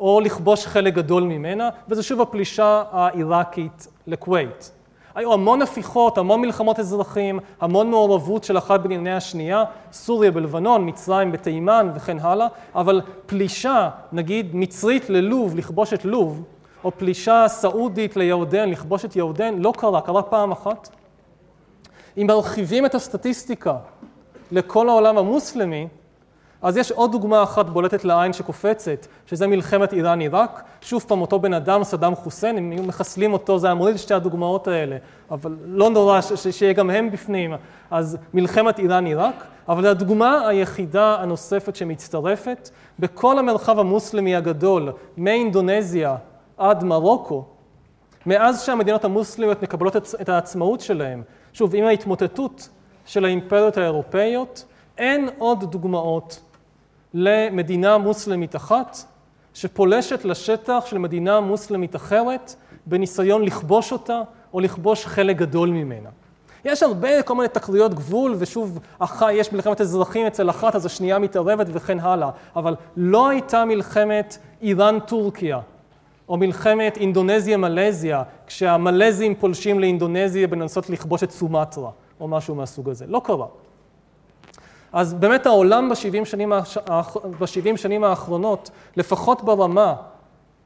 או 0.01 0.21
לכבוש 0.21 0.67
חלק 0.67 0.95
גדול 0.95 1.23
ממנה, 1.23 1.69
וזו 1.89 2.03
שוב 2.03 2.21
הפלישה 2.21 2.83
העיראקית 2.93 3.87
לכווית. 4.07 4.73
היו 5.15 5.33
המון 5.33 5.63
הפיכות, 5.63 6.19
המון 6.19 6.41
מלחמות 6.41 6.79
אזרחים, 6.79 7.39
המון 7.61 7.91
מעורבות 7.91 8.45
של 8.45 8.59
אחת 8.59 8.81
בענייני 8.81 9.13
השנייה, 9.13 9.65
סוריה 9.93 10.31
בלבנון, 10.31 10.89
מצרים 10.89 11.33
בתימן 11.33 11.91
וכן 11.95 12.19
הלאה, 12.21 12.47
אבל 12.75 13.01
פלישה, 13.27 13.91
נגיד 14.13 14.55
מצרית 14.55 15.11
ללוב, 15.11 15.57
לכבוש 15.57 15.93
את 15.93 16.05
לוב, 16.05 16.43
או 16.85 16.91
פלישה 16.97 17.45
סעודית 17.49 18.17
לירדן, 18.17 18.71
לכבוש 18.71 19.05
את 19.05 19.17
ירדן, 19.17 19.59
לא 19.59 19.73
קרה, 19.77 20.01
קרה 20.01 20.23
פעם 20.23 20.53
אחת. 20.53 20.89
אם 22.19 22.27
מרחיבים 22.27 22.87
את 22.87 22.95
הסטטיסטיקה 22.95 23.77
לכל 24.53 24.89
העולם 24.89 25.19
המוסלמי, 25.19 25.89
אז 26.63 26.77
יש 26.77 26.93
עוד 26.93 27.13
דוגמה 27.13 27.43
אחת 27.43 27.67
בולטת 27.67 28.05
לעין 28.05 28.33
שקופצת, 28.33 29.07
שזה 29.27 29.47
מלחמת 29.47 29.93
איראן-עיראק. 29.93 30.63
שוב 30.81 31.05
פעם, 31.09 31.21
אותו 31.21 31.39
בן 31.39 31.55
אדם, 31.55 31.85
סדאם 31.85 32.15
חוסיין, 32.15 32.59
אם 32.59 32.71
היו 32.71 32.83
מחסלים 32.83 33.33
אותו, 33.33 33.59
זה 33.59 33.67
היה 33.67 33.75
מוריד 33.75 33.95
את 33.95 34.01
שתי 34.01 34.15
הדוגמאות 34.15 34.69
האלה, 34.69 34.97
אבל 35.31 35.57
לא 35.65 35.91
נורא 35.91 36.21
שיהיה 36.51 36.73
גם 36.73 36.91
הם 36.91 37.11
בפנים. 37.11 37.55
אז 37.91 38.19
מלחמת 38.35 38.79
איראן-עיראק, 38.79 39.45
אבל 39.69 39.87
הדוגמה 39.87 40.49
היחידה 40.49 41.17
הנוספת 41.21 41.77
שמצטרפת, 41.77 42.71
בכל 42.99 43.39
המרחב 43.39 43.79
המוסלמי 43.79 44.37
הגדול, 44.37 44.93
מאינדונזיה 45.17 46.17
עד 46.57 46.85
מרוקו, 46.85 47.45
מאז 48.27 48.63
שהמדינות 48.63 49.05
המוסלמיות 49.05 49.63
מקבלות 49.63 49.97
את 49.97 50.29
העצמאות 50.29 50.81
שלהן, 50.81 51.23
שוב, 51.53 51.75
עם 51.75 51.85
ההתמוטטות 51.85 52.69
של 53.07 53.25
האימפריות 53.25 53.77
האירופאיות, 53.77 54.65
אין 54.99 55.29
עוד 55.39 55.71
דוגמאות 55.71 56.41
למדינה 57.15 57.99
מוסלמית 57.99 58.57
אחת 58.57 58.97
שפולשת 59.55 60.25
לשטח 60.25 60.85
של 60.87 60.99
מדינה 60.99 61.41
מוסלמית 61.41 61.97
אחרת 61.97 62.55
בניסיון 62.87 63.43
לכבוש 63.43 63.93
אותה 63.93 64.21
או 64.55 64.61
לכבוש 64.61 65.07
חלק 65.07 65.37
גדול 65.37 65.71
ממנה. 65.71 66.09
יש 66.65 66.83
הרבה 66.83 67.23
כל 67.23 67.35
מיני 67.35 67.49
תקריות 67.49 67.95
גבול, 67.95 68.35
ושוב, 68.39 68.79
יש 69.33 69.53
מלחמת 69.53 69.81
אזרחים 69.81 70.27
אצל 70.27 70.51
אחת, 70.51 70.75
אז 70.75 70.87
השנייה 70.87 71.19
מתערבת 71.19 71.67
וכן 71.71 72.01
הלאה, 72.01 72.31
אבל 72.57 72.75
לא 72.97 73.29
הייתה 73.29 73.65
מלחמת 73.65 74.39
איראן-טורקיה, 74.63 75.61
או 76.29 76.37
מלחמת 76.37 76.97
אינדונזיה-מלזיה, 76.97 78.23
כשהמלזים 78.47 79.35
פולשים 79.35 79.81
לאינדונזיה 79.81 80.47
בלנסות 80.47 80.91
לכבוש 80.91 81.23
את 81.23 81.31
סומטרה, 81.31 81.91
או 82.23 82.29
משהו 82.29 82.55
מהסוג 82.55 82.89
הזה. 82.89 83.07
לא 83.09 83.21
קרה. 83.25 83.47
אז 84.93 85.15
באמת 85.15 85.47
העולם 85.47 85.89
ב-70 85.89 86.25
שנים, 86.25 86.53
ב 87.39 87.77
שנים 87.77 88.05
האחרונות, 88.05 88.71
לפחות 88.97 89.43
ברמה 89.43 89.95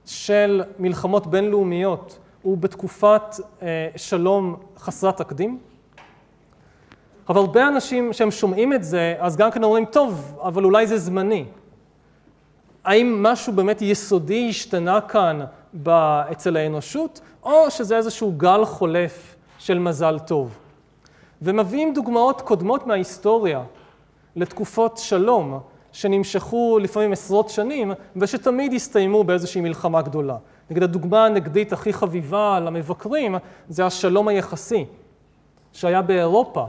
של 0.06 0.62
מלחמות 0.78 1.26
בינלאומיות, 1.26 2.18
הוא 2.42 2.58
בתקופת 2.58 3.22
אה, 3.62 3.88
שלום 3.96 4.56
חסרת 4.78 5.16
תקדים. 5.16 5.58
אבל 7.28 7.40
הרבה 7.40 7.68
אנשים 7.68 8.12
שהם 8.12 8.30
שומעים 8.30 8.72
את 8.72 8.84
זה, 8.84 9.14
אז 9.18 9.36
גם 9.36 9.50
כן 9.50 9.62
אומרים, 9.62 9.84
טוב, 9.84 10.38
אבל 10.42 10.64
אולי 10.64 10.86
זה 10.86 10.98
זמני. 10.98 11.44
האם 12.84 13.22
משהו 13.22 13.52
באמת 13.52 13.82
יסודי 13.82 14.46
השתנה 14.50 15.00
כאן 15.00 15.40
אצל 16.32 16.56
האנושות, 16.56 17.20
או 17.42 17.70
שזה 17.70 17.96
איזשהו 17.96 18.32
גל 18.36 18.64
חולף 18.64 19.36
של 19.58 19.78
מזל 19.78 20.18
טוב. 20.18 20.58
ומביאים 21.42 21.94
דוגמאות 21.94 22.40
קודמות 22.40 22.86
מההיסטוריה 22.86 23.62
לתקופות 24.36 24.98
שלום, 24.98 25.58
שנמשכו 25.92 26.78
לפעמים 26.82 27.12
עשרות 27.12 27.48
שנים, 27.48 27.92
ושתמיד 28.16 28.72
הסתיימו 28.72 29.24
באיזושהי 29.24 29.60
מלחמה 29.60 30.02
גדולה. 30.02 30.36
נגיד 30.70 30.82
הדוגמה 30.82 31.26
הנגדית 31.26 31.72
הכי 31.72 31.92
חביבה 31.92 32.60
למבקרים 32.60 33.34
זה 33.68 33.86
השלום 33.86 34.28
היחסי, 34.28 34.84
שהיה 35.72 36.02
באירופה 36.02 36.66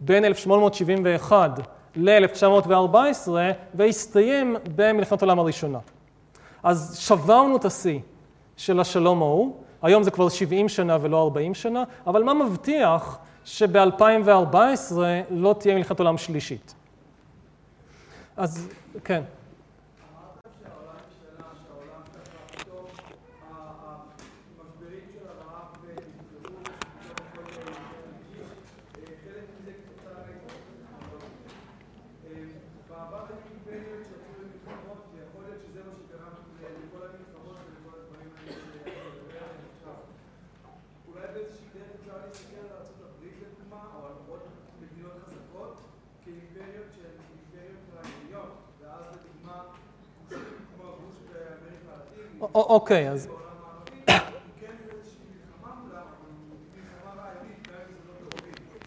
בין 0.00 0.24
1871 0.24 1.60
ל-1914, 1.96 3.28
והסתיים 3.74 4.56
במלחמת 4.76 5.22
העולם 5.22 5.38
הראשונה. 5.38 5.78
אז 6.62 6.98
שברנו 6.98 7.56
את 7.56 7.64
השיא 7.64 7.98
של 8.56 8.80
השלום 8.80 9.22
ההוא, 9.22 9.54
היום 9.82 10.02
זה 10.02 10.10
כבר 10.10 10.28
70 10.28 10.68
שנה 10.68 10.98
ולא 11.00 11.22
40 11.22 11.54
שנה, 11.54 11.84
אבל 12.06 12.22
מה 12.22 12.34
מבטיח 12.34 13.18
שב-2014 13.50 14.92
לא 15.30 15.54
תהיה 15.60 15.74
מלחמת 15.74 15.98
עולם 15.98 16.18
שלישית? 16.18 16.74
אז 18.36 18.68
כן. 19.04 19.22
אוקיי, 52.90 53.10
אז... 53.10 53.28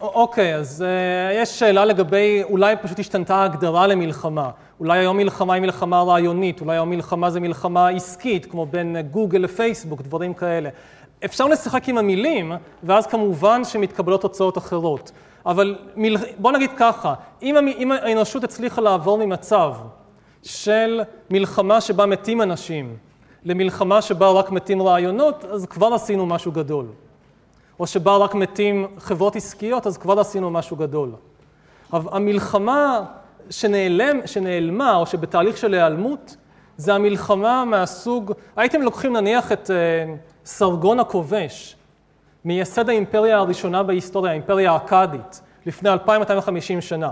אוקיי, 0.00 0.56
אז 0.56 0.84
uh, 0.86 1.34
יש 1.34 1.58
שאלה 1.58 1.84
לגבי, 1.84 2.42
אולי 2.42 2.76
פשוט 2.82 2.98
השתנתה 2.98 3.36
ההגדרה 3.36 3.86
למלחמה. 3.86 4.50
אולי 4.80 4.98
היום 4.98 5.16
מלחמה 5.16 5.54
היא 5.54 5.62
מלחמה 5.62 6.02
רעיונית, 6.02 6.60
אולי 6.60 6.72
היום 6.72 6.90
מלחמה 6.90 7.30
זה 7.30 7.40
מלחמה 7.40 7.88
עסקית, 7.88 8.46
כמו 8.46 8.66
בין 8.66 8.96
גוגל 9.10 9.38
לפייסבוק, 9.38 10.02
דברים 10.02 10.34
כאלה. 10.34 10.68
אפשר 11.24 11.46
לשחק 11.46 11.88
עם 11.88 11.98
המילים, 11.98 12.52
ואז 12.82 13.06
כמובן 13.06 13.64
שמתקבלות 13.64 14.20
תוצאות 14.22 14.58
אחרות. 14.58 15.12
אבל 15.46 15.78
מל... 15.96 16.16
בוא 16.38 16.52
נגיד 16.52 16.70
ככה, 16.76 17.14
אם, 17.42 17.56
אם 17.78 17.92
האנושות 17.92 18.44
הצליחה 18.44 18.80
לעבור 18.80 19.18
ממצב 19.18 19.74
של 20.42 21.02
מלחמה 21.30 21.80
שבה 21.80 22.06
מתים 22.06 22.42
אנשים, 22.42 22.96
למלחמה 23.44 24.02
שבה 24.02 24.30
רק 24.30 24.50
מתים 24.50 24.82
רעיונות, 24.82 25.44
אז 25.44 25.66
כבר 25.66 25.94
עשינו 25.94 26.26
משהו 26.26 26.52
גדול. 26.52 26.86
או 27.80 27.86
שבה 27.86 28.16
רק 28.16 28.34
מתים 28.34 28.86
חברות 28.98 29.36
עסקיות, 29.36 29.86
אז 29.86 29.98
כבר 29.98 30.20
עשינו 30.20 30.50
משהו 30.50 30.76
גדול. 30.76 31.10
המלחמה 31.92 33.04
שנעלם, 33.50 34.26
שנעלמה, 34.26 34.96
או 34.96 35.06
שבתהליך 35.06 35.56
של 35.56 35.74
היעלמות, 35.74 36.36
זה 36.76 36.94
המלחמה 36.94 37.64
מהסוג, 37.64 38.32
הייתם 38.56 38.82
לוקחים 38.82 39.12
נניח 39.12 39.52
את 39.52 39.70
uh, 39.70 40.10
סרגון 40.44 41.00
הכובש, 41.00 41.76
מייסד 42.44 42.88
האימפריה 42.88 43.38
הראשונה 43.38 43.82
בהיסטוריה, 43.82 44.32
האימפריה 44.32 44.72
האכדית, 44.72 45.40
לפני 45.66 45.90
2250 45.90 46.80
שנה, 46.80 47.10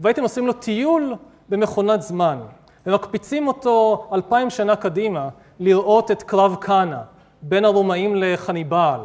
והייתם 0.00 0.22
עושים 0.22 0.46
לו 0.46 0.52
טיול 0.52 1.14
במכונת 1.48 2.02
זמן, 2.02 2.38
ומקפיצים 2.86 3.48
אותו 3.48 4.08
אלפיים 4.12 4.50
שנה 4.50 4.76
קדימה, 4.76 5.28
לראות 5.60 6.10
את 6.10 6.22
קרב 6.22 6.56
קאנה 6.60 7.00
בין 7.42 7.64
הרומאים 7.64 8.16
לחניבעל. 8.16 9.00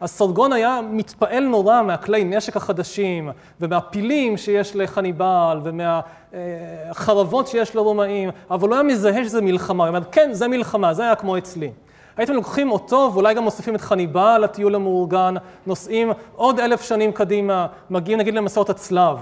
אז 0.00 0.10
סרגון 0.10 0.52
היה 0.52 0.80
מתפעל 0.90 1.44
נורא 1.44 1.82
מהכלי 1.82 2.24
נשק 2.24 2.56
החדשים 2.56 3.30
ומהפילים 3.60 4.36
שיש 4.36 4.76
לחניבעל 4.76 5.60
ומהחרבות 5.64 7.46
שיש 7.46 7.74
לרומאים, 7.74 8.30
אבל 8.50 8.68
לא 8.68 8.74
היה 8.74 8.82
מזהה 8.82 9.24
שזה 9.24 9.40
מלחמה. 9.40 9.84
הוא 9.84 9.88
אומר, 9.88 10.04
כן, 10.12 10.28
זה 10.32 10.48
מלחמה, 10.48 10.94
זה 10.94 11.02
היה 11.02 11.14
כמו 11.14 11.38
אצלי. 11.38 11.70
הייתם 12.16 12.32
לוקחים 12.32 12.70
אותו 12.70 13.10
ואולי 13.12 13.34
גם 13.34 13.42
מוסיפים 13.44 13.74
את 13.74 13.80
חניבעל 13.80 14.44
לטיול 14.44 14.74
המאורגן, 14.74 15.34
נוסעים 15.66 16.12
עוד 16.36 16.60
אלף 16.60 16.82
שנים 16.82 17.12
קדימה, 17.12 17.66
מגיעים 17.90 18.18
נגיד 18.18 18.34
למסעות 18.34 18.70
הצלב, 18.70 19.18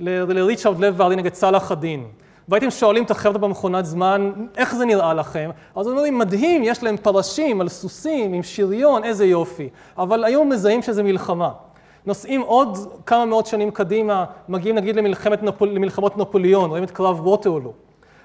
לריצ'רד 0.00 0.80
לב 0.80 0.94
וארי 0.96 1.16
נגד 1.16 1.32
צלאח 1.32 1.72
א-דין. 1.72 2.04
והייתם 2.48 2.70
שואלים 2.70 3.04
את 3.04 3.10
החבר'ה 3.10 3.38
במכונת 3.38 3.86
זמן, 3.86 4.32
איך 4.56 4.74
זה 4.74 4.84
נראה 4.84 5.14
לכם? 5.14 5.50
אז 5.76 5.86
הם 5.86 5.92
אומרים, 5.92 6.18
מדהים, 6.18 6.62
יש 6.64 6.82
להם 6.82 6.96
פרשים 6.96 7.60
על 7.60 7.68
סוסים, 7.68 8.32
עם 8.32 8.42
שריון, 8.42 9.04
איזה 9.04 9.26
יופי. 9.26 9.68
אבל 9.98 10.24
היום 10.24 10.48
מזהים 10.48 10.82
שזה 10.82 11.02
מלחמה. 11.02 11.50
נוסעים 12.06 12.40
עוד 12.40 12.78
כמה 13.06 13.24
מאות 13.24 13.46
שנים 13.46 13.70
קדימה, 13.70 14.24
מגיעים 14.48 14.76
נגיד 14.76 14.96
למלחמת 14.96 15.42
נפול, 15.42 15.68
למלחמות 15.68 16.16
נפוליאון, 16.16 16.70
רואים 16.70 16.84
את 16.84 16.90
קרב 16.90 17.26
ווטרלו. 17.26 17.72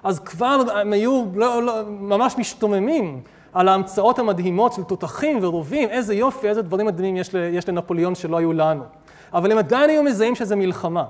אז 0.04 0.20
כבר 0.20 0.62
הם 0.76 0.94
היו 0.94 1.24
לא, 1.36 1.64
לא, 1.64 1.74
ממש 1.88 2.36
משתוממים 2.38 3.22
על 3.54 3.68
ההמצאות 3.68 4.20
המדהימות 4.20 4.74
של 4.74 4.84
תותחים 4.84 5.40
ורובים, 5.42 5.90
איזה 5.90 6.14
יופי, 6.14 6.50
איזה 6.50 6.62
דברים 6.62 6.88
מדהימים 6.88 7.18
יש, 7.18 7.30
יש 7.34 7.70
לנפוליאון 7.70 8.16
שלא 8.16 8.38
היו 8.38 8.54
לנו. 8.54 8.84
אבל 9.34 9.52
הם 9.52 9.58
עדיין 9.58 9.90
היו 9.90 10.04
מזהים 10.04 10.36
שזה 10.36 10.56
מלחמה. 10.56 11.04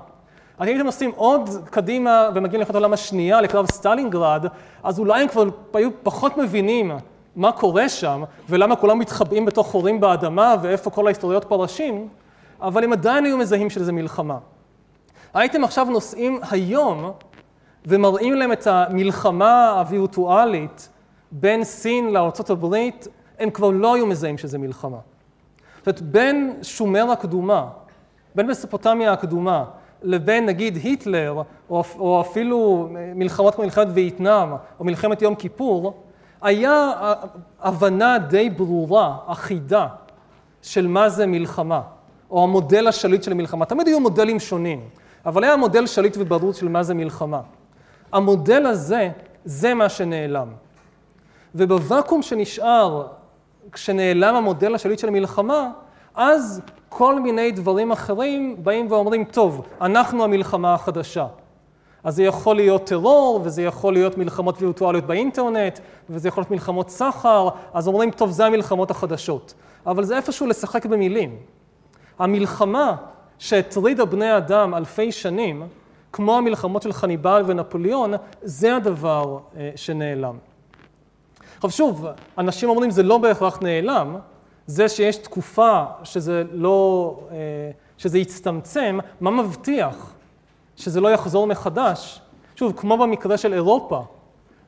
אז 0.58 0.68
אם 0.68 0.72
הייתם 0.72 0.84
נוסעים 0.86 1.12
עוד 1.16 1.50
קדימה 1.70 2.28
ומגיעים 2.34 2.60
למלחמת 2.60 2.74
העולם 2.74 2.92
השנייה, 2.92 3.40
לקרב 3.40 3.66
סטלינגרד, 3.70 4.46
אז 4.82 4.98
אולי 4.98 5.22
הם 5.22 5.28
כבר 5.28 5.44
היו 5.74 5.90
פחות 6.02 6.36
מבינים 6.36 6.92
מה 7.36 7.52
קורה 7.52 7.88
שם, 7.88 8.22
ולמה 8.48 8.76
כולם 8.76 8.98
מתחבאים 8.98 9.44
בתוך 9.44 9.70
חורים 9.70 10.00
באדמה, 10.00 10.54
ואיפה 10.62 10.90
כל 10.90 11.06
ההסתערויות 11.06 11.44
פרשים, 11.44 12.08
אבל 12.60 12.84
הם 12.84 12.92
עדיין 12.92 13.24
היו 13.24 13.38
מזהים 13.38 13.70
שזה 13.70 13.92
מלחמה. 13.92 14.38
הייתם 15.34 15.64
עכשיו 15.64 15.84
נוסעים 15.84 16.40
היום 16.50 17.12
ומראים 17.86 18.34
להם 18.34 18.52
את 18.52 18.66
המלחמה 18.66 19.70
הווירטואלית 19.70 20.88
בין 21.32 21.64
סין 21.64 22.12
לארה"ב, 22.12 22.74
הם 23.38 23.50
כבר 23.50 23.70
לא 23.70 23.94
היו 23.94 24.06
מזהים 24.06 24.38
שזה 24.38 24.58
מלחמה. 24.58 24.98
זאת 25.78 25.86
אומרת, 25.86 26.02
בין 26.02 26.58
שומר 26.62 27.10
הקדומה, 27.10 27.66
בין 28.34 28.46
מסופוטמיה 28.46 29.12
הקדומה, 29.12 29.64
לבין 30.04 30.46
נגיד 30.46 30.76
היטלר, 30.76 31.42
או, 31.70 31.82
או 31.98 32.20
אפילו 32.20 32.88
מלחמות 33.14 33.54
כמו 33.54 33.64
מלחמת 33.64 33.86
וייטנאם, 33.94 34.52
או 34.80 34.84
מלחמת 34.84 35.22
יום 35.22 35.34
כיפור, 35.34 36.02
היה 36.42 36.92
הבנה 37.60 38.18
די 38.18 38.50
ברורה, 38.50 39.16
אחידה, 39.26 39.86
של 40.62 40.86
מה 40.86 41.08
זה 41.08 41.26
מלחמה, 41.26 41.80
או 42.30 42.42
המודל 42.42 42.86
השליט 42.88 43.22
של 43.22 43.34
מלחמה. 43.34 43.64
תמיד 43.64 43.86
היו 43.86 44.00
מודלים 44.00 44.40
שונים, 44.40 44.80
אבל 45.26 45.44
היה 45.44 45.56
מודל 45.56 45.86
שליט 45.86 46.16
וברור 46.20 46.52
של 46.52 46.68
מה 46.68 46.82
זה 46.82 46.94
מלחמה. 46.94 47.40
המודל 48.12 48.66
הזה, 48.66 49.10
זה 49.44 49.74
מה 49.74 49.88
שנעלם. 49.88 50.48
ובוואקום 51.54 52.22
שנשאר, 52.22 53.06
כשנעלם 53.72 54.34
המודל 54.34 54.74
השליט 54.74 54.98
של 54.98 55.10
מלחמה, 55.10 55.70
אז 56.14 56.60
כל 56.96 57.20
מיני 57.20 57.50
דברים 57.50 57.92
אחרים 57.92 58.56
באים 58.58 58.86
ואומרים, 58.90 59.24
טוב, 59.24 59.66
אנחנו 59.80 60.24
המלחמה 60.24 60.74
החדשה. 60.74 61.26
אז 62.04 62.16
זה 62.16 62.22
יכול 62.22 62.56
להיות 62.56 62.86
טרור, 62.86 63.40
וזה 63.44 63.62
יכול 63.62 63.92
להיות 63.92 64.18
מלחמות 64.18 64.62
וירטואליות 64.62 65.04
באינטרנט, 65.04 65.78
וזה 66.10 66.28
יכול 66.28 66.40
להיות 66.40 66.50
מלחמות 66.50 66.90
סחר, 66.90 67.48
אז 67.72 67.88
אומרים, 67.88 68.10
טוב, 68.10 68.30
זה 68.30 68.46
המלחמות 68.46 68.90
החדשות. 68.90 69.54
אבל 69.86 70.04
זה 70.04 70.16
איפשהו 70.16 70.46
לשחק 70.46 70.86
במילים. 70.86 71.36
המלחמה 72.18 72.96
שהטרידה 73.38 74.04
בני 74.04 74.36
אדם 74.36 74.74
אלפי 74.74 75.12
שנים, 75.12 75.62
כמו 76.12 76.36
המלחמות 76.36 76.82
של 76.82 76.92
חניבעל 76.92 77.42
ונפוליאון, 77.46 78.12
זה 78.42 78.76
הדבר 78.76 79.38
אה, 79.56 79.70
שנעלם. 79.76 80.36
עכשיו 81.56 81.70
שוב, 81.70 82.06
אנשים 82.38 82.68
אומרים 82.68 82.90
זה 82.90 83.02
לא 83.02 83.18
בהכרח 83.18 83.58
נעלם, 83.62 84.16
זה 84.66 84.88
שיש 84.88 85.16
תקופה 85.16 85.84
שזה 86.02 86.44
לא, 86.52 87.18
אה, 87.30 87.36
שזה 87.98 88.18
יצטמצם, 88.18 88.98
מה 89.20 89.30
מבטיח 89.30 90.12
שזה 90.76 91.00
לא 91.00 91.08
יחזור 91.08 91.46
מחדש? 91.46 92.20
שוב, 92.56 92.72
כמו 92.76 92.98
במקרה 92.98 93.36
של 93.36 93.52
אירופה, 93.52 94.02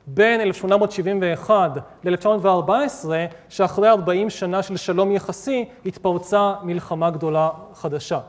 בין 0.07 0.41
1871 0.41 1.71
ל-1914, 2.03 3.09
שאחרי 3.49 3.89
40 3.89 4.29
שנה 4.29 4.63
של 4.63 4.77
שלום 4.77 5.11
יחסי, 5.11 5.65
התפרצה 5.85 6.53
מלחמה 6.63 7.09
גדולה 7.09 7.49
חדשה. 7.73 8.19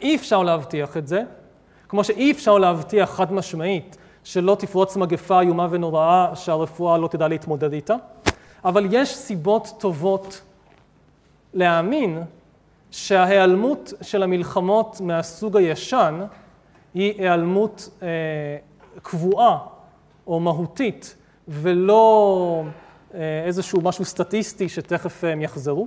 אי 0.00 0.16
אפשר 0.16 0.42
להבטיח 0.42 0.96
את 0.96 1.06
זה, 1.06 1.22
כמו 1.88 2.04
שאי 2.04 2.30
אפשר 2.30 2.58
להבטיח 2.58 3.10
חד 3.10 3.32
משמעית 3.32 3.96
שלא 4.24 4.56
תפרוץ 4.58 4.96
מגפה 4.96 5.40
איומה 5.40 5.66
ונוראה 5.70 6.30
שהרפואה 6.34 6.98
לא 6.98 7.08
תדע 7.08 7.28
להתמודד 7.28 7.72
איתה. 7.72 7.94
אבל 8.64 8.86
יש 8.90 9.16
סיבות 9.16 9.72
טובות 9.78 10.42
להאמין 11.54 12.22
שההיעלמות 12.90 13.92
של 14.02 14.22
המלחמות 14.22 15.00
מהסוג 15.00 15.56
הישן 15.56 16.20
היא 16.94 17.20
היעלמות 17.20 17.88
אה, 18.02 18.08
קבועה 19.02 19.58
או 20.26 20.40
מהותית 20.40 21.16
ולא 21.48 22.64
אה, 23.14 23.42
איזשהו 23.46 23.80
משהו 23.80 24.04
סטטיסטי 24.04 24.68
שתכף 24.68 25.24
הם 25.24 25.42
יחזרו. 25.42 25.86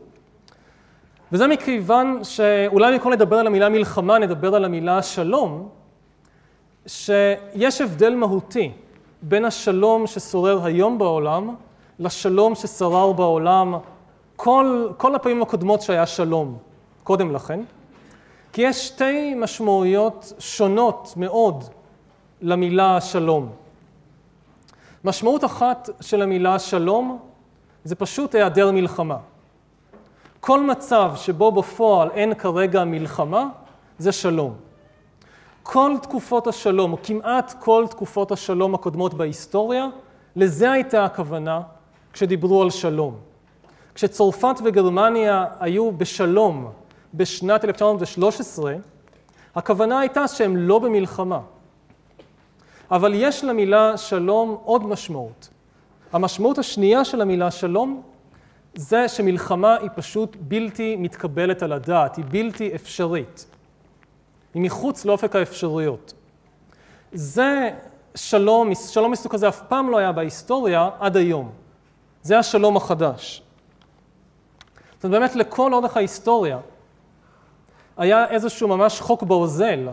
וזה 1.31 1.47
מכיוון 1.47 2.19
שאולי 2.23 2.93
במקום 2.93 3.11
לדבר 3.11 3.35
על 3.35 3.47
המילה 3.47 3.69
מלחמה, 3.69 4.19
נדבר 4.19 4.55
על 4.55 4.65
המילה 4.65 5.01
שלום, 5.01 5.69
שיש 6.87 7.81
הבדל 7.81 8.15
מהותי 8.15 8.71
בין 9.21 9.45
השלום 9.45 10.07
ששורר 10.07 10.65
היום 10.65 10.97
בעולם 10.97 11.55
לשלום 11.99 12.55
ששרר 12.55 13.11
בעולם 13.11 13.75
כל, 14.35 14.89
כל 14.97 15.15
הפעמים 15.15 15.41
הקודמות 15.41 15.81
שהיה 15.81 16.05
שלום 16.05 16.57
קודם 17.03 17.31
לכן, 17.31 17.59
כי 18.53 18.61
יש 18.61 18.87
שתי 18.87 19.33
משמעויות 19.35 20.33
שונות 20.39 21.13
מאוד 21.17 21.63
למילה 22.41 23.01
שלום. 23.01 23.49
משמעות 25.03 25.45
אחת 25.45 25.89
של 26.01 26.21
המילה 26.21 26.59
שלום 26.59 27.19
זה 27.83 27.95
פשוט 27.95 28.35
היעדר 28.35 28.71
מלחמה. 28.71 29.17
כל 30.39 30.63
מצב 30.63 31.11
שבו 31.15 31.51
בפועל 31.51 32.09
אין 32.11 32.33
כרגע 32.33 32.83
מלחמה, 32.83 33.47
זה 33.97 34.11
שלום. 34.11 34.53
כל 35.63 35.95
תקופות 36.01 36.47
השלום, 36.47 36.93
או 36.93 36.97
כמעט 37.03 37.53
כל 37.59 37.85
תקופות 37.89 38.31
השלום 38.31 38.75
הקודמות 38.75 39.13
בהיסטוריה, 39.13 39.87
לזה 40.35 40.71
הייתה 40.71 41.05
הכוונה 41.05 41.61
כשדיברו 42.15 42.61
על 42.61 42.69
שלום. 42.69 43.15
כשצרפת 43.95 44.55
וגרמניה 44.63 45.45
היו 45.59 45.91
בשלום 45.91 46.71
בשנת 47.13 47.65
1913, 47.65 48.75
הכוונה 49.55 49.99
הייתה 49.99 50.27
שהם 50.27 50.57
לא 50.57 50.79
במלחמה. 50.79 51.39
אבל 52.91 53.13
יש 53.13 53.43
למילה 53.43 53.97
שלום 53.97 54.57
עוד 54.63 54.85
משמעות. 54.85 55.49
המשמעות 56.13 56.57
השנייה 56.57 57.05
של 57.05 57.21
המילה 57.21 57.51
שלום 57.51 58.01
זה 58.75 59.07
שמלחמה 59.07 59.75
היא 59.75 59.89
פשוט 59.95 60.37
בלתי 60.39 60.95
מתקבלת 60.95 61.63
על 61.63 61.71
הדעת, 61.71 62.15
היא 62.15 62.25
בלתי 62.29 62.75
אפשרית. 62.75 63.45
היא 64.53 64.61
מחוץ 64.61 65.05
לאופק 65.05 65.35
האפשרויות. 65.35 66.13
זה 67.13 67.69
שלום, 68.15 68.75
שלום 68.75 69.11
מסוג 69.11 69.31
כזה 69.31 69.47
אף 69.47 69.61
פעם 69.67 69.89
לא 69.89 69.97
היה 69.97 70.11
בהיסטוריה 70.11 70.89
עד 70.99 71.17
היום. 71.17 71.64
זה 72.25 72.39
השלום 72.39 72.77
החדש. 72.77 73.43
זאת 74.95 75.05
אומרת, 75.05 75.21
באמת 75.21 75.35
לכל 75.35 75.73
אורך 75.73 75.97
ההיסטוריה 75.97 76.59
היה 77.97 78.27
איזשהו 78.29 78.67
ממש 78.67 79.01
חוק 79.01 79.23
ברזל, 79.23 79.89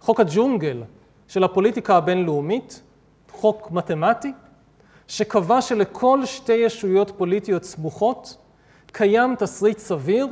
חוק 0.00 0.20
הג'ונגל 0.20 0.82
של 1.28 1.44
הפוליטיקה 1.44 1.96
הבינלאומית, 1.96 2.82
חוק 3.30 3.70
מתמטי, 3.70 4.32
שקבע 5.08 5.60
שלכל 5.62 6.26
שתי 6.26 6.52
ישויות 6.52 7.12
פוליטיות 7.16 7.64
סמוכות 7.64 8.36
קיים 8.86 9.36
תסריט 9.38 9.78
סביר 9.78 10.26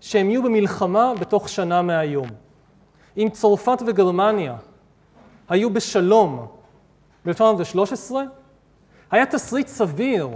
שהם 0.00 0.30
יהיו 0.30 0.42
במלחמה 0.42 1.12
בתוך 1.20 1.48
שנה 1.48 1.82
מהיום. 1.82 2.28
אם 3.16 3.28
צרפת 3.32 3.82
וגרמניה 3.86 4.56
היו 5.48 5.70
בשלום 5.70 6.46
ב-1913, 7.26 8.14
היה 9.10 9.26
תסריט 9.26 9.66
סביר 9.66 10.28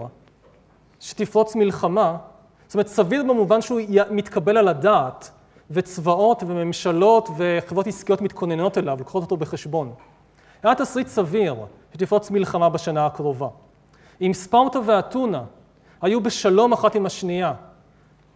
שתפרוץ 1.01 1.55
מלחמה, 1.55 2.17
זאת 2.67 2.75
אומרת 2.75 2.87
סביר 2.87 3.23
במובן 3.23 3.61
שהוא 3.61 3.81
מתקבל 4.11 4.57
על 4.57 4.69
הדעת, 4.69 5.31
וצבאות 5.71 6.43
וממשלות 6.47 7.29
וחברות 7.37 7.87
עסקיות 7.87 8.23
מתכוננות 8.23 8.79
אליו, 8.79 8.97
לוקחות 8.99 9.23
אותו 9.23 9.37
בחשבון. 9.37 9.93
היה 10.63 10.75
תסריט 10.75 11.07
סביר 11.07 11.55
שתפרוץ 11.95 12.31
מלחמה 12.31 12.69
בשנה 12.69 13.07
הקרובה. 13.07 13.49
אם 14.21 14.33
ספרטה 14.35 14.79
ואתונה 14.87 15.43
היו 16.03 16.21
בשלום 16.21 16.73
אחת 16.73 16.95
עם 16.95 17.07
השנייה 17.07 17.53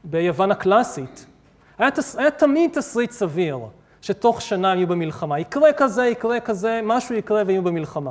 ביוון 0.05 0.51
הקלאסית, 0.51 1.27
היה, 1.79 1.91
תס... 1.91 2.17
היה 2.17 2.31
תמיד 2.31 2.71
תסריט 2.73 3.11
סביר 3.11 3.59
שתוך 4.03 4.41
שנה 4.41 4.73
הם 4.73 4.79
יהיו 4.79 4.87
במלחמה. 4.87 5.39
יקרה 5.39 5.73
כזה, 5.73 6.07
יקרה 6.07 6.41
כזה, 6.41 6.81
משהו 6.85 7.15
יקרה 7.15 7.43
ויהיו 7.47 7.63
במלחמה. 7.63 8.11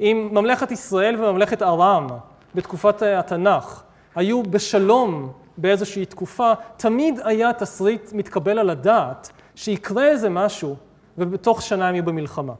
אם 0.00 0.28
ממלכת 0.32 0.70
ישראל 0.70 1.24
וממלכת 1.24 1.62
ארם 1.62 2.06
בתקופת 2.54 3.02
התנ"ך 3.02 3.82
היו 4.14 4.42
בשלום 4.42 5.32
באיזושהי 5.56 6.06
תקופה, 6.06 6.52
תמיד 6.76 7.20
היה 7.24 7.52
תסריט 7.52 8.12
מתקבל 8.12 8.58
על 8.58 8.70
הדעת 8.70 9.30
שיקרה 9.54 10.06
איזה 10.06 10.28
משהו 10.28 10.76
ובתוך 11.18 11.62
שנה 11.62 11.88
הם 11.88 11.94
יהיו 11.94 12.04
במלחמה. 12.04 12.52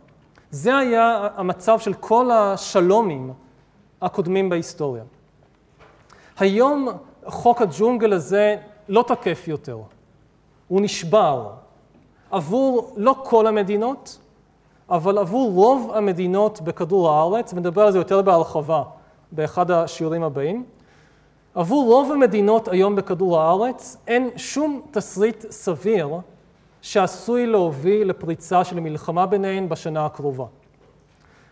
זה 0.51 0.76
היה 0.76 1.28
המצב 1.36 1.78
של 1.78 1.95
כל 1.95 2.30
השלומים 2.30 3.32
הקודמים 4.03 4.49
בהיסטוריה. 4.49 5.05
היום 6.38 6.88
חוק 7.26 7.62
הג'ונגל 7.62 8.12
הזה 8.12 8.57
לא 8.88 9.05
תקף 9.07 9.49
יותר, 9.49 9.78
הוא 10.68 10.80
נשבר 10.80 11.51
עבור 12.30 12.95
לא 12.97 13.14
כל 13.24 13.47
המדינות, 13.47 14.18
אבל 14.91 15.18
עבור 15.18 15.53
רוב 15.53 15.91
המדינות 15.95 16.61
בכדור 16.61 17.11
הארץ, 17.11 17.53
ונדבר 17.53 17.82
על 17.82 17.93
זה 17.93 17.99
יותר 17.99 18.22
בהרחבה 18.22 18.82
באחד 19.33 19.70
השיעורים 19.70 20.22
הבאים, 20.22 20.64
עבור 21.55 21.85
רוב 21.85 22.12
המדינות 22.12 22.68
היום 22.68 22.97
בכדור 22.97 23.41
הארץ 23.41 23.97
אין 24.07 24.31
שום 24.37 24.83
תסריט 24.91 25.47
סביר 25.51 26.09
שעשוי 26.83 27.47
להוביל 27.47 28.09
לפריצה 28.09 28.64
של 28.64 28.81
מלחמה 28.81 29.26
ביניהן 29.26 29.68
בשנה 29.68 30.07
הקרובה. 30.07 30.45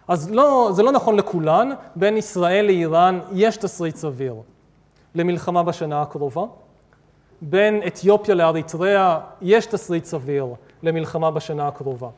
אז 0.09 0.31
לא, 0.31 0.71
זה 0.73 0.83
לא 0.83 0.93
נכון 0.93 1.17
לכולן, 1.17 1.71
בין 1.97 2.17
ישראל 2.17 2.65
לאיראן 2.67 3.21
יש 3.33 3.57
תסריט 3.57 3.97
סביר 3.97 4.35
למלחמה 5.15 5.63
בשנה 5.63 6.03
הקרובה, 6.03 6.45
בין 7.41 7.81
אתיופיה 7.87 8.35
לאריתריאה 8.35 9.21
יש 9.43 9.67
תסריט 9.67 10.05
סביר 10.05 10.47
למלחמה 10.83 11.31
בשנה 11.31 11.69
הקרובה. 11.69 12.09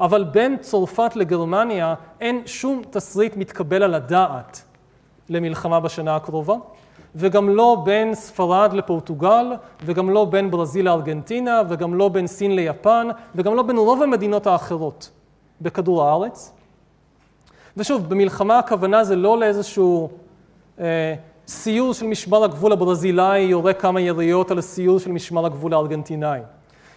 אבל 0.00 0.24
בין 0.24 0.56
צרפת 0.60 1.16
לגרמניה 1.16 1.94
אין 2.20 2.42
שום 2.46 2.82
תסריט 2.90 3.36
מתקבל 3.36 3.82
על 3.82 3.94
הדעת 3.94 4.62
למלחמה 5.28 5.80
בשנה 5.80 6.16
הקרובה, 6.16 6.54
וגם 7.14 7.48
לא 7.48 7.82
בין 7.84 8.14
ספרד 8.14 8.72
לפורטוגל, 8.72 9.52
וגם 9.84 10.10
לא 10.10 10.24
בין 10.24 10.50
ברזיל 10.50 10.84
לארגנטינה, 10.84 11.62
וגם 11.68 11.94
לא 11.94 12.08
בין 12.08 12.26
סין 12.26 12.56
ליפן, 12.56 13.08
וגם 13.34 13.54
לא 13.54 13.62
בין 13.62 13.76
רוב 13.76 14.02
המדינות 14.02 14.46
האחרות 14.46 15.10
בכדור 15.60 16.04
הארץ. 16.04 16.52
ושוב, 17.76 18.08
במלחמה 18.08 18.58
הכוונה 18.58 19.04
זה 19.04 19.16
לא 19.16 19.38
לאיזשהו 19.38 20.10
אה, 20.80 21.14
סיור 21.48 21.94
של 21.94 22.06
משמר 22.06 22.44
הגבול 22.44 22.72
הברזילאי 22.72 23.40
יורה 23.40 23.72
כמה 23.72 24.00
יריות 24.00 24.50
על 24.50 24.58
הסיור 24.58 24.98
של 24.98 25.12
משמר 25.12 25.46
הגבול 25.46 25.74
הארגנטינאי, 25.74 26.40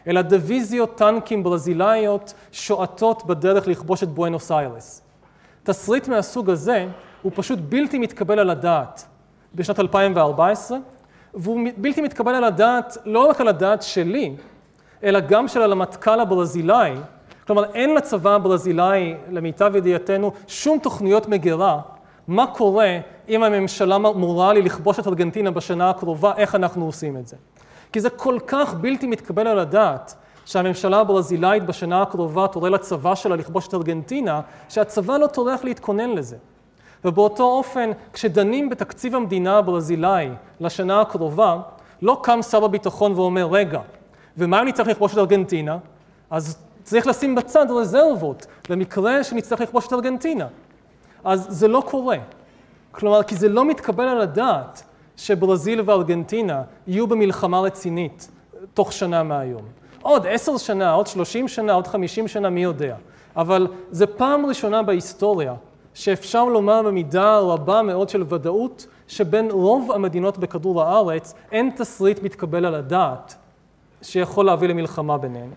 אלא 0.07 0.21
דיוויזיות 0.21 0.97
טנקים 0.97 1.43
ברזילאיות 1.43 2.33
שועטות 2.51 3.25
בדרך 3.25 3.67
לכבוש 3.67 4.03
את 4.03 4.09
בואנוס 4.09 4.51
איירס. 4.51 5.01
תסריט 5.63 6.07
מהסוג 6.07 6.49
הזה 6.49 6.87
הוא 7.21 7.31
פשוט 7.35 7.59
בלתי 7.69 7.97
מתקבל 7.97 8.39
על 8.39 8.49
הדעת 8.49 9.05
בשנת 9.55 9.79
2014, 9.79 10.77
והוא 11.33 11.59
בלתי 11.77 12.01
מתקבל 12.01 12.35
על 12.35 12.43
הדעת, 12.43 12.97
לא 13.05 13.29
רק 13.29 13.41
על 13.41 13.47
הדעת 13.47 13.81
שלי, 13.81 14.35
אלא 15.03 15.19
גם 15.19 15.47
של 15.47 15.71
המטכ"ל 15.71 16.19
הברזילאי, 16.19 16.93
כלומר, 17.47 17.65
אין 17.73 17.95
לצבא 17.95 18.35
הברזילאי, 18.35 19.15
למיטב 19.29 19.75
ידיעתנו, 19.75 20.31
שום 20.47 20.79
תוכניות 20.79 21.27
מגירה 21.27 21.79
מה 22.27 22.47
קורה 22.47 22.97
אם 23.29 23.43
הממשלה 23.43 23.97
מורה 23.97 24.53
לי 24.53 24.61
לכבוש 24.61 24.99
את 24.99 25.07
ארגנטינה 25.07 25.51
בשנה 25.51 25.89
הקרובה, 25.89 26.33
איך 26.37 26.55
אנחנו 26.55 26.85
עושים 26.85 27.17
את 27.17 27.27
זה. 27.27 27.35
כי 27.93 27.99
זה 27.99 28.09
כל 28.09 28.37
כך 28.47 28.73
בלתי 28.73 29.07
מתקבל 29.07 29.47
על 29.47 29.59
הדעת 29.59 30.15
שהממשלה 30.45 30.99
הברזילאית 30.99 31.65
בשנה 31.65 32.01
הקרובה 32.01 32.47
תורה 32.47 32.69
לצבא 32.69 33.15
שלה 33.15 33.35
לכבוש 33.35 33.67
את 33.67 33.73
ארגנטינה, 33.73 34.41
שהצבא 34.69 35.17
לא 35.17 35.27
טורח 35.27 35.63
להתכונן 35.63 36.09
לזה. 36.09 36.37
ובאותו 37.05 37.43
אופן, 37.43 37.91
כשדנים 38.13 38.69
בתקציב 38.69 39.15
המדינה 39.15 39.57
הברזילאי 39.57 40.29
לשנה 40.59 41.01
הקרובה, 41.01 41.57
לא 42.01 42.19
קם 42.23 42.41
שר 42.41 42.65
הביטחון 42.65 43.13
ואומר, 43.13 43.47
רגע, 43.51 43.79
ומה 44.37 44.61
אם 44.61 44.67
נצטרך 44.67 44.87
לכבוש 44.87 45.13
את 45.13 45.17
ארגנטינה? 45.17 45.77
אז 46.29 46.57
צריך 46.83 47.07
לשים 47.07 47.35
בצד 47.35 47.65
רזרבות 47.69 48.45
למקרה 48.69 49.23
שנצטרך 49.23 49.61
לכבוש 49.61 49.87
את 49.87 49.93
ארגנטינה. 49.93 50.47
אז 51.23 51.45
זה 51.49 51.67
לא 51.67 51.83
קורה. 51.89 52.17
כלומר, 52.91 53.23
כי 53.23 53.35
זה 53.35 53.49
לא 53.49 53.65
מתקבל 53.65 54.07
על 54.07 54.21
הדעת 54.21 54.83
שברזיל 55.17 55.81
וארגנטינה 55.85 56.61
יהיו 56.87 57.07
במלחמה 57.07 57.59
רצינית 57.59 58.31
תוך 58.73 58.93
שנה 58.93 59.23
מהיום. 59.23 59.63
עוד 60.01 60.27
עשר 60.29 60.57
שנה, 60.57 60.91
עוד 60.91 61.07
שלושים 61.07 61.47
שנה, 61.47 61.73
עוד 61.73 61.87
חמישים 61.87 62.27
שנה, 62.27 62.49
מי 62.49 62.63
יודע. 62.63 62.95
אבל 63.35 63.67
זה 63.91 64.07
פעם 64.07 64.45
ראשונה 64.45 64.83
בהיסטוריה 64.83 65.53
שאפשר 65.93 66.45
לומר 66.45 66.81
במידה 66.81 67.39
רבה 67.39 67.81
מאוד 67.81 68.09
של 68.09 68.23
ודאות 68.29 68.87
שבין 69.07 69.51
רוב 69.51 69.91
המדינות 69.91 70.37
בכדור 70.37 70.83
הארץ 70.83 71.33
אין 71.51 71.71
תסריט 71.75 72.23
מתקבל 72.23 72.65
על 72.65 72.75
הדעת 72.75 73.35
שיכול 74.01 74.45
להביא 74.45 74.67
למלחמה 74.67 75.17
ביניהן. 75.17 75.49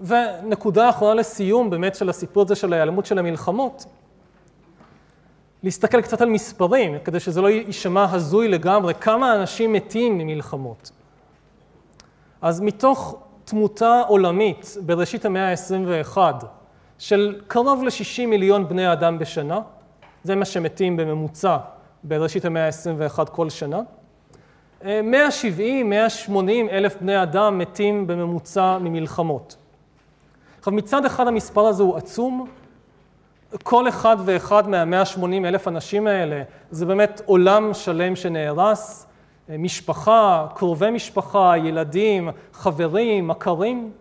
ונקודה 0.00 0.90
אחרונה 0.90 1.14
לסיום 1.14 1.70
באמת 1.70 1.94
של 1.94 2.08
הסיפור 2.08 2.42
הזה 2.42 2.54
של 2.54 2.72
ההיעלמות 2.72 3.06
של 3.06 3.18
המלחמות, 3.18 3.84
להסתכל 5.62 6.00
קצת 6.00 6.20
על 6.20 6.28
מספרים, 6.28 6.98
כדי 7.04 7.20
שזה 7.20 7.40
לא 7.40 7.48
יישמע 7.48 8.06
הזוי 8.12 8.48
לגמרי, 8.48 8.94
כמה 8.94 9.34
אנשים 9.34 9.72
מתים 9.72 10.18
ממלחמות. 10.18 10.90
אז 12.42 12.60
מתוך 12.60 13.18
תמותה 13.44 14.02
עולמית 14.08 14.76
בראשית 14.86 15.24
המאה 15.24 15.50
ה-21 15.50 16.18
של 16.98 17.40
קרוב 17.48 17.84
ל-60 17.84 18.26
מיליון 18.26 18.68
בני 18.68 18.92
אדם 18.92 19.18
בשנה, 19.18 19.60
זה 20.24 20.36
מה 20.36 20.44
שמתים 20.44 20.96
בממוצע 20.96 21.56
בראשית 22.04 22.44
המאה 22.44 22.66
ה-21 22.66 23.24
כל 23.24 23.50
שנה. 23.50 23.80
170, 24.84 25.90
180 25.90 26.68
אלף 26.68 26.96
בני 27.00 27.22
אדם 27.22 27.58
מתים 27.58 28.06
בממוצע 28.06 28.78
ממלחמות. 28.78 29.56
עכשיו 30.58 30.72
מצד 30.72 31.04
אחד 31.04 31.26
המספר 31.26 31.66
הזה 31.66 31.82
הוא 31.82 31.96
עצום, 31.96 32.46
כל 33.62 33.88
אחד 33.88 34.16
ואחד 34.24 34.68
מה-180 34.68 35.24
אלף 35.44 35.68
אנשים 35.68 36.06
האלה 36.06 36.42
זה 36.70 36.86
באמת 36.86 37.22
עולם 37.26 37.74
שלם 37.74 38.16
שנהרס, 38.16 39.06
משפחה, 39.48 40.46
קרובי 40.54 40.90
משפחה, 40.90 41.56
ילדים, 41.56 42.28
חברים, 42.52 43.28
מכרים. 43.28 43.92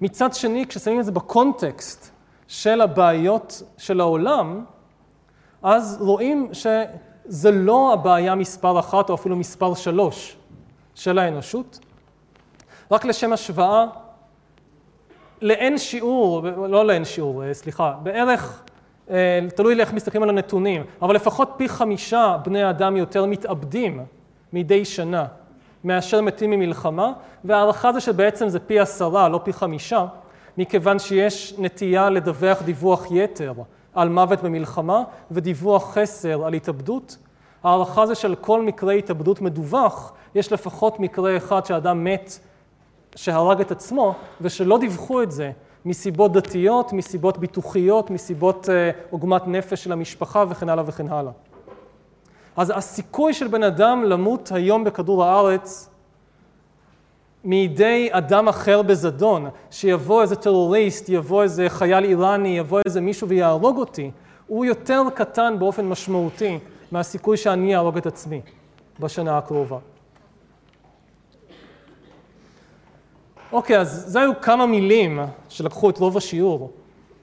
מצד 0.00 0.34
שני, 0.34 0.66
כששמים 0.66 1.00
את 1.00 1.04
זה 1.04 1.12
בקונטקסט 1.12 2.10
של 2.48 2.80
הבעיות 2.80 3.62
של 3.78 4.00
העולם, 4.00 4.64
אז 5.62 5.96
רואים 6.00 6.50
שזה 6.52 7.50
לא 7.50 7.92
הבעיה 7.92 8.34
מספר 8.34 8.78
אחת 8.78 9.10
או 9.10 9.14
אפילו 9.14 9.36
מספר 9.36 9.74
שלוש 9.74 10.36
של 10.94 11.18
האנושות. 11.18 11.78
רק 12.90 13.04
לשם 13.04 13.32
השוואה, 13.32 13.86
לאין 15.42 15.78
שיעור, 15.78 16.42
לא 16.68 16.86
לאין 16.86 17.04
שיעור, 17.04 17.44
אה, 17.44 17.54
סליחה, 17.54 17.94
בערך, 18.02 18.62
אה, 19.10 19.40
תלוי 19.56 19.80
איך 19.80 19.92
מסתכלים 19.92 20.22
על 20.22 20.28
הנתונים, 20.28 20.82
אבל 21.02 21.14
לפחות 21.14 21.52
פי 21.56 21.68
חמישה 21.68 22.36
בני 22.44 22.70
אדם 22.70 22.96
יותר 22.96 23.26
מתאבדים 23.26 24.04
מדי 24.52 24.84
שנה 24.84 25.26
מאשר 25.84 26.20
מתים 26.20 26.50
ממלחמה, 26.50 27.12
וההערכה 27.44 27.92
זה 27.92 28.00
שבעצם 28.00 28.48
זה 28.48 28.60
פי 28.60 28.80
עשרה, 28.80 29.28
לא 29.28 29.40
פי 29.44 29.52
חמישה, 29.52 30.06
מכיוון 30.58 30.98
שיש 30.98 31.54
נטייה 31.58 32.10
לדווח 32.10 32.62
דיווח 32.62 33.06
יתר 33.10 33.52
על 33.94 34.08
מוות 34.08 34.42
במלחמה 34.42 35.02
ודיווח 35.30 35.94
חסר 35.94 36.44
על 36.46 36.54
התאבדות. 36.54 37.16
ההערכה 37.64 38.06
זה 38.06 38.14
של 38.14 38.34
כל 38.34 38.62
מקרה 38.62 38.92
התאבדות 38.92 39.40
מדווח, 39.40 40.12
יש 40.34 40.52
לפחות 40.52 41.00
מקרה 41.00 41.36
אחד 41.36 41.66
שאדם 41.66 42.04
מת 42.04 42.38
שהרג 43.16 43.60
את 43.60 43.70
עצמו, 43.70 44.14
ושלא 44.40 44.78
דיווחו 44.78 45.22
את 45.22 45.30
זה 45.32 45.50
מסיבות 45.84 46.32
דתיות, 46.32 46.92
מסיבות 46.92 47.38
ביטוחיות, 47.38 48.10
מסיבות 48.10 48.68
אה, 48.68 48.90
עוגמת 49.10 49.46
נפש 49.46 49.84
של 49.84 49.92
המשפחה 49.92 50.44
וכן 50.48 50.68
הלאה 50.68 50.84
וכן 50.86 51.08
הלאה. 51.08 51.32
אז 52.56 52.72
הסיכוי 52.76 53.34
של 53.34 53.48
בן 53.48 53.62
אדם 53.62 54.04
למות 54.04 54.52
היום 54.54 54.84
בכדור 54.84 55.24
הארץ 55.24 55.90
מידי 57.44 58.08
אדם 58.10 58.48
אחר 58.48 58.82
בזדון, 58.82 59.48
שיבוא 59.70 60.22
איזה 60.22 60.36
טרוריסט, 60.36 61.08
יבוא 61.08 61.42
איזה 61.42 61.68
חייל 61.68 62.04
איראני, 62.04 62.58
יבוא 62.58 62.80
איזה 62.86 63.00
מישהו 63.00 63.28
ויהרוג 63.28 63.78
אותי, 63.78 64.10
הוא 64.46 64.64
יותר 64.64 65.02
קטן 65.14 65.56
באופן 65.58 65.86
משמעותי 65.86 66.58
מהסיכוי 66.92 67.36
שאני 67.36 67.74
אהרוג 67.74 67.96
את 67.96 68.06
עצמי 68.06 68.40
בשנה 69.00 69.38
הקרובה. 69.38 69.78
אוקיי, 73.52 73.78
אז 73.78 74.04
זה 74.06 74.20
היו 74.20 74.40
כמה 74.40 74.66
מילים 74.66 75.20
שלקחו 75.48 75.90
את 75.90 75.98
רוב 75.98 76.16
השיעור 76.16 76.70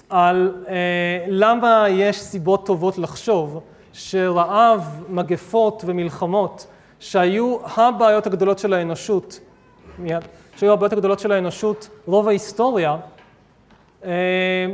על 0.09 0.55
אה, 0.67 1.25
למה 1.27 1.85
יש 1.89 2.19
סיבות 2.21 2.65
טובות 2.65 2.97
לחשוב 2.97 3.61
שרעב, 3.93 5.03
מגפות 5.09 5.83
ומלחמות, 5.87 6.67
שהיו 6.99 7.57
הבעיות 7.77 8.27
הגדולות 8.27 8.59
של 8.59 8.73
האנושות, 8.73 9.39
מיד, 9.99 10.23
שהיו 10.55 10.73
הבעיות 10.73 10.93
הגדולות 10.93 11.19
של 11.19 11.31
האנושות 11.31 11.89
רוב 12.05 12.27
ההיסטוריה, 12.27 12.97
אה, 14.05 14.11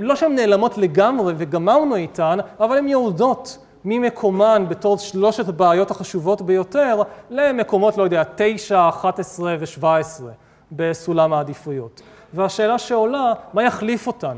לא 0.01 0.15
שהן 0.15 0.35
נעלמות 0.35 0.77
לגמרי 0.77 1.33
וגמרנו 1.37 1.95
איתן, 1.95 2.37
אבל 2.59 2.77
הן 2.77 2.87
יורדות 2.87 3.57
ממקומן 3.85 4.65
בתור 4.69 4.97
שלושת 4.97 5.47
הבעיות 5.47 5.91
החשובות 5.91 6.41
ביותר 6.41 7.01
למקומות, 7.29 7.97
לא 7.97 8.03
יודע, 8.03 8.23
9, 8.35 8.89
11 8.89 9.55
ו-17. 9.59 10.23
בסולם 10.71 11.33
העדיפויות. 11.33 12.01
והשאלה 12.33 12.77
שעולה, 12.77 13.33
מה 13.53 13.63
יחליף 13.63 14.07
אותן? 14.07 14.37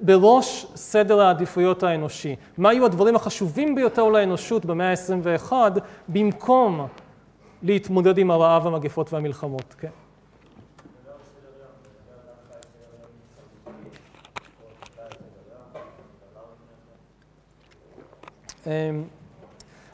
בראש 0.00 0.66
סדר 0.74 1.20
העדיפויות 1.20 1.82
האנושי. 1.82 2.36
מה 2.58 2.72
יהיו 2.72 2.86
הדברים 2.86 3.16
החשובים 3.16 3.74
ביותר 3.74 4.08
לאנושות 4.08 4.64
במאה 4.64 4.90
ה-21 4.90 5.52
במקום 6.08 6.86
להתמודד 7.62 8.18
עם 8.18 8.30
הרעב, 8.30 8.66
המגפות 8.66 9.12
והמלחמות? 9.12 9.74
כן. 9.78 9.88
Um, 18.64 18.68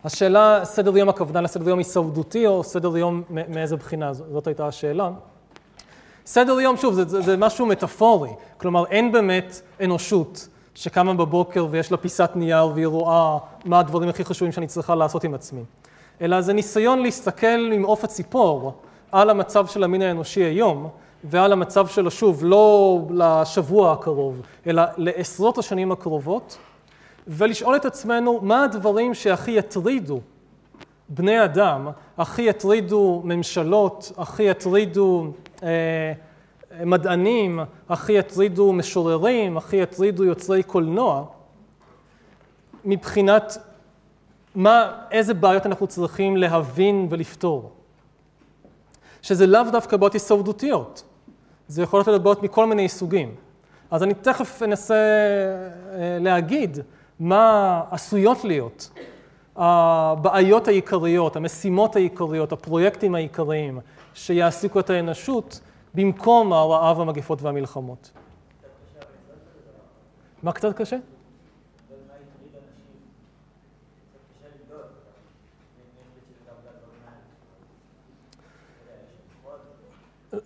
השאלה, 0.05 0.61
סדר 0.65 0.97
יום 0.97 1.09
הכוונה 1.09 1.41
לסדר 1.41 1.69
יום 1.69 1.79
הישרדותי 1.79 2.47
או 2.47 2.65
סדר 2.65 2.97
יום 2.97 3.23
מאיזה 3.31 3.77
בחינה? 3.77 4.13
זאת 4.13 4.47
הייתה 4.47 4.67
השאלה. 4.67 5.11
סדר 6.27 6.61
יום, 6.61 6.77
שוב, 6.77 6.95
זה, 6.95 7.05
זה, 7.05 7.21
זה 7.21 7.37
משהו 7.37 7.67
מטאפורי. 7.67 8.31
כלומר, 8.57 8.85
אין 8.87 9.13
באמת 9.13 9.61
אנושות 9.85 10.49
שקמה 10.75 11.15
בבוקר 11.15 11.67
ויש 11.71 11.93
לה 11.93 11.97
פיסת 11.97 12.31
נייר 12.35 12.67
והיא 12.67 12.87
רואה 12.87 13.39
מה 13.65 13.81
הדברים 13.81 14.09
הכי 14.09 14.25
חשובים 14.25 14.53
שאני 14.53 14.67
צריכה 14.67 14.95
לעשות 14.95 15.25
עם 15.25 15.35
עצמי. 15.35 15.63
אלא 16.21 16.41
זה 16.41 16.53
ניסיון 16.53 16.99
להסתכל 16.99 17.71
עם 17.73 17.83
עוף 17.83 18.05
הציפור 18.05 18.73
על 19.13 19.31
המצב 19.31 19.67
של 19.67 19.85
המין 19.85 20.03
האנושי 20.03 20.41
היום, 20.41 20.89
ועל 21.25 21.53
המצב 21.53 21.87
שלו, 21.87 22.11
שוב, 22.11 22.41
לא 22.45 23.01
לשבוע 23.11 23.93
הקרוב, 23.93 24.41
אלא 24.67 24.83
לעשרות 24.97 25.59
השנים 25.59 25.93
הקרובות. 25.93 26.59
ולשאול 27.29 27.77
את 27.77 27.85
עצמנו 27.85 28.41
מה 28.43 28.65
הדברים 28.65 29.15
שהכי 29.15 29.51
יטרידו 29.51 30.21
בני 31.15 31.45
אדם, 31.45 31.89
הכי 32.19 32.43
יטרידו 32.43 33.23
ממשלות, 33.25 34.13
הכי 34.17 34.43
יטרידו 34.43 35.33
אה, 35.63 36.13
מדענים, 36.87 37.61
הכי 37.89 38.13
יטרידו 38.13 38.73
משוררים, 38.73 39.57
הכי 39.57 39.77
יטרידו 39.77 40.25
יוצרי 40.25 40.63
קולנוע, 40.63 41.25
מבחינת 42.85 43.59
מה, 44.55 44.93
איזה 45.11 45.35
בעיות 45.35 45.67
אנחנו 45.67 45.87
צריכים 45.87 46.37
להבין 46.37 47.07
ולפתור. 47.11 47.73
שזה 49.23 49.47
לאו 49.47 49.63
דווקא 49.73 49.97
בעיות 49.97 50.13
הישרדותיות, 50.13 51.03
זה 51.69 51.83
יכול 51.83 52.03
להיות 52.07 52.23
בעיות 52.23 52.43
מכל 52.43 52.67
מיני 52.67 52.89
סוגים. 52.89 53.35
אז 53.91 54.03
אני 54.03 54.15
תכף 54.15 54.63
אנסה 54.63 54.95
אה, 54.95 56.19
להגיד 56.21 56.79
מה 57.21 57.81
עשויות 57.91 58.45
להיות 58.45 58.91
הבעיות 59.57 60.69
העיקריות, 60.69 61.37
המשימות 61.37 61.97
העיקריות, 61.97 62.53
הפרויקטים 62.53 63.15
העיקריים 63.15 63.81
שיעסיקו 64.15 64.81
את 64.81 64.91
האנושות 64.91 65.61
במקום 65.95 66.53
הרעב, 66.53 67.01
המגפות 67.01 67.43
והמלחמות. 67.43 68.11
מה 70.43 70.53
קצת 70.53 70.77
קשה? 70.77 70.97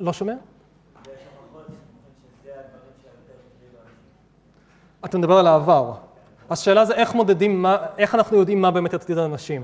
לא 0.01 0.13
שומע? 0.13 0.35
אתה 5.05 5.19
מדבר 5.19 5.35
על 5.39 5.47
העבר. 5.47 6.06
השאלה 6.51 6.85
זה 6.85 6.95
איך 6.95 7.15
מודדים, 7.15 7.63
מה, 7.63 7.77
איך 7.99 8.15
אנחנו 8.15 8.37
יודעים 8.37 8.61
מה 8.61 8.71
באמת 8.71 8.93
יטריד 8.93 9.19
אנשים. 9.19 9.63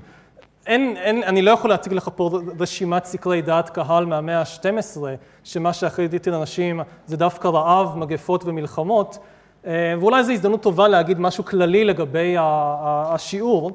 אין, 0.67 0.97
אין, 0.97 1.23
אני 1.23 1.43
לא 1.43 1.51
יכול 1.51 1.71
להציג 1.71 1.93
לך 1.93 2.11
פה 2.17 2.31
רשימת 2.61 3.05
סקרי 3.05 3.43
דעת 3.43 3.71
קהל 3.71 4.07
מהמאה 4.07 4.39
ה-12, 4.39 4.99
שמה 5.45 5.73
שהכי 5.73 6.03
יטריד 6.03 6.35
אנשים 6.35 6.81
זה 7.07 7.17
דווקא 7.17 7.49
רעב, 7.49 7.99
מגפות 7.99 8.45
ומלחמות, 8.45 9.19
אה, 9.67 9.95
ואולי 10.01 10.25
זו 10.25 10.33
הזדמנות 10.33 10.63
טובה 10.63 10.89
להגיד 10.89 11.21
משהו 11.21 11.45
כללי 11.45 11.85
לגבי 11.85 12.37
השיעור, 12.39 13.71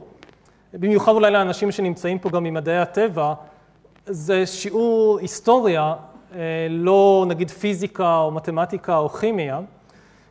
במיוחד 0.73 1.11
אולי 1.11 1.31
לאנשים 1.31 1.71
שנמצאים 1.71 2.19
פה 2.19 2.29
גם 2.29 2.43
ממדעי 2.43 2.77
הטבע, 2.77 3.33
זה 4.05 4.45
שיעור 4.45 5.19
היסטוריה, 5.21 5.93
אה, 6.35 6.67
לא 6.69 7.25
נגיד 7.27 7.51
פיזיקה 7.51 8.17
או 8.17 8.31
מתמטיקה 8.31 8.97
או 8.97 9.09
כימיה. 9.09 9.59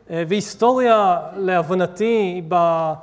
אה, 0.09 0.23
והיסטוריה, 0.27 1.19
להבנתי, 1.35 2.41
ב, 2.47 2.53
אה, 2.53 2.93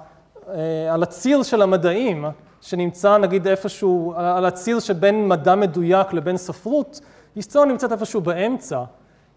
על 0.90 1.02
הציר 1.02 1.42
של 1.42 1.62
המדעים, 1.62 2.24
שנמצא 2.60 3.18
נגיד 3.18 3.46
איפשהו, 3.48 4.14
על 4.16 4.44
הציר 4.44 4.80
שבין 4.80 5.28
מדע 5.28 5.54
מדויק 5.54 6.12
לבין 6.12 6.36
ספרות, 6.36 7.00
היסטוריה 7.36 7.68
נמצאת 7.68 7.92
איפשהו 7.92 8.20
באמצע. 8.20 8.82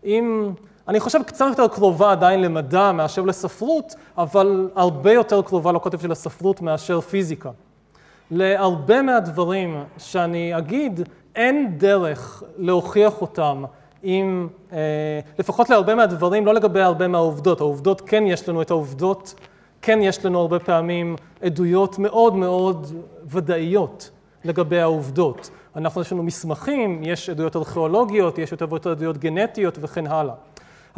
אם, 0.05 0.51
אני 0.87 0.99
חושב 0.99 1.23
קצת 1.23 1.45
יותר 1.49 1.67
קרובה 1.67 2.11
עדיין 2.11 2.41
למדע 2.41 2.91
מאשר 2.91 3.21
לספרות, 3.21 3.95
אבל 4.17 4.69
הרבה 4.75 5.13
יותר 5.13 5.41
קרובה 5.41 5.71
לקוטב 5.71 5.99
של 5.99 6.11
הספרות 6.11 6.61
מאשר 6.61 7.01
פיזיקה. 7.01 7.49
להרבה 8.31 9.01
מהדברים 9.01 9.83
שאני 9.97 10.57
אגיד, 10.57 10.99
אין 11.35 11.77
דרך 11.77 12.43
להוכיח 12.57 13.21
אותם 13.21 13.63
עם, 14.09 14.47
אה, 14.73 14.77
לפחות 15.39 15.69
להרבה 15.69 15.95
מהדברים, 15.95 16.45
לא 16.45 16.53
לגבי 16.53 16.81
הרבה 16.81 17.07
מהעובדות, 17.07 17.61
העובדות 17.61 18.01
כן 18.01 18.23
יש 18.27 18.49
לנו 18.49 18.61
את 18.61 18.71
העובדות 18.71 19.33
כן 19.81 19.99
יש 20.01 20.25
לנו 20.25 20.39
הרבה 20.39 20.59
פעמים 20.59 21.15
עדויות 21.41 21.99
מאוד 21.99 22.35
מאוד 22.35 22.93
ודאיות 23.25 24.09
לגבי 24.45 24.79
העובדות. 24.79 25.49
אנחנו, 25.75 26.01
יש 26.01 26.11
לנו 26.11 26.23
מסמכים, 26.23 27.01
יש 27.03 27.29
עדויות 27.29 27.55
ארכיאולוגיות, 27.55 28.37
יש 28.37 28.51
יותר 28.51 28.65
ויותר 28.69 28.91
עדויות 28.91 29.17
גנטיות 29.17 29.77
וכן 29.81 30.07
הלאה. 30.07 30.33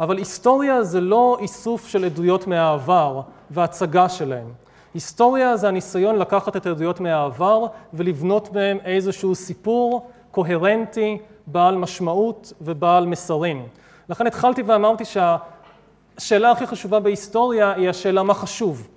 אבל 0.00 0.18
היסטוריה 0.18 0.82
זה 0.82 1.00
לא 1.00 1.36
איסוף 1.40 1.88
של 1.88 2.04
עדויות 2.04 2.46
מהעבר 2.46 3.20
והצגה 3.50 4.08
שלהן. 4.08 4.46
היסטוריה 4.94 5.56
זה 5.56 5.68
הניסיון 5.68 6.16
לקחת 6.16 6.56
את 6.56 6.66
העדויות 6.66 7.00
מהעבר 7.00 7.66
ולבנות 7.94 8.48
בהם 8.52 8.78
איזשהו 8.84 9.34
סיפור 9.34 10.10
קוהרנטי, 10.30 11.18
בעל 11.46 11.76
משמעות 11.76 12.52
ובעל 12.60 13.06
מסרים. 13.06 13.66
לכן 14.08 14.26
התחלתי 14.26 14.62
ואמרתי 14.62 15.04
שהשאלה 15.04 16.50
הכי 16.50 16.66
חשובה 16.66 17.00
בהיסטוריה 17.00 17.72
היא 17.72 17.88
השאלה 17.88 18.22
מה 18.22 18.34
חשוב, 18.34 18.88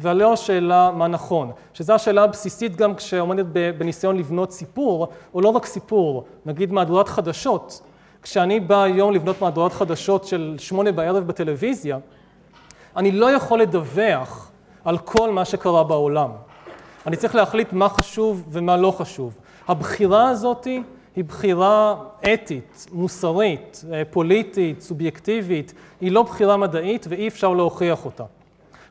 ולא 0.00 0.32
השאלה 0.32 0.90
מה 0.90 1.08
נכון. 1.08 1.50
שזו 1.74 1.92
השאלה 1.92 2.24
הבסיסית 2.24 2.76
גם 2.76 2.94
כשעומדת 2.94 3.46
בניסיון 3.78 4.16
לבנות 4.16 4.52
סיפור, 4.52 5.08
או 5.34 5.40
לא 5.40 5.48
רק 5.48 5.66
סיפור, 5.66 6.24
נגיד 6.46 6.72
מהדורת 6.72 7.08
חדשות. 7.08 7.80
כשאני 8.22 8.60
בא 8.60 8.82
היום 8.82 9.12
לבנות 9.12 9.40
מהדורת 9.40 9.72
חדשות 9.72 10.24
של 10.24 10.54
שמונה 10.58 10.92
בערב 10.92 11.26
בטלוויזיה, 11.26 11.98
אני 12.96 13.10
לא 13.10 13.30
יכול 13.30 13.60
לדווח 13.60 14.50
על 14.84 14.98
כל 14.98 15.30
מה 15.30 15.44
שקרה 15.44 15.84
בעולם. 15.84 16.30
אני 17.06 17.16
צריך 17.16 17.34
להחליט 17.34 17.72
מה 17.72 17.88
חשוב 17.88 18.44
ומה 18.48 18.76
לא 18.76 18.90
חשוב. 18.90 19.36
הבחירה 19.68 20.28
הזאת 20.28 20.66
היא 21.16 21.24
בחירה 21.24 21.96
אתית, 22.34 22.86
מוסרית, 22.92 23.84
אה, 23.92 24.02
פוליטית, 24.10 24.80
סובייקטיבית, 24.80 25.74
היא 26.00 26.12
לא 26.12 26.22
בחירה 26.22 26.56
מדעית 26.56 27.06
ואי 27.08 27.28
אפשר 27.28 27.52
להוכיח 27.52 28.04
אותה. 28.04 28.24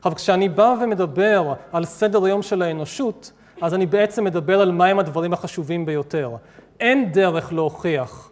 אבל 0.04 0.14
כשאני 0.14 0.48
בא 0.48 0.74
ומדבר 0.82 1.54
על 1.72 1.84
סדר 1.84 2.24
היום 2.24 2.42
של 2.42 2.62
האנושות, 2.62 3.32
אז 3.60 3.74
אני 3.74 3.86
בעצם 3.86 4.24
מדבר 4.24 4.60
על 4.60 4.72
מהם 4.72 4.98
הדברים 4.98 5.32
החשובים 5.32 5.86
ביותר. 5.86 6.30
אין 6.80 7.12
דרך 7.12 7.52
להוכיח 7.52 8.30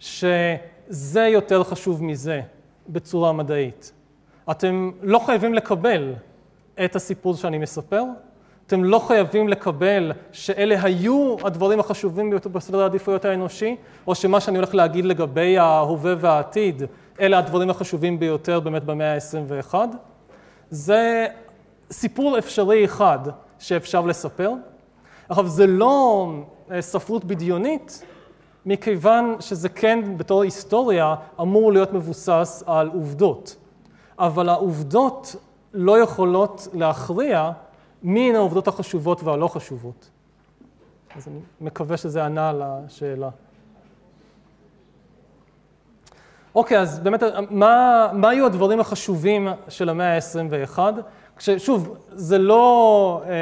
שזה 0.00 1.26
יותר 1.32 1.64
חשוב 1.64 2.04
מזה 2.04 2.40
בצורה 2.88 3.32
מדעית. 3.32 3.92
אתם 4.50 4.90
לא 5.02 5.18
חייבים 5.18 5.54
לקבל 5.54 6.14
את 6.84 6.96
הסיפור 6.96 7.34
שאני 7.34 7.58
מספר, 7.58 8.04
אתם 8.70 8.84
לא 8.84 8.98
חייבים 8.98 9.48
לקבל 9.48 10.12
שאלה 10.32 10.82
היו 10.82 11.36
הדברים 11.44 11.80
החשובים 11.80 12.30
ביותר 12.30 12.48
בסדר 12.48 12.82
העדיפויות 12.82 13.24
האנושי, 13.24 13.76
או 14.06 14.14
שמה 14.14 14.40
שאני 14.40 14.58
הולך 14.58 14.74
להגיד 14.74 15.04
לגבי 15.04 15.58
ההווה 15.58 16.14
והעתיד, 16.18 16.82
אלה 17.20 17.38
הדברים 17.38 17.70
החשובים 17.70 18.18
ביותר 18.18 18.60
באמת 18.60 18.84
במאה 18.84 19.14
ה-21. 19.14 19.74
זה 20.70 21.26
סיפור 21.90 22.38
אפשרי 22.38 22.84
אחד 22.84 23.18
שאפשר 23.58 24.00
לספר. 24.00 24.52
עכשיו, 25.28 25.46
זה 25.46 25.66
לא 25.66 26.28
אה, 26.70 26.82
ספרות 26.82 27.24
בדיונית, 27.24 28.04
מכיוון 28.66 29.36
שזה 29.40 29.68
כן, 29.68 30.16
בתור 30.16 30.42
היסטוריה, 30.42 31.14
אמור 31.40 31.72
להיות 31.72 31.92
מבוסס 31.92 32.62
על 32.66 32.90
עובדות. 32.94 33.56
אבל 34.18 34.48
העובדות 34.48 35.36
לא 35.74 35.98
יכולות 35.98 36.68
להכריע 36.72 37.50
מי 38.02 38.30
הן 38.30 38.34
העובדות 38.34 38.68
החשובות 38.68 39.22
והלא 39.22 39.48
חשובות. 39.48 40.10
אז 41.16 41.28
אני 41.28 41.40
מקווה 41.60 41.96
שזה 41.96 42.24
ענה 42.24 42.50
על 42.50 42.62
השאלה. 42.64 43.28
אוקיי, 46.54 46.78
אז 46.78 47.00
באמת, 47.00 47.22
מה, 47.50 48.06
מה 48.12 48.28
היו 48.28 48.46
הדברים 48.46 48.80
החשובים 48.80 49.48
של 49.68 49.88
המאה 49.88 50.14
ה-21? 50.14 50.78
שוב, 51.58 51.96
זה 52.12 52.38
לא, 52.38 53.22
אה, 53.26 53.32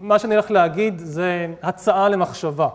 מה 0.00 0.18
שאני 0.18 0.34
הולך 0.34 0.50
להגיד 0.50 0.98
זה 0.98 1.46
הצעה 1.62 2.08
למחשבה. 2.08 2.68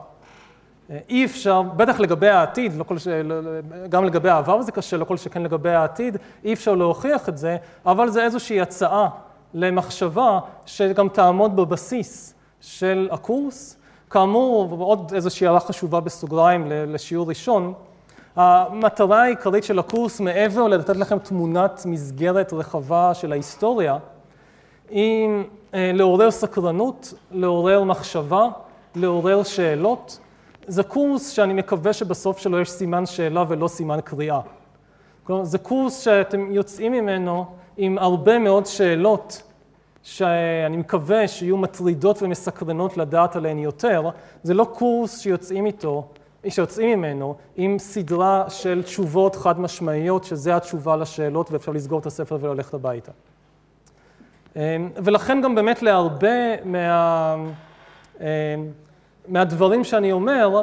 אה, 0.89 0.97
אי 1.09 1.25
אפשר, 1.25 1.61
בטח 1.61 1.99
לגבי 1.99 2.29
העתיד, 2.29 2.73
לא 2.73 2.83
כל 2.83 2.97
ש... 2.97 3.07
לא, 3.07 3.43
לא, 3.43 3.51
גם 3.89 4.05
לגבי 4.05 4.29
העבר 4.29 4.61
זה 4.61 4.71
קשה, 4.71 4.97
לא 4.97 5.05
כל 5.05 5.17
שכן 5.17 5.43
לגבי 5.43 5.69
העתיד, 5.69 6.17
אי 6.43 6.53
אפשר 6.53 6.75
להוכיח 6.75 7.29
את 7.29 7.37
זה, 7.37 7.57
אבל 7.85 8.09
זה 8.09 8.23
איזושהי 8.23 8.61
הצעה 8.61 9.09
למחשבה 9.55 10.39
שגם 10.65 11.09
תעמוד 11.09 11.55
בבסיס 11.55 12.33
של 12.61 13.09
הקורס. 13.11 13.77
כאמור, 14.09 14.75
עוד 14.79 15.11
איזושהי 15.15 15.47
הערה 15.47 15.59
חשובה 15.59 15.99
בסוגריים 15.99 16.67
לשיעור 16.67 17.29
ראשון, 17.29 17.73
המטרה 18.35 19.23
העיקרית 19.23 19.63
של 19.63 19.79
הקורס, 19.79 20.19
מעבר 20.19 20.67
לתת 20.67 20.97
לכם 20.97 21.19
תמונת 21.19 21.81
מסגרת 21.85 22.53
רחבה 22.53 23.13
של 23.13 23.31
ההיסטוריה, 23.31 23.97
היא 24.89 25.29
אה, 25.73 25.91
לעורר 25.93 26.31
סקרנות, 26.31 27.13
לעורר 27.31 27.83
מחשבה, 27.83 28.47
לעורר 28.95 29.43
שאלות. 29.43 30.19
זה 30.67 30.83
קורס 30.83 31.29
שאני 31.29 31.53
מקווה 31.53 31.93
שבסוף 31.93 32.37
שלו 32.37 32.59
יש 32.59 32.69
סימן 32.71 33.05
שאלה 33.05 33.43
ולא 33.47 33.67
סימן 33.67 33.99
קריאה. 34.03 34.39
כלומר, 35.23 35.43
זה 35.43 35.57
קורס 35.57 35.99
שאתם 35.99 36.51
יוצאים 36.51 36.91
ממנו 36.91 37.45
עם 37.77 37.97
הרבה 37.97 38.39
מאוד 38.39 38.65
שאלות 38.65 39.41
שאני 40.03 40.77
מקווה 40.77 41.27
שיהיו 41.27 41.57
מטרידות 41.57 42.21
ומסקרנות 42.21 42.97
לדעת 42.97 43.35
עליהן 43.35 43.59
יותר. 43.59 44.09
זה 44.43 44.53
לא 44.53 44.63
קורס 44.73 45.19
שיוצאים 45.19 45.65
איתו, 45.65 46.07
שיוצאים 46.47 46.99
ממנו 46.99 47.35
עם 47.55 47.79
סדרה 47.79 48.49
של 48.49 48.83
תשובות 48.83 49.35
חד 49.35 49.59
משמעיות, 49.59 50.23
שזה 50.23 50.55
התשובה 50.55 50.95
לשאלות 50.95 51.51
ואפשר 51.51 51.71
לסגור 51.71 51.99
את 51.99 52.05
הספר 52.05 52.37
וללכת 52.41 52.73
הביתה. 52.73 53.11
ולכן 54.95 55.41
גם 55.41 55.55
באמת 55.55 55.81
להרבה 55.81 56.63
מה... 56.65 57.35
מהדברים 59.27 59.83
שאני 59.83 60.11
אומר, 60.11 60.61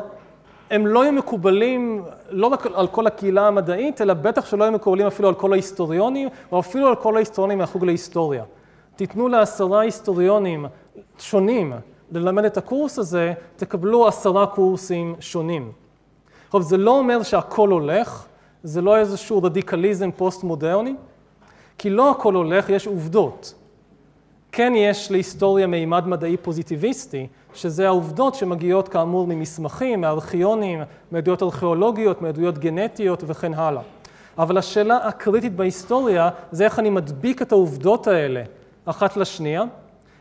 הם 0.72 0.86
לא 0.86 1.04
יהיו 1.04 1.12
מקובלים 1.12 2.04
לא 2.30 2.46
רק 2.46 2.66
על 2.74 2.86
כל 2.86 3.06
הקהילה 3.06 3.46
המדעית, 3.48 4.00
אלא 4.00 4.14
בטח 4.14 4.46
שלא 4.46 4.64
יהיו 4.64 4.72
מקובלים 4.72 5.06
אפילו 5.06 5.28
על 5.28 5.34
כל 5.34 5.52
ההיסטוריונים, 5.52 6.28
או 6.52 6.60
אפילו 6.60 6.88
על 6.88 6.94
כל 6.94 7.16
ההיסטוריונים 7.16 7.58
מהחוג 7.58 7.84
להיסטוריה. 7.84 8.44
תיתנו 8.96 9.28
לעשרה 9.28 9.80
היסטוריונים 9.80 10.66
שונים 11.18 11.72
ללמד 12.12 12.44
את 12.44 12.56
הקורס 12.56 12.98
הזה, 12.98 13.32
תקבלו 13.56 14.08
עשרה 14.08 14.46
קורסים 14.46 15.14
שונים. 15.20 15.72
טוב, 16.50 16.62
זה 16.62 16.76
לא 16.76 16.98
אומר 16.98 17.22
שהכל 17.22 17.68
הולך, 17.68 18.24
זה 18.62 18.82
לא 18.82 18.96
איזשהו 18.96 19.42
רדיקליזם 19.42 20.10
פוסט-מודרני, 20.10 20.94
כי 21.78 21.90
לא 21.90 22.10
הכל 22.10 22.34
הולך, 22.34 22.68
יש 22.70 22.86
עובדות. 22.86 23.54
כן 24.52 24.72
יש 24.76 25.10
להיסטוריה 25.10 25.66
מימד 25.66 26.08
מדעי 26.08 26.36
פוזיטיביסטי, 26.36 27.26
שזה 27.54 27.86
העובדות 27.86 28.34
שמגיעות 28.34 28.88
כאמור 28.88 29.26
ממסמכים, 29.26 30.00
מארכיונים, 30.00 30.82
מעדויות 31.10 31.42
ארכיאולוגיות, 31.42 32.22
מעדויות 32.22 32.58
גנטיות 32.58 33.24
וכן 33.26 33.54
הלאה. 33.54 33.82
אבל 34.38 34.58
השאלה 34.58 34.96
הקריטית 34.96 35.56
בהיסטוריה 35.56 36.30
זה 36.50 36.64
איך 36.64 36.78
אני 36.78 36.90
מדביק 36.90 37.42
את 37.42 37.52
העובדות 37.52 38.06
האלה 38.06 38.42
אחת 38.84 39.16
לשנייה, 39.16 39.62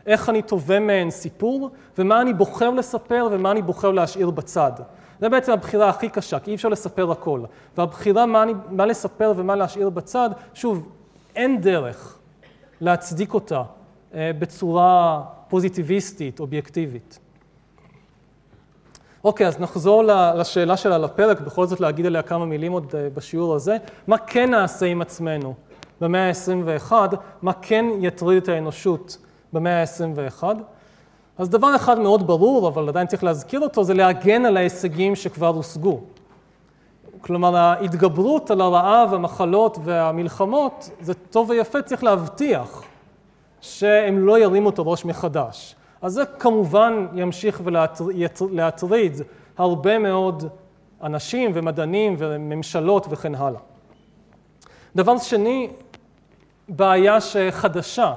איך 0.06 0.28
אני 0.28 0.42
תובע 0.42 0.78
מהן 0.78 1.10
סיפור, 1.10 1.70
ומה 1.98 2.20
אני 2.20 2.34
בוחר 2.34 2.70
לספר 2.70 3.28
ומה 3.30 3.50
אני 3.50 3.62
בוחר 3.62 3.90
להשאיר 3.90 4.30
בצד. 4.30 4.72
זה 5.20 5.28
בעצם 5.28 5.52
הבחירה 5.52 5.88
הכי 5.88 6.08
קשה, 6.08 6.38
כי 6.38 6.50
אי 6.50 6.54
אפשר 6.54 6.68
לספר 6.68 7.10
הכל. 7.10 7.40
והבחירה 7.76 8.26
מה, 8.26 8.42
אני, 8.42 8.52
מה 8.70 8.86
לספר 8.86 9.32
ומה 9.36 9.56
להשאיר 9.56 9.90
בצד, 9.90 10.30
שוב, 10.54 10.88
אין 11.36 11.60
דרך 11.60 12.18
להצדיק 12.80 13.34
אותה 13.34 13.62
אה, 14.14 14.30
בצורה 14.38 15.22
פוזיטיביסטית, 15.52 16.40
אובייקטיבית. 16.40 17.18
אוקיי, 19.24 19.46
אז 19.46 19.60
נחזור 19.60 20.02
לשאלה 20.36 20.76
שלה 20.76 20.98
לפרק, 20.98 21.40
בכל 21.40 21.66
זאת 21.66 21.80
להגיד 21.80 22.06
עליה 22.06 22.22
כמה 22.22 22.46
מילים 22.46 22.72
עוד 22.72 22.94
אה, 22.94 23.08
בשיעור 23.14 23.54
הזה. 23.54 23.76
מה 24.06 24.18
כן 24.18 24.50
נעשה 24.50 24.86
עם 24.86 25.02
עצמנו 25.02 25.54
במאה 26.00 26.28
ה-21? 26.28 26.92
מה 27.42 27.52
כן 27.52 27.84
יטריד 28.00 28.42
את 28.42 28.48
האנושות 28.48 29.18
במאה 29.52 29.80
ה-21? 29.82 30.44
אז 31.38 31.50
דבר 31.50 31.76
אחד 31.76 31.98
מאוד 31.98 32.26
ברור, 32.26 32.68
אבל 32.68 32.88
עדיין 32.88 33.06
צריך 33.06 33.24
להזכיר 33.24 33.60
אותו, 33.60 33.84
זה 33.84 33.94
להגן 33.94 34.44
על 34.44 34.56
ההישגים 34.56 35.16
שכבר 35.16 35.48
הושגו. 35.48 36.00
כלומר, 37.20 37.56
ההתגברות 37.56 38.50
על 38.50 38.60
הרעב, 38.60 39.14
המחלות 39.14 39.78
והמלחמות, 39.84 40.90
זה 41.00 41.14
טוב 41.14 41.50
ויפה, 41.50 41.82
צריך 41.82 42.04
להבטיח 42.04 42.82
שהם 43.62 44.18
לא 44.18 44.38
ירימו 44.38 44.70
את 44.70 44.78
הראש 44.78 45.04
מחדש. 45.04 45.74
אז 46.02 46.12
זה 46.12 46.24
כמובן 46.38 47.06
ימשיך 47.14 47.60
ולהטריד 48.40 49.12
הרבה 49.58 49.98
מאוד 49.98 50.44
אנשים 51.02 51.50
ומדענים 51.54 52.14
וממשלות 52.18 53.06
וכן 53.10 53.34
הלאה. 53.34 53.60
דבר 54.96 55.18
שני, 55.18 55.70
בעיה 56.68 57.20
שחדשה, 57.20 58.14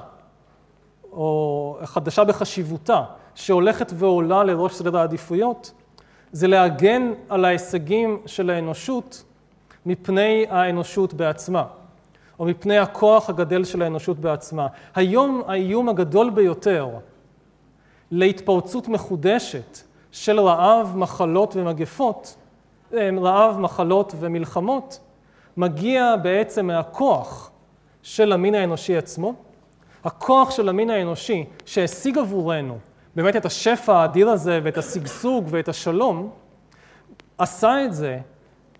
או 1.11 1.77
חדשה 1.83 2.23
בחשיבותה, 2.23 3.03
שהולכת 3.35 3.91
ועולה 3.95 4.43
לראש 4.43 4.73
סדר 4.73 4.97
העדיפויות, 4.97 5.71
זה 6.31 6.47
להגן 6.47 7.13
על 7.29 7.45
ההישגים 7.45 8.21
של 8.25 8.49
האנושות 8.49 9.23
מפני 9.85 10.45
האנושות 10.49 11.13
בעצמה. 11.13 11.63
או 12.39 12.45
מפני 12.45 12.77
הכוח 12.77 13.29
הגדל 13.29 13.63
של 13.63 13.81
האנושות 13.81 14.19
בעצמה. 14.19 14.67
היום 14.95 15.41
האיום 15.47 15.89
הגדול 15.89 16.29
ביותר 16.29 16.89
להתפרצות 18.11 18.87
מחודשת 18.87 19.79
של 20.11 20.39
רעב, 20.39 20.97
מחלות 20.97 21.55
ומגפות, 21.55 22.35
אה, 22.93 23.09
רעב, 23.21 23.59
מחלות 23.59 24.13
ומלחמות, 24.19 24.99
מגיע 25.57 26.15
בעצם 26.15 26.67
מהכוח 26.67 27.51
של 28.03 28.31
המין 28.31 28.55
האנושי 28.55 28.97
עצמו. 28.97 29.33
הכוח 30.05 30.51
של 30.51 30.69
המין 30.69 30.89
האנושי 30.89 31.45
שהשיג 31.65 32.17
עבורנו 32.17 32.77
באמת 33.15 33.35
את 33.35 33.45
השפע 33.45 33.95
האדיר 33.95 34.29
הזה 34.29 34.59
ואת 34.63 34.77
השגשוג 34.77 35.45
ואת 35.47 35.69
השלום, 35.69 36.29
עשה 37.37 37.85
את 37.85 37.93
זה 37.93 38.19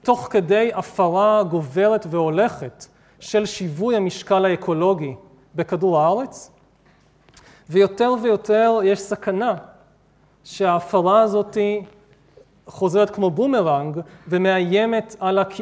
תוך 0.01 0.27
כדי 0.31 0.71
הפרה 0.73 1.43
גוברת 1.43 2.05
והולכת 2.09 2.85
של 3.19 3.45
שיווי 3.45 3.95
המשקל 3.95 4.45
האקולוגי 4.45 5.15
בכדור 5.55 5.99
הארץ, 5.99 6.51
ויותר 7.69 8.13
ויותר 8.23 8.79
יש 8.83 8.99
סכנה 8.99 9.55
שההפרה 10.43 11.21
הזאת 11.21 11.57
חוזרת 12.67 13.09
כמו 13.09 13.29
בומרנג 13.29 13.99
ומאיימת 14.27 15.15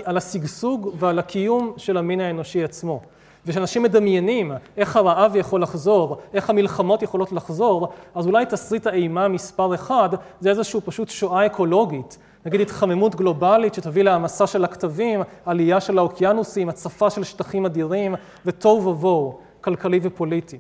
על 0.04 0.18
השגשוג 0.18 0.90
ועל 1.00 1.20
הקיום 1.20 1.74
של 1.78 1.98
המין 1.98 2.22
האנושי 2.22 2.64
עצמו. 2.64 3.02
וכשאנשים 3.46 3.84
מדמיינים 3.84 4.52
איך 4.78 4.96
הרעב 4.96 5.36
יכול 5.36 5.62
לחזור, 5.62 6.18
איך 6.34 6.50
המלחמות 6.50 7.02
יכולות 7.02 7.32
לחזור, 7.32 7.88
אז 8.16 8.28
אולי 8.28 8.46
תסריט 8.46 8.88
האימה 8.88 9.28
מספר 9.28 9.76
אחד 9.76 10.10
זה 10.40 10.50
איזושהי 10.50 10.82
פשוט 10.82 11.10
שואה 11.10 11.46
אקולוגית. 11.46 12.18
נגיד 12.46 12.62
התחממות 12.62 13.16
גלובלית 13.16 13.74
שתביא 13.74 14.04
להעמסה 14.04 14.48
של 14.48 14.64
הכתבים, 14.64 15.22
עלייה 15.46 15.82
של 15.82 15.98
האוקיינוסים, 15.98 16.70
הצפה 16.70 17.10
של 17.10 17.24
שטחים 17.24 17.66
אדירים 17.66 18.16
ותוהו 18.46 18.86
ובוהו, 18.86 19.40
כלכלי 19.62 20.00
ופוליטי. 20.04 20.60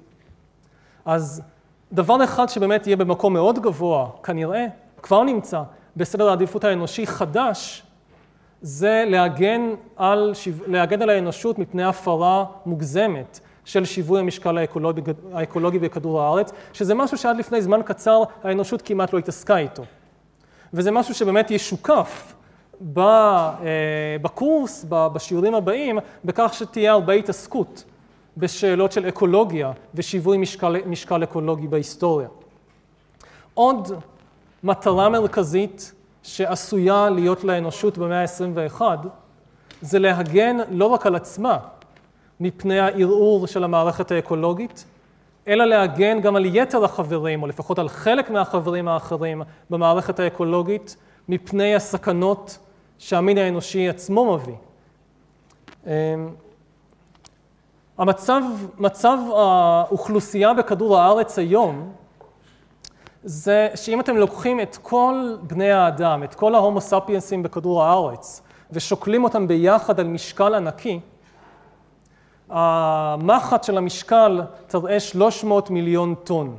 אז 1.05 1.41
דבר 1.91 2.23
אחד 2.23 2.49
שבאמת 2.49 2.87
יהיה 2.87 2.97
במקום 2.97 3.33
מאוד 3.33 3.59
גבוה, 3.59 4.09
כנראה, 4.23 4.65
כבר 5.01 5.23
נמצא 5.23 5.61
בסדר 5.97 6.29
העדיפות 6.29 6.63
האנושי 6.63 7.07
חדש, 7.07 7.83
זה 8.61 9.03
להגן 9.07 9.61
על, 9.95 10.33
להגן 10.67 11.01
על 11.01 11.09
האנושות 11.09 11.59
מפני 11.59 11.83
הפרה 11.83 12.45
מוגזמת 12.65 13.39
של 13.65 13.85
שיווי 13.85 14.19
המשקל 14.19 14.57
האקולוגי, 14.57 15.01
האקולוגי 15.33 15.79
בכדור 15.79 16.21
הארץ, 16.21 16.51
שזה 16.73 16.95
משהו 16.95 17.17
שעד 17.17 17.37
לפני 17.37 17.61
זמן 17.61 17.81
קצר 17.85 18.23
האנושות 18.43 18.81
כמעט 18.81 19.13
לא 19.13 19.19
התעסקה 19.19 19.57
איתו. 19.57 19.83
וזה 20.73 20.91
משהו 20.91 21.13
שבאמת 21.13 21.51
ישוקף 21.51 22.33
אה, 22.97 23.55
בקורס, 24.21 24.85
בשיעורים 24.89 25.55
הבאים, 25.55 25.99
בכך 26.25 26.53
שתהיה 26.53 26.91
הרבה 26.91 27.13
התעסקות 27.13 27.83
בשאלות 28.37 28.91
של 28.91 29.07
אקולוגיה 29.07 29.71
ושיווי 29.95 30.37
משקל, 30.37 30.75
משקל 30.85 31.23
אקולוגי 31.23 31.67
בהיסטוריה. 31.67 32.27
עוד 33.53 33.91
מטרה 34.63 35.09
מרכזית 35.09 35.93
שעשויה 36.23 37.09
להיות 37.09 37.43
לאנושות 37.43 37.97
במאה 37.97 38.21
ה-21, 38.21 38.81
זה 39.81 39.99
להגן 39.99 40.57
לא 40.71 40.85
רק 40.85 41.05
על 41.05 41.15
עצמה 41.15 41.57
מפני 42.39 42.79
הערעור 42.79 43.47
של 43.47 43.63
המערכת 43.63 44.11
האקולוגית, 44.11 44.85
אלא 45.47 45.65
להגן 45.65 46.21
גם 46.21 46.35
על 46.35 46.45
יתר 46.45 46.85
החברים, 46.85 47.41
או 47.41 47.47
לפחות 47.47 47.79
על 47.79 47.89
חלק 47.89 48.29
מהחברים 48.29 48.87
האחרים 48.87 49.41
במערכת 49.69 50.19
האקולוגית, 50.19 50.95
מפני 51.29 51.75
הסכנות 51.75 52.57
שהמין 52.99 53.37
האנושי 53.37 53.89
עצמו 53.89 54.33
מביא. 54.33 54.55
אמ, 55.87 55.91
המצב, 57.97 58.41
מצב 58.77 59.17
האוכלוסייה 59.35 60.53
בכדור 60.53 60.97
הארץ 60.97 61.39
היום, 61.39 61.91
זה 63.23 63.67
שאם 63.75 63.99
אתם 63.99 64.17
לוקחים 64.17 64.59
את 64.59 64.77
כל 64.81 65.35
בני 65.41 65.71
האדם, 65.71 66.23
את 66.23 66.35
כל 66.35 66.55
ההומו 66.55 66.81
ספיינסים 66.81 67.43
בכדור 67.43 67.83
הארץ, 67.83 68.41
ושוקלים 68.71 69.23
אותם 69.23 69.47
ביחד 69.47 69.99
על 69.99 70.07
משקל 70.07 70.55
ענקי, 70.55 70.99
המחט 72.49 73.63
של 73.63 73.77
המשקל 73.77 74.41
תראה 74.67 74.99
300 74.99 75.69
מיליון 75.69 76.15
טון. 76.23 76.55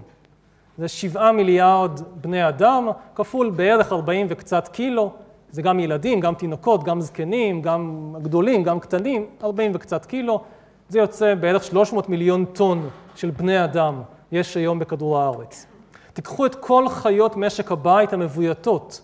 זה 0.79 0.89
7 0.89 1.33
מיליארד 1.33 2.01
בני 2.21 2.49
אדם, 2.49 2.89
כפול 3.15 3.51
בערך 3.51 3.93
40 3.93 4.27
וקצת 4.31 4.69
קילו. 4.69 5.13
זה 5.51 5.63
גם 5.63 5.81
ילדים, 5.81 6.21
גם 6.21 6.35
תינוקות, 6.35 6.85
גם 6.85 7.01
זקנים, 7.01 7.63
גם 7.63 8.15
גדולים, 8.23 8.63
גם 8.63 8.81
קטנים, 8.81 9.27
40 9.45 9.73
וקצת 9.75 10.07
קילו. 10.07 10.41
זה 10.89 10.99
יוצא 10.99 11.35
בערך 11.35 11.65
300 11.65 12.09
מיליון 12.09 12.45
טון 12.45 12.89
של 13.17 13.31
בני 13.31 13.65
אדם 13.65 14.03
יש 14.33 14.57
היום 14.57 14.79
בכדור 14.79 15.19
הארץ. 15.19 15.67
תיקחו 16.13 16.47
את 16.47 16.55
כל 16.55 16.89
חיות 16.89 17.37
משק 17.37 17.73
הבית 17.73 18.13
המבויתות, 18.13 19.01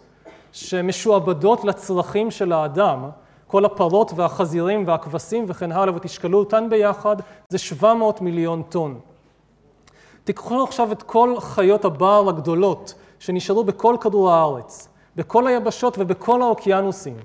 שמשועבדות 0.53 1.65
לצרכים 1.65 2.31
של 2.31 2.53
האדם, 2.53 3.11
כל 3.51 3.65
הפרות 3.65 4.13
והחזירים 4.17 4.85
והכבשים 4.87 5.45
וכן 5.49 5.73
הלאה, 5.73 5.97
ותשקלו 5.97 6.39
אותן 6.39 6.67
ביחד, 6.71 7.17
זה 7.49 7.59
700 7.59 8.21
מיליון 8.21 8.63
טון. 8.69 8.99
תיקחו 10.25 10.63
עכשיו 10.63 10.93
את 10.93 11.03
כל 11.03 11.35
חיות 11.41 11.85
הבר 11.85 12.29
הגדולות 12.29 12.95
שנשארו 13.19 13.65
בכל 13.65 13.97
כדור 14.01 14.31
הארץ, 14.31 14.89
בכל 15.17 15.47
היבשות 15.47 15.97
ובכל 15.99 16.43
האוקיינוסים. 16.43 17.17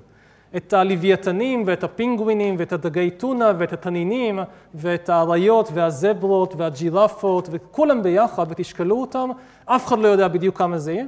את 0.56 0.72
הלוויתנים 0.72 1.62
ואת 1.66 1.84
הפינגווינים 1.84 2.54
ואת 2.58 2.72
הדגי 2.72 3.10
טונה 3.10 3.52
ואת 3.58 3.72
התנינים 3.72 4.38
ואת 4.74 5.08
האריות 5.08 5.68
והזברות 5.74 6.54
והג'ירפות 6.56 7.48
וכולם 7.50 8.02
ביחד 8.02 8.46
ותשקלו 8.48 9.00
אותם, 9.00 9.30
אף 9.64 9.86
אחד 9.86 9.98
לא 9.98 10.08
יודע 10.08 10.28
בדיוק 10.28 10.58
כמה 10.58 10.78
זה 10.78 10.92
יהיה, 10.92 11.04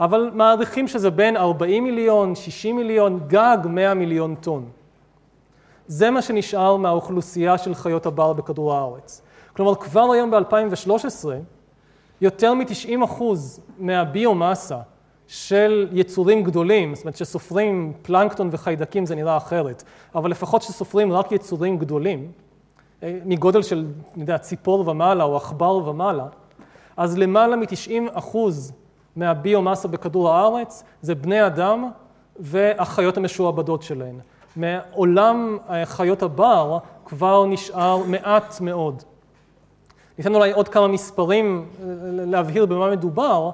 אבל 0.00 0.30
מעריכים 0.34 0.88
שזה 0.88 1.10
בין 1.10 1.36
40 1.36 1.84
מיליון, 1.84 2.34
60 2.34 2.76
מיליון, 2.76 3.20
גג 3.26 3.58
100 3.64 3.94
מיליון 3.94 4.34
טון. 4.34 4.68
זה 5.86 6.10
מה 6.10 6.22
שנשאר 6.22 6.76
מהאוכלוסייה 6.76 7.58
של 7.58 7.74
חיות 7.74 8.06
הבר 8.06 8.32
בכדור 8.32 8.74
הארץ. 8.74 9.22
כלומר, 9.56 9.74
כבר 9.74 10.12
היום 10.12 10.30
ב-2013, 10.30 11.28
יותר 12.20 12.54
מ-90% 12.54 13.22
מהביומאסה 13.78 14.78
של 15.26 15.88
יצורים 15.92 16.42
גדולים, 16.42 16.94
זאת 16.94 17.04
אומרת 17.04 17.16
שסופרים 17.16 17.92
פלנקטון 18.02 18.48
וחיידקים 18.52 19.06
זה 19.06 19.14
נראה 19.14 19.36
אחרת, 19.36 19.82
אבל 20.14 20.30
לפחות 20.30 20.62
שסופרים 20.62 21.12
רק 21.12 21.32
יצורים 21.32 21.78
גדולים, 21.78 22.32
אה, 23.02 23.18
מגודל 23.24 23.62
של, 23.62 23.86
אני 24.14 24.22
יודע, 24.22 24.38
ציפור 24.38 24.88
ומעלה 24.88 25.24
או 25.24 25.36
עכבר 25.36 25.76
ומעלה, 25.76 26.26
אז 26.96 27.18
למעלה 27.18 27.56
מ-90% 27.56 28.36
מהביומאסה 29.16 29.88
בכדור 29.88 30.30
הארץ 30.30 30.84
זה 31.02 31.14
בני 31.14 31.46
אדם 31.46 31.90
והחיות 32.38 33.16
המשועבדות 33.16 33.82
שלהן. 33.82 34.18
מעולם 34.56 35.58
חיות 35.84 36.22
הבר 36.22 36.78
כבר 37.04 37.46
נשאר 37.46 38.02
מעט 38.06 38.60
מאוד. 38.60 39.02
ניתן 40.18 40.34
אולי 40.34 40.52
עוד 40.52 40.68
כמה 40.68 40.88
מספרים 40.88 41.66
אה, 41.80 41.86
להבהיר 42.10 42.66
במה 42.66 42.90
מדובר. 42.90 43.50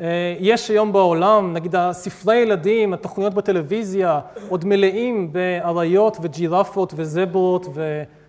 אה, 0.00 0.36
יש 0.38 0.70
היום 0.70 0.92
בעולם, 0.92 1.52
נגיד 1.52 1.76
הספרי 1.76 2.36
ילדים, 2.36 2.92
התוכניות 2.94 3.34
בטלוויזיה, 3.34 4.20
עוד 4.48 4.64
מלאים 4.64 5.32
באריות 5.32 6.16
וג'ירפות 6.22 6.92
וזברות 6.96 7.66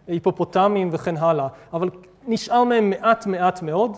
והיפופוטמים 0.08 0.90
וכן 0.92 1.18
הלאה, 1.18 1.48
אבל 1.74 1.90
נשאר 2.28 2.64
מהם 2.64 2.90
מעט 2.90 3.26
מעט 3.26 3.62
מאוד. 3.62 3.98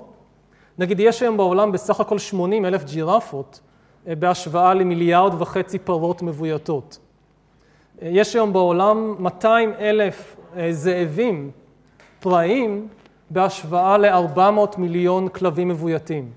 נגיד, 0.82 0.99
יש 0.99 1.22
היום 1.22 1.38
בעולם 1.38 1.72
בסך 1.72 1.99
הכל 1.99 2.20
80 2.20 2.66
אלף 2.66 2.84
ג'ירפות 2.84 3.60
אה, 4.08 4.16
בהשוואה 4.16 4.74
למיליארד 4.74 5.41
וחצי 5.41 5.80
פרות 5.80 6.22
מבויתות. 6.22 6.99
אה, 8.02 8.08
יש 8.12 8.36
היום 8.36 8.53
בעולם 8.53 9.16
200 9.20 9.74
אלף 9.80 10.36
זאבים 10.72 11.52
פראיים 12.20 12.88
בהשוואה 13.30 13.98
ל-400 13.98 14.78
מיליון 14.78 15.28
כלבים 15.28 15.68
מבויתים. 15.68 16.32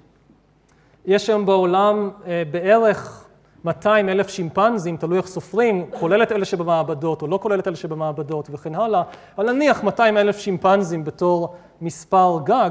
יש 1.06 1.30
היום 1.30 1.46
בעולם 1.46 2.10
אה, 2.26 2.42
בערך 2.50 3.24
200 3.64 4.08
אלף 4.08 4.28
שימפנזים, 4.28 4.96
תלוי 4.96 5.18
איך 5.18 5.26
סופרים, 5.26 5.86
כולל 5.90 6.22
את 6.22 6.32
אלה 6.32 6.44
שבמעבדות 6.44 7.22
או 7.22 7.26
לא 7.26 7.38
כולל 7.42 7.58
את 7.58 7.68
אלה 7.68 7.76
שבמעבדות 7.76 8.48
וכן 8.50 8.74
הלאה, 8.74 9.02
אבל 9.38 9.52
נניח 9.52 9.84
200 9.84 10.16
אלף 10.16 10.38
שימפנזים 10.38 11.04
בתור 11.04 11.54
מספר 11.80 12.38
גג 12.44 12.70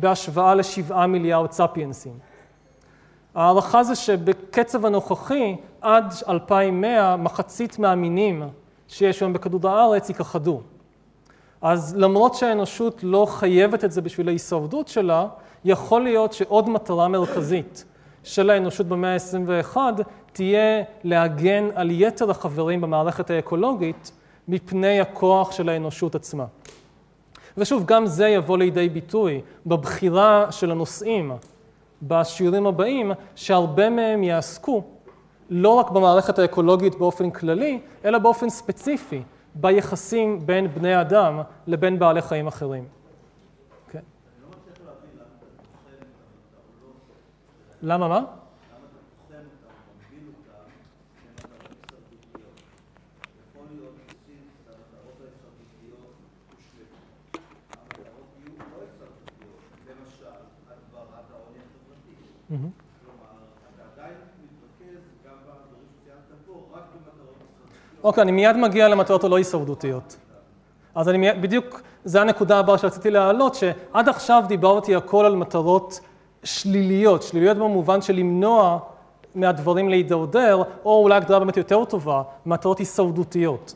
בהשוואה 0.00 0.54
לשבעה 0.54 1.06
מיליארד 1.06 1.52
ספיינסים. 1.52 2.12
ההערכה 3.34 3.84
זה 3.84 3.94
שבקצב 3.94 4.86
הנוכחי, 4.86 5.56
עד 5.80 6.14
2100, 6.28 7.16
מחצית 7.16 7.78
מהמינים 7.78 8.42
שיש 8.88 9.20
היום 9.20 9.32
בכדור 9.32 9.68
הארץ 9.70 10.10
יכחדו. 10.10 10.60
אז 11.62 11.96
למרות 11.96 12.34
שהאנושות 12.34 13.00
לא 13.02 13.26
חייבת 13.30 13.84
את 13.84 13.92
זה 13.92 14.02
בשביל 14.02 14.28
ההישרדות 14.28 14.88
שלה, 14.88 15.26
יכול 15.64 16.04
להיות 16.04 16.32
שעוד 16.32 16.68
מטרה 16.68 17.08
מרכזית 17.08 17.84
של 18.24 18.50
האנושות 18.50 18.86
במאה 18.86 19.14
ה-21 19.14 19.76
תהיה 20.32 20.82
להגן 21.04 21.68
על 21.74 21.90
יתר 21.90 22.30
החברים 22.30 22.80
במערכת 22.80 23.30
האקולוגית 23.30 24.12
מפני 24.48 25.00
הכוח 25.00 25.52
של 25.52 25.68
האנושות 25.68 26.14
עצמה. 26.14 26.44
ושוב, 27.56 27.84
גם 27.86 28.06
זה 28.06 28.28
יבוא 28.28 28.58
לידי 28.58 28.88
ביטוי 28.88 29.40
בבחירה 29.66 30.52
של 30.52 30.70
הנושאים 30.70 31.32
בשיעורים 32.02 32.66
הבאים, 32.66 33.12
שהרבה 33.34 33.90
מהם 33.90 34.22
יעסקו 34.22 34.82
לא 35.50 35.68
רק 35.68 35.90
במערכת 35.90 36.38
האקולוגית 36.38 36.94
באופן 36.94 37.30
כללי, 37.30 37.80
אלא 38.04 38.18
באופן 38.18 38.48
ספציפי 38.48 39.22
ביחסים 39.54 40.46
בין 40.46 40.68
בני 40.74 41.00
אדם 41.00 41.40
לבין 41.66 41.98
בעלי 41.98 42.22
חיים 42.22 42.46
אחרים. 42.46 42.84
כן. 43.90 44.00
למה 47.82 48.08
מה? 48.08 48.20
אוקיי, 68.04 68.22
אני 68.22 68.32
מיד 68.32 68.56
מגיע 68.56 68.88
למטרות 68.88 69.24
הלא 69.24 69.36
הישרדותיות. 69.36 70.16
אז 70.94 71.08
אני 71.08 71.18
מיד, 71.18 71.42
בדיוק, 71.42 71.82
זו 72.04 72.18
הנקודה 72.18 72.58
הבאה 72.58 72.78
שרציתי 72.78 73.10
להעלות, 73.10 73.54
שעד 73.54 74.08
עכשיו 74.08 74.44
דיברתי 74.48 74.94
הכל 74.94 75.24
על 75.24 75.36
מטרות 75.36 76.00
שליליות, 76.44 77.22
שליליות 77.22 77.56
במובן 77.56 78.02
של 78.02 78.14
למנוע 78.14 78.78
מהדברים 79.34 79.88
להידרדר, 79.88 80.62
או 80.84 81.02
אולי 81.02 81.16
הגדרה 81.16 81.38
באמת 81.38 81.56
יותר 81.56 81.84
טובה, 81.84 82.22
מטרות 82.46 82.78
הישרדותיות. 82.78 83.74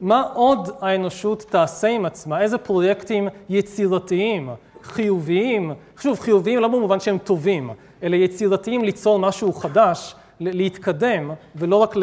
מה 0.00 0.22
עוד 0.34 0.68
האנושות 0.80 1.42
תעשה 1.48 1.88
עם 1.88 2.04
עצמה? 2.06 2.40
איזה 2.40 2.58
פרויקטים 2.58 3.28
יצירתיים, 3.48 4.50
חיוביים, 4.82 5.72
שוב, 6.00 6.20
חיוביים 6.20 6.60
לא 6.60 6.68
במובן 6.68 7.00
שהם 7.00 7.18
טובים, 7.18 7.70
אלא 8.02 8.16
יצירתיים 8.16 8.84
ליצור 8.84 9.18
משהו 9.18 9.52
חדש, 9.52 10.14
להתקדם, 10.40 11.30
ולא 11.56 11.76
רק 11.76 11.94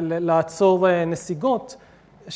לעצור 0.00 0.88
אה, 0.88 1.04
נסיגות, 1.04 1.76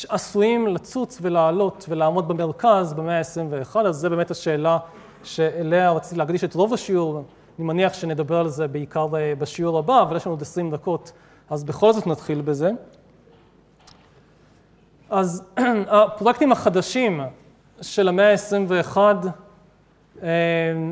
עשויים 0.09 0.67
לצוץ 0.67 1.19
ולעלות 1.23 1.87
ולעמוד 1.89 2.29
במרכז 2.29 2.93
במאה 2.93 3.19
ה-21, 3.19 3.79
אז 3.79 3.97
זו 3.97 4.11
באמת 4.11 4.31
השאלה 4.31 4.79
שאליה 5.25 5.93
רציתי 5.93 6.17
להקדיש 6.17 6.45
את 6.45 6.55
רוב 6.55 6.75
השיעור, 6.75 7.25
אני 7.59 7.67
מניח 7.67 7.95
שנדבר 7.95 8.37
על 8.37 8.49
זה 8.49 8.69
בעיקר 8.69 9.09
אה, 9.17 9.33
בשיעור 9.39 9.79
הבא, 9.79 10.03
אבל 10.03 10.17
יש 10.17 10.27
לנו 10.27 10.33
עוד 10.33 10.43
20 10.43 10.71
דקות, 10.71 11.13
אז 11.51 11.65
בכל 11.65 11.93
זאת 11.93 12.07
נתחיל 12.07 12.41
בזה. 12.41 12.71
אז 15.11 15.43
הפרויקטים 15.89 16.53
החדשים 16.53 17.21
של 17.83 18.09
המאה 18.09 18.33
ה-21, 18.33 18.99
אה, 20.23 20.29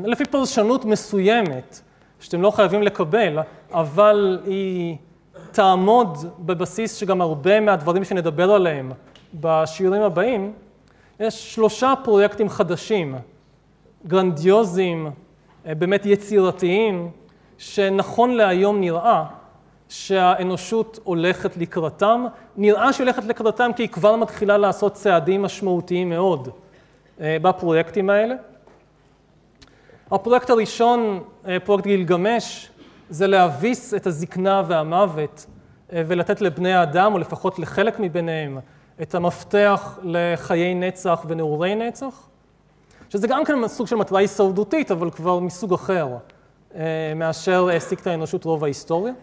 לפי 0.05 0.25
פרשנות 0.25 0.85
מסוימת, 0.85 1.81
שאתם 2.23 2.41
לא 2.41 2.51
חייבים 2.51 2.83
לקבל, 2.83 3.39
אבל 3.71 4.39
היא 4.45 4.97
תעמוד 5.51 6.17
בבסיס 6.39 6.95
שגם 6.95 7.21
הרבה 7.21 7.59
מהדברים 7.59 8.03
שנדבר 8.03 8.51
עליהם 8.51 8.91
בשיעורים 9.33 10.01
הבאים, 10.01 10.53
יש 11.19 11.55
שלושה 11.55 11.93
פרויקטים 12.03 12.49
חדשים, 12.49 13.15
גרנדיוזיים, 14.07 15.11
אה, 15.65 15.75
באמת 15.75 16.05
יצירתיים, 16.05 17.09
שנכון 17.57 18.31
להיום 18.31 18.79
נראה 18.79 19.23
שהאנושות 19.89 20.99
הולכת 21.03 21.57
לקראתם. 21.57 22.25
נראה 22.57 22.93
שהיא 22.93 23.05
הולכת 23.05 23.25
לקראתם 23.25 23.71
כי 23.75 23.83
היא 23.83 23.89
כבר 23.89 24.15
מתחילה 24.15 24.57
לעשות 24.57 24.93
צעדים 24.93 25.41
משמעותיים 25.41 26.09
מאוד 26.09 26.49
אה, 27.21 27.37
בפרויקטים 27.41 28.09
האלה. 28.09 28.35
הפרויקט 30.13 30.49
הראשון, 30.49 31.19
אה, 31.47 31.59
פרויקט 31.59 31.87
גילגמש, 31.87 32.69
זה 33.09 33.27
להביס 33.27 33.93
את 33.93 34.07
הזקנה 34.07 34.63
והמוות 34.67 35.45
אה, 35.93 36.03
ולתת 36.07 36.41
לבני 36.41 36.73
האדם, 36.73 37.13
או 37.13 37.17
לפחות 37.17 37.59
לחלק 37.59 37.99
מביניהם, 37.99 38.59
את 39.01 39.15
המפתח 39.15 39.99
לחיי 40.03 40.75
נצח 40.75 41.25
ונעורי 41.27 41.75
נצח, 41.75 42.27
שזה 43.09 43.27
גם 43.27 43.45
כן 43.45 43.67
סוג 43.67 43.87
של 43.87 43.95
מטרה 43.95 44.19
הישרדותית, 44.19 44.91
אבל 44.91 45.09
כבר 45.09 45.39
מסוג 45.39 45.73
אחר 45.73 46.07
אה, 46.75 46.81
מאשר 47.15 47.67
העסיק 47.69 47.99
את 47.99 48.07
האנושות 48.07 48.43
רוב 48.43 48.63
ההיסטוריה. 48.63 49.13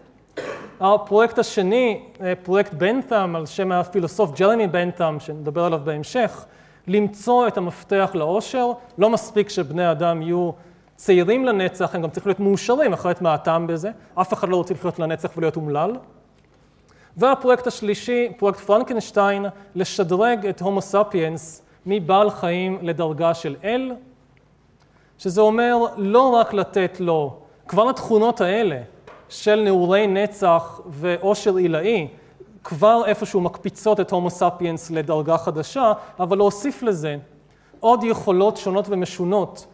הפרויקט 0.79 1.39
השני, 1.39 2.03
פרויקט 2.43 2.73
בנת'ם, 2.73 3.35
על 3.35 3.45
שם 3.45 3.71
הפילוסוף 3.71 4.39
ג'רמי 4.39 4.67
בנת'ם, 4.67 5.17
שנדבר 5.19 5.65
עליו 5.65 5.81
בהמשך, 5.83 6.45
למצוא 6.87 7.47
את 7.47 7.57
המפתח 7.57 8.11
לאושר. 8.13 8.71
לא 8.97 9.09
מספיק 9.09 9.49
שבני 9.49 9.91
אדם 9.91 10.21
יהיו 10.21 10.51
צעירים 11.01 11.45
לנצח, 11.45 11.95
הם 11.95 12.01
גם 12.01 12.09
צריכים 12.09 12.29
להיות 12.29 12.39
מאושרים, 12.39 12.93
אחרת 12.93 13.21
מה 13.21 13.33
הטעם 13.33 13.67
בזה? 13.67 13.91
אף 14.15 14.33
אחד 14.33 14.49
לא 14.49 14.55
רוצה 14.55 14.73
לחיות 14.73 14.99
לנצח 14.99 15.29
ולהיות 15.37 15.55
אומלל. 15.55 15.95
והפרויקט 17.17 17.67
השלישי, 17.67 18.31
פרויקט 18.37 18.59
פרנקנשטיין, 18.59 19.45
לשדרג 19.75 20.45
את 20.45 20.61
הומו 20.61 20.81
ספיאנס 20.81 21.61
מבעל 21.85 22.29
חיים 22.29 22.77
לדרגה 22.81 23.33
של 23.33 23.55
אל, 23.63 23.91
שזה 25.17 25.41
אומר 25.41 25.77
לא 25.97 26.29
רק 26.29 26.53
לתת 26.53 26.99
לו, 26.99 27.39
כבר 27.67 27.89
התכונות 27.89 28.41
האלה 28.41 28.81
של 29.29 29.55
נעורי 29.55 30.07
נצח 30.07 30.81
ואושר 30.87 31.55
עילאי, 31.55 32.07
כבר 32.63 33.03
איפשהו 33.05 33.41
מקפיצות 33.41 33.99
את 33.99 34.11
הומו 34.11 34.29
ספיאנס 34.29 34.91
לדרגה 34.91 35.37
חדשה, 35.37 35.93
אבל 36.19 36.37
להוסיף 36.37 36.83
לזה 36.83 37.17
עוד 37.79 38.03
יכולות 38.03 38.57
שונות 38.57 38.85
ומשונות 38.89 39.65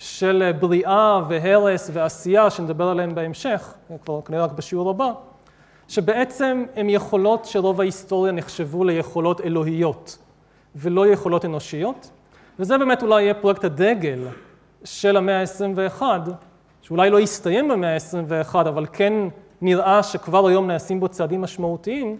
של 0.00 0.50
בריאה 0.60 1.20
והרס 1.28 1.90
ועשייה, 1.92 2.50
שנדבר 2.50 2.88
עליהן 2.88 3.14
בהמשך, 3.14 3.74
כבר 4.04 4.20
כנראה 4.20 4.44
רק 4.44 4.52
בשיעור 4.52 4.90
הבא, 4.90 5.12
שבעצם 5.88 6.64
הן 6.76 6.90
יכולות 6.90 7.44
שרוב 7.44 7.80
ההיסטוריה 7.80 8.32
נחשבו 8.32 8.84
ליכולות 8.84 9.40
אלוהיות 9.40 10.18
ולא 10.76 11.06
יכולות 11.06 11.44
אנושיות, 11.44 12.10
וזה 12.58 12.78
באמת 12.78 13.02
אולי 13.02 13.22
יהיה 13.22 13.34
פרויקט 13.34 13.64
הדגל 13.64 14.18
של 14.84 15.16
המאה 15.16 15.40
ה-21, 15.40 16.02
שאולי 16.82 17.10
לא 17.10 17.20
יסתיים 17.20 17.68
במאה 17.68 17.94
ה-21, 17.94 18.54
אבל 18.54 18.86
כן 18.92 19.12
נראה 19.60 20.02
שכבר 20.02 20.46
היום 20.46 20.66
נעשים 20.66 21.00
בו 21.00 21.08
צעדים 21.08 21.40
משמעותיים, 21.40 22.18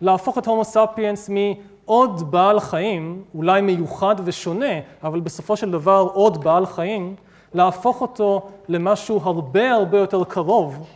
להפוך 0.00 0.38
את 0.38 0.46
הומו 0.46 0.64
ספיאנס 0.64 1.28
עוד 1.84 2.30
בעל 2.30 2.60
חיים, 2.60 3.24
אולי 3.34 3.60
מיוחד 3.60 4.14
ושונה, 4.24 4.74
אבל 5.02 5.20
בסופו 5.20 5.56
של 5.56 5.70
דבר 5.70 6.08
עוד 6.14 6.44
בעל 6.44 6.66
חיים, 6.66 7.14
להפוך 7.54 8.00
אותו 8.00 8.48
למשהו 8.68 9.20
הרבה 9.22 9.72
הרבה 9.72 9.98
יותר 9.98 10.24
קרוב 10.24 10.86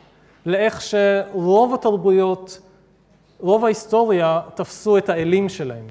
לאיך 0.46 0.80
שרוב 0.80 1.74
התרבויות, 1.74 2.60
רוב 3.40 3.64
ההיסטוריה 3.64 4.40
תפסו 4.54 4.98
את 4.98 5.08
האלים 5.08 5.48
שלהם. 5.48 5.86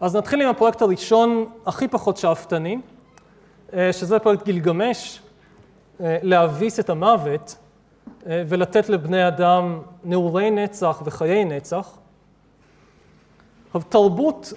אז 0.00 0.16
נתחיל 0.16 0.42
עם 0.42 0.48
הפרויקט 0.48 0.82
הראשון, 0.82 1.46
הכי 1.66 1.88
פחות 1.88 2.16
שאפתני, 2.16 2.78
אה, 3.74 3.92
שזה 3.92 4.18
פרויקט 4.18 4.44
גילגמש, 4.44 5.20
אה, 6.00 6.18
להביס 6.22 6.80
את 6.80 6.90
המוות 6.90 7.56
אה, 8.26 8.42
ולתת 8.48 8.88
לבני 8.88 9.28
אדם 9.28 9.80
נעורי 10.04 10.50
נצח 10.50 11.02
וחיי 11.04 11.44
נצח. 11.44 11.98
תרבות 13.82 14.52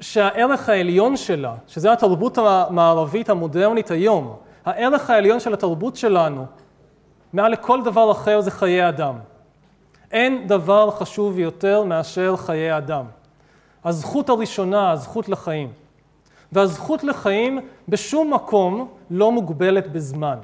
שהערך 0.00 0.68
העליון 0.68 1.16
שלה, 1.16 1.54
שזה 1.66 1.92
התרבות 1.92 2.38
המערבית 2.38 3.30
המודרנית 3.30 3.90
היום, 3.90 4.36
הערך 4.64 5.10
העליון 5.10 5.40
של 5.40 5.54
התרבות 5.54 5.96
שלנו, 5.96 6.46
מעל 7.32 7.52
לכל 7.52 7.82
דבר 7.82 8.12
אחר 8.12 8.40
זה 8.40 8.50
חיי 8.50 8.88
אדם. 8.88 9.14
אין 10.12 10.46
דבר 10.46 10.90
חשוב 10.90 11.38
יותר 11.38 11.84
מאשר 11.84 12.36
חיי 12.36 12.76
אדם. 12.76 13.04
הזכות 13.84 14.28
הראשונה, 14.28 14.90
הזכות 14.90 15.28
לחיים. 15.28 15.72
והזכות 16.52 17.04
לחיים 17.04 17.58
בשום 17.88 18.34
מקום 18.34 18.88
לא 19.10 19.32
מוגבלת 19.32 19.92
בזמן. 19.92 20.38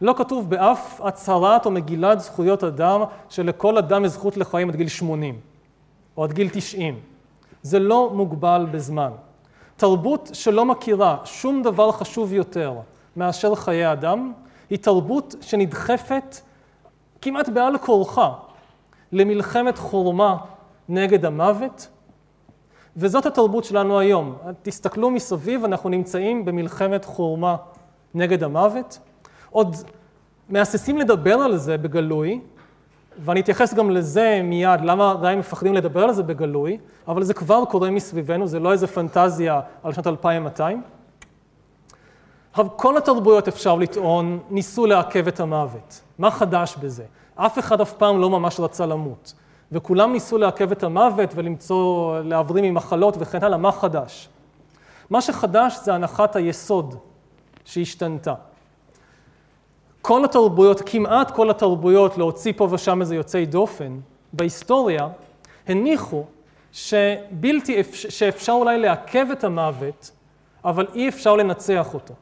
לא 0.00 0.14
כתוב 0.16 0.50
באף 0.50 1.00
הצהרת 1.00 1.66
או 1.66 1.70
מגילת 1.70 2.20
זכויות 2.20 2.64
אדם 2.64 3.00
שלכל 3.28 3.78
אדם 3.78 4.04
יש 4.04 4.10
זכות 4.10 4.36
לחיים 4.36 4.68
עד 4.68 4.76
גיל 4.76 4.88
80 4.88 5.38
או 6.16 6.24
עד 6.24 6.32
גיל 6.32 6.48
90. 6.52 7.13
זה 7.64 7.78
לא 7.78 8.10
מוגבל 8.14 8.66
בזמן. 8.70 9.10
תרבות 9.76 10.30
שלא 10.32 10.64
מכירה 10.64 11.16
שום 11.24 11.62
דבר 11.62 11.92
חשוב 11.92 12.32
יותר 12.32 12.74
מאשר 13.16 13.54
חיי 13.54 13.92
אדם, 13.92 14.32
היא 14.70 14.78
תרבות 14.78 15.34
שנדחפת 15.40 16.36
כמעט 17.22 17.48
בעל 17.48 17.78
כורחה 17.78 18.32
למלחמת 19.12 19.78
חורמה 19.78 20.36
נגד 20.88 21.24
המוות, 21.24 21.88
וזאת 22.96 23.26
התרבות 23.26 23.64
שלנו 23.64 23.98
היום. 23.98 24.36
תסתכלו 24.62 25.10
מסביב, 25.10 25.64
אנחנו 25.64 25.90
נמצאים 25.90 26.44
במלחמת 26.44 27.04
חורמה 27.04 27.56
נגד 28.14 28.42
המוות. 28.42 28.98
עוד 29.50 29.76
מהססים 30.48 30.98
לדבר 30.98 31.34
על 31.34 31.56
זה 31.56 31.78
בגלוי, 31.78 32.40
ואני 33.18 33.40
אתייחס 33.40 33.74
גם 33.74 33.90
לזה 33.90 34.40
מיד, 34.44 34.80
למה 34.80 35.10
עדיין 35.10 35.38
מפחדים 35.38 35.74
לדבר 35.74 36.02
על 36.02 36.12
זה 36.12 36.22
בגלוי, 36.22 36.78
אבל 37.08 37.22
זה 37.22 37.34
כבר 37.34 37.64
קורה 37.64 37.90
מסביבנו, 37.90 38.46
זה 38.46 38.60
לא 38.60 38.72
איזה 38.72 38.86
פנטזיה 38.86 39.60
על 39.82 39.92
שנת 39.92 40.06
2200. 40.06 40.82
עכשיו, 42.50 42.66
כל 42.76 42.96
התרבויות, 42.96 43.48
אפשר 43.48 43.76
לטעון, 43.76 44.38
ניסו 44.50 44.86
לעכב 44.86 45.28
את 45.28 45.40
המוות. 45.40 46.00
מה 46.18 46.30
חדש 46.30 46.76
בזה? 46.80 47.04
אף 47.36 47.58
אחד 47.58 47.80
אף 47.80 47.92
פעם 47.92 48.20
לא 48.20 48.30
ממש 48.30 48.60
רצה 48.60 48.86
למות. 48.86 49.34
וכולם 49.72 50.12
ניסו 50.12 50.38
לעכב 50.38 50.72
את 50.72 50.82
המוות 50.82 51.30
ולמצוא, 51.34 52.18
להבריא 52.18 52.70
ממחלות 52.70 53.16
וכן 53.18 53.44
הלאה, 53.44 53.58
מה 53.58 53.72
חדש? 53.72 54.28
מה 55.10 55.20
שחדש 55.20 55.78
זה 55.82 55.94
הנחת 55.94 56.36
היסוד 56.36 56.94
שהשתנתה. 57.64 58.34
כל 60.06 60.24
התרבויות, 60.24 60.80
כמעט 60.86 61.30
כל 61.30 61.50
התרבויות, 61.50 62.18
להוציא 62.18 62.52
פה 62.56 62.68
ושם 62.70 63.00
איזה 63.00 63.14
יוצאי 63.14 63.46
דופן, 63.46 63.98
בהיסטוריה, 64.32 65.08
הניחו 65.68 66.24
שבלתי, 66.72 67.82
שאפשר 67.92 68.52
אולי 68.52 68.78
לעכב 68.78 69.26
את 69.32 69.44
המוות, 69.44 70.10
אבל 70.64 70.86
אי 70.94 71.08
אפשר 71.08 71.36
לנצח 71.36 71.94
אותו. 71.94 72.14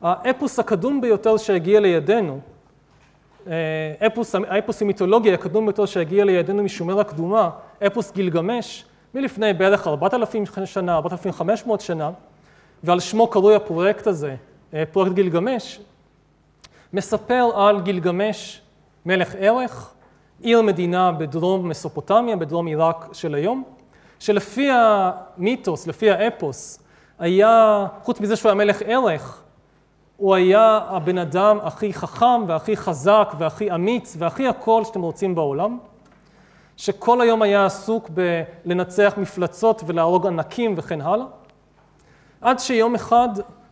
האפוס 0.00 0.58
הקדום 0.58 1.00
ביותר 1.00 1.36
שהגיע 1.36 1.80
לידינו, 1.80 2.40
אה, 3.46 3.52
אפוס, 4.06 4.34
האפוס 4.34 4.82
המיתולוגי 4.82 5.32
הקדום 5.32 5.66
ביותר 5.66 5.86
שהגיע 5.86 6.24
לידינו 6.24 6.62
משומר 6.62 7.00
הקדומה, 7.00 7.50
אפוס 7.86 8.12
גילגמש, 8.12 8.84
מלפני 9.14 9.52
בערך 9.52 9.86
4,000 9.86 10.44
שנה, 10.64 10.94
4,500 10.94 11.80
שנה, 11.80 12.10
ועל 12.84 13.00
שמו 13.00 13.26
קרוי 13.26 13.54
הפרויקט 13.54 14.06
הזה, 14.06 14.36
אה, 14.74 14.84
פרויקט 14.92 15.14
גילגמש, 15.14 15.80
מספר 16.92 17.50
על 17.54 17.80
גילגמש, 17.80 18.60
מלך 19.06 19.34
ערך, 19.38 19.94
עיר 20.40 20.62
מדינה 20.62 21.12
בדרום 21.12 21.68
מסופוטמיה, 21.68 22.36
בדרום 22.36 22.66
עיראק 22.66 23.08
של 23.12 23.34
היום, 23.34 23.62
שלפי 24.18 24.68
המיתוס, 24.72 25.86
לפי 25.86 26.10
האפוס, 26.10 26.82
היה, 27.18 27.86
חוץ 28.02 28.20
מזה 28.20 28.36
שהוא 28.36 28.48
היה 28.48 28.54
מלך 28.54 28.82
ערך, 28.86 29.42
הוא 30.16 30.34
היה 30.34 30.80
הבן 30.88 31.18
אדם 31.18 31.58
הכי 31.62 31.94
חכם 31.94 32.44
והכי 32.46 32.76
חזק 32.76 33.32
והכי 33.38 33.74
אמיץ 33.74 34.16
והכי 34.18 34.48
הכל 34.48 34.84
שאתם 34.84 35.02
רוצים 35.02 35.34
בעולם, 35.34 35.78
שכל 36.76 37.20
היום 37.20 37.42
היה 37.42 37.66
עסוק 37.66 38.10
בלנצח 38.64 39.14
מפלצות 39.16 39.82
ולהרוג 39.86 40.26
ענקים 40.26 40.74
וכן 40.76 41.00
הלאה, 41.00 41.26
עד 42.40 42.58
שיום 42.58 42.94
אחד 42.94 43.28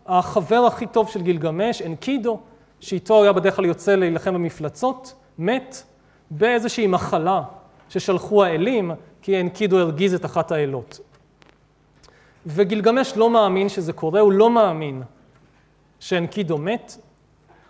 החבר 0.07 0.67
הכי 0.67 0.87
טוב 0.87 1.09
של 1.09 1.23
גילגמש, 1.23 1.83
אנקידו, 1.83 2.41
שאיתו 2.81 3.23
היה 3.23 3.33
בדרך 3.33 3.57
כלל 3.57 3.65
יוצא 3.65 3.95
להילחם 3.95 4.35
במפלצות, 4.35 5.15
מת 5.39 5.83
באיזושהי 6.31 6.87
מחלה 6.87 7.43
ששלחו 7.89 8.45
האלים, 8.45 8.91
כי 9.23 9.41
אנקידו 9.41 9.79
הרגיז 9.79 10.15
את 10.15 10.25
אחת 10.25 10.53
האלות. 10.53 11.01
וגילגמש 12.47 13.13
לא 13.17 13.31
מאמין 13.31 13.69
שזה 13.69 13.93
קורה, 13.93 14.21
הוא 14.21 14.33
לא 14.33 14.51
מאמין 14.51 15.03
שאנקידו 16.01 16.59
מת. 16.59 16.97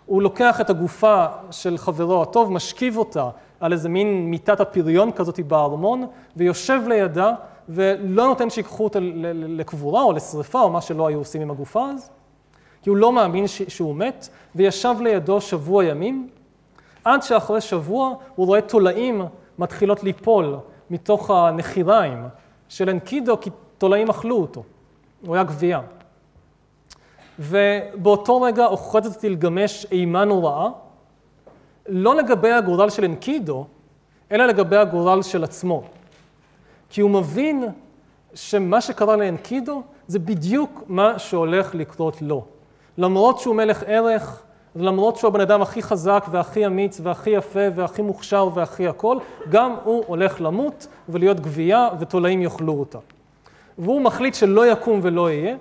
הוא 0.05 0.21
לוקח 0.21 0.61
את 0.61 0.69
הגופה 0.69 1.25
של 1.51 1.77
חברו 1.77 2.21
הטוב, 2.21 2.51
משכיב 2.51 2.97
אותה 2.97 3.29
על 3.59 3.73
איזה 3.73 3.89
מין 3.89 4.31
מיטת 4.31 4.59
הפריון 4.59 5.11
כזאת 5.11 5.39
בארמון, 5.39 6.07
ויושב 6.35 6.81
לידה, 6.87 7.33
ולא 7.69 8.27
נותן 8.27 8.49
שיקחו 8.49 8.83
אותה 8.83 8.99
לקבורה 9.33 10.03
או 10.03 10.11
לשרפה 10.11 10.61
או 10.61 10.69
מה 10.69 10.81
שלא 10.81 11.07
היו 11.07 11.17
עושים 11.17 11.41
עם 11.41 11.51
הגופה 11.51 11.89
אז. 11.89 12.09
כי 12.87 12.89
הוא 12.89 12.97
לא 12.97 13.13
מאמין 13.13 13.47
שהוא 13.47 13.95
מת, 13.95 14.29
וישב 14.55 14.95
לידו 15.01 15.41
שבוע 15.41 15.83
ימים, 15.83 16.29
עד 17.03 17.23
שאחרי 17.23 17.61
שבוע 17.61 18.13
הוא 18.35 18.45
רואה 18.45 18.61
תולעים 18.61 19.21
מתחילות 19.59 20.03
ליפול 20.03 20.57
מתוך 20.89 21.31
הנחיריים 21.31 22.23
של 22.69 22.89
אנקידו, 22.89 23.41
כי 23.41 23.49
תולעים 23.77 24.09
אכלו 24.09 24.35
אותו. 24.35 24.63
הוא 25.25 25.35
היה 25.35 25.43
גבייה. 25.43 25.81
ובאותו 27.39 28.41
רגע 28.41 28.65
אוחזת 28.65 29.19
תלגמש 29.19 29.85
אימה 29.91 30.25
נוראה, 30.25 30.69
לא 31.87 32.15
לגבי 32.15 32.51
הגורל 32.51 32.89
של 32.89 33.05
אנקידו, 33.05 33.65
אלא 34.31 34.45
לגבי 34.45 34.77
הגורל 34.77 35.21
של 35.21 35.43
עצמו. 35.43 35.83
כי 36.89 37.01
הוא 37.01 37.11
מבין 37.11 37.63
שמה 38.33 38.81
שקרה 38.81 39.15
לאנקידו 39.15 39.83
זה 40.07 40.19
בדיוק 40.19 40.83
מה 40.87 41.19
שהולך 41.19 41.75
לקרות 41.75 42.21
לו. 42.21 42.45
למרות 42.97 43.39
שהוא 43.39 43.55
מלך 43.55 43.83
ערך, 43.87 44.41
למרות 44.75 45.17
שהוא 45.17 45.27
הבן 45.27 45.41
אדם 45.41 45.61
הכי 45.61 45.81
חזק 45.81 46.25
והכי 46.31 46.65
אמיץ 46.65 46.99
והכי 47.03 47.29
יפה 47.29 47.59
והכי 47.75 48.01
מוכשר 48.01 48.49
והכי 48.53 48.87
הכל, 48.87 49.17
גם 49.49 49.75
הוא 49.83 50.03
הולך 50.07 50.41
למות 50.41 50.87
ולהיות 51.09 51.39
גבייה 51.39 51.89
ותולעים 51.99 52.41
יאכלו 52.41 52.73
אותה. 52.73 52.99
והוא 53.77 54.01
מחליט 54.01 54.35
שלא 54.35 54.71
יקום 54.71 54.99
ולא 55.03 55.31
יהיה, 55.31 55.55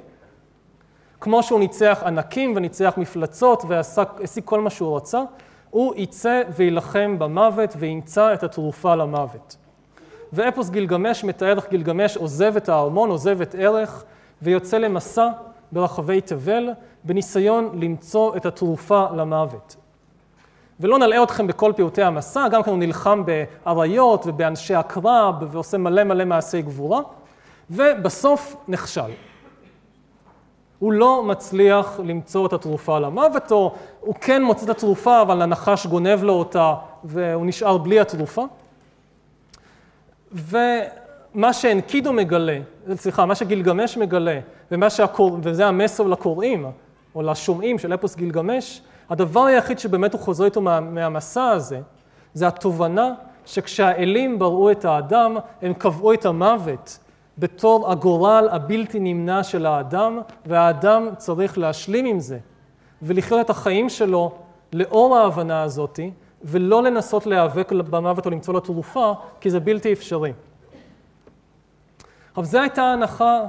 כמו 1.21 1.43
שהוא 1.43 1.61
ניצח 1.61 2.03
ענקים 2.07 2.53
וניצח 2.57 2.95
מפלצות 2.97 3.63
והשיג 3.69 4.45
כל 4.45 4.61
מה 4.61 4.71
שהוא 4.71 4.97
רצה, 4.97 5.23
הוא 5.71 5.95
יצא 5.97 6.43
ויילחם 6.57 7.17
במוות 7.19 7.75
וימצא 7.79 8.35
את 8.35 8.43
התרופה 8.43 8.95
למוות. 8.95 9.57
ואפוס 10.33 10.71
גילגמש 10.71 11.25
מתאר 11.25 11.57
איך 11.57 11.71
גילגמש 11.71 12.17
עוזב 12.17 12.57
את 12.57 12.69
הארמון, 12.69 13.11
עוזב 13.11 13.41
את 13.41 13.55
ערך, 13.59 14.05
ויוצא 14.43 14.79
למסע 14.79 15.29
ברחבי 15.73 16.21
תבל, 16.21 16.69
בניסיון 17.07 17.71
למצוא 17.75 18.37
את 18.37 18.47
התרופה 18.47 19.07
למוות. 19.17 19.77
ולא 20.81 20.99
נלאה 20.99 21.23
אתכם 21.23 21.47
בכל 21.47 21.73
פיוטי 21.77 22.03
המסע, 22.03 22.49
גם 22.49 22.63
כאן 22.63 22.73
הוא 22.73 22.79
נלחם 22.79 23.23
באריות 23.25 24.27
ובאנשי 24.27 24.75
הקרב 24.75 25.35
ועושה 25.51 25.79
מלא 25.79 26.05
מלא 26.05 26.25
מעשי 26.25 26.63
גבורה, 26.63 27.01
ובסוף 27.71 28.57
נכשל. 28.69 29.11
הוא 30.79 30.93
לא 30.93 31.23
מצליח 31.23 32.01
למצוא 32.05 32.47
את 32.47 32.53
התרופה 32.53 32.99
למוות, 32.99 33.53
או 33.53 33.75
הוא 34.01 34.15
כן 34.21 34.43
מוצא 34.43 34.65
את 34.65 34.71
התרופה, 34.71 35.23
אבל 35.23 35.43
הנחש 35.43 35.87
גונב 35.87 36.23
לו 36.23 36.33
אותה 36.33 36.75
והוא 37.05 37.47
נשאר 37.47 37.79
בלי 37.79 38.01
התרופה. 38.01 38.45
ומה 40.33 41.53
שאנקידו 41.53 42.13
מגלה, 42.13 42.59
סליחה, 42.95 43.27
מה 43.27 43.35
שגילגמש 43.35 43.97
מגלה, 43.97 44.41
ומה 44.73 44.91
שהקור... 44.91 45.39
וזה 45.43 45.67
המסר 45.67 46.07
לקוראים, 46.07 46.67
או 47.17 47.23
לשומעים 47.23 47.79
של 47.79 47.95
אפוס 47.95 48.17
גילגמש, 48.17 48.83
הדבר 49.11 49.45
היחיד 49.45 49.79
שבאמת 49.79 50.13
הוא 50.13 50.21
חוזר 50.21 50.45
איתו 50.45 50.61
מה, 50.61 50.81
מהמסע 50.81 51.49
הזה, 51.49 51.81
זה 52.35 52.47
התובנה 52.47 53.13
שכשהאלים 53.47 54.39
בראו 54.39 54.71
את 54.71 54.85
האדם, 54.85 55.37
הם 55.63 55.75
קבעו 55.75 56.13
את 56.13 56.27
המוות 56.27 56.99
בתור 57.39 57.93
הגורל 57.93 58.49
הבלתי 58.53 59.01
נמנע 59.01 59.43
של 59.43 59.67
האדם, 59.67 60.21
והאדם 60.47 61.09
צריך 61.17 61.59
להשלים 61.59 62.07
עם 62.07 62.21
זה, 62.21 62.39
ולחיות 63.03 63.41
את 63.41 63.51
החיים 63.51 63.89
שלו 63.89 64.33
לאור 64.73 65.17
ההבנה 65.17 65.63
הזאתי, 65.63 66.11
ולא 66.43 66.83
לנסות 66.83 67.27
להיאבק 67.27 67.73
במוות 67.73 68.27
או 68.27 68.31
למצוא 68.31 68.55
לו 68.55 68.61
תרופה, 68.61 69.15
כי 69.41 69.51
זה 69.51 69.61
בלתי 69.61 69.93
אפשרי. 69.93 70.33
עכשיו, 72.31 72.45
זו 72.45 72.61
הייתה 72.61 72.83
הנחה 72.83 73.41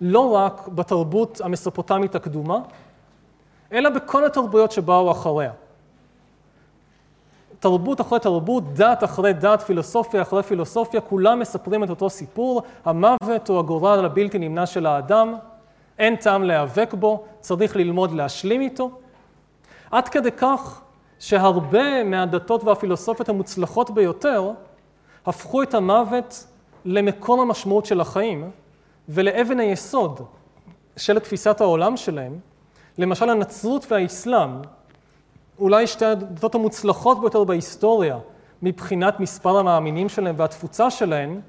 לא 0.00 0.30
רק 0.34 0.68
בתרבות 0.68 1.40
המסופוטמית 1.44 2.14
הקדומה, 2.14 2.58
אלא 3.72 3.90
בכל 3.90 4.24
התרבויות 4.24 4.72
שבאו 4.72 5.10
אחריה. 5.10 5.52
תרבות 7.60 8.00
אחרי 8.00 8.20
תרבות, 8.20 8.74
דת 8.74 9.04
אחרי 9.04 9.32
דת, 9.32 9.62
פילוסופיה 9.62 10.22
אחרי 10.22 10.42
פילוסופיה, 10.42 11.00
כולם 11.00 11.38
מספרים 11.38 11.84
את 11.84 11.90
אותו 11.90 12.10
סיפור, 12.10 12.62
המוות 12.84 13.48
הוא 13.48 13.58
הגורל 13.58 14.04
הבלתי 14.04 14.38
נמנע 14.38 14.66
של 14.66 14.86
האדם, 14.86 15.34
אין 15.98 16.16
טעם 16.16 16.42
להיאבק 16.42 16.94
בו, 16.94 17.24
צריך 17.40 17.76
ללמוד 17.76 18.12
להשלים 18.12 18.60
איתו. 18.60 18.90
עד 19.90 20.08
כדי 20.08 20.32
כך 20.32 20.80
שהרבה 21.18 22.04
מהדתות 22.04 22.64
והפילוסופיות 22.64 23.28
המוצלחות 23.28 23.90
ביותר 23.90 24.50
הפכו 25.26 25.62
את 25.62 25.74
המוות 25.74 26.46
למקור 26.84 27.42
המשמעות 27.42 27.86
של 27.86 28.00
החיים 28.00 28.50
ולאבן 29.08 29.60
היסוד 29.60 30.20
של 30.96 31.18
תפיסת 31.18 31.60
העולם 31.60 31.96
שלהם. 31.96 32.38
למשל 32.98 33.30
הנצרות 33.30 33.92
והאסלאם, 33.92 34.50
אולי 35.58 35.86
שתי 35.86 36.04
הדתות 36.04 36.54
המוצלחות 36.54 37.20
ביותר 37.20 37.44
בהיסטוריה 37.44 38.18
מבחינת 38.62 39.20
מספר 39.20 39.58
המאמינים 39.58 40.08
שלהם 40.08 40.34
והתפוצה 40.38 40.90
שלהם, 40.90 41.40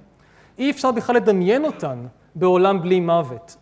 אי 0.57 0.72
אפשר 0.72 0.91
בכלל 0.91 1.15
לדמיין 1.15 1.65
אותן 1.65 2.06
בעולם 2.36 2.81
בלי 2.81 2.99
מוות. 2.99 3.57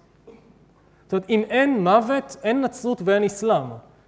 זאת 1.03 1.14
אומרת, 1.14 1.30
אם 1.30 1.44
אין 1.49 1.84
מוות, 1.84 2.38
אין 2.44 2.61
נצרות 2.61 3.02
ואין 3.06 3.24
אסלאם. 3.24 3.64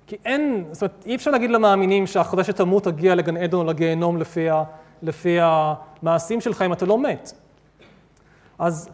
כי 0.08 0.18
אין, 0.26 0.66
זאת 0.72 0.82
אומרת, 0.82 1.04
אי 1.06 1.16
אפשר 1.16 1.32
להגיד 1.32 1.50
למאמינים 1.50 2.08
שאחרי 2.08 2.44
שתמות 2.44 2.84
תגיע 2.84 3.16
לגן 3.16 3.38
עדן 3.38 3.58
או 3.58 3.64
לגיהנום 3.64 4.18
לפי, 4.18 4.48
לפי 5.02 5.38
המעשים 5.42 6.42
שלך 6.42 6.62
אם 6.62 6.74
אתה 6.74 6.86
לא 6.86 6.98
מת. 6.98 7.32
אז 8.60 8.90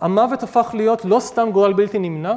המוות 0.00 0.42
הפך 0.42 0.70
להיות 0.74 1.04
לא 1.04 1.20
סתם 1.20 1.48
גורל 1.52 1.72
בלתי 1.72 1.98
נמנע, 1.98 2.34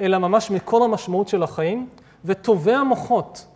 אלא 0.00 0.18
ממש 0.18 0.50
מקור 0.50 0.84
המשמעות 0.84 1.28
של 1.28 1.42
החיים, 1.42 1.88
וטובי 2.24 2.74
המוחות 2.74 3.46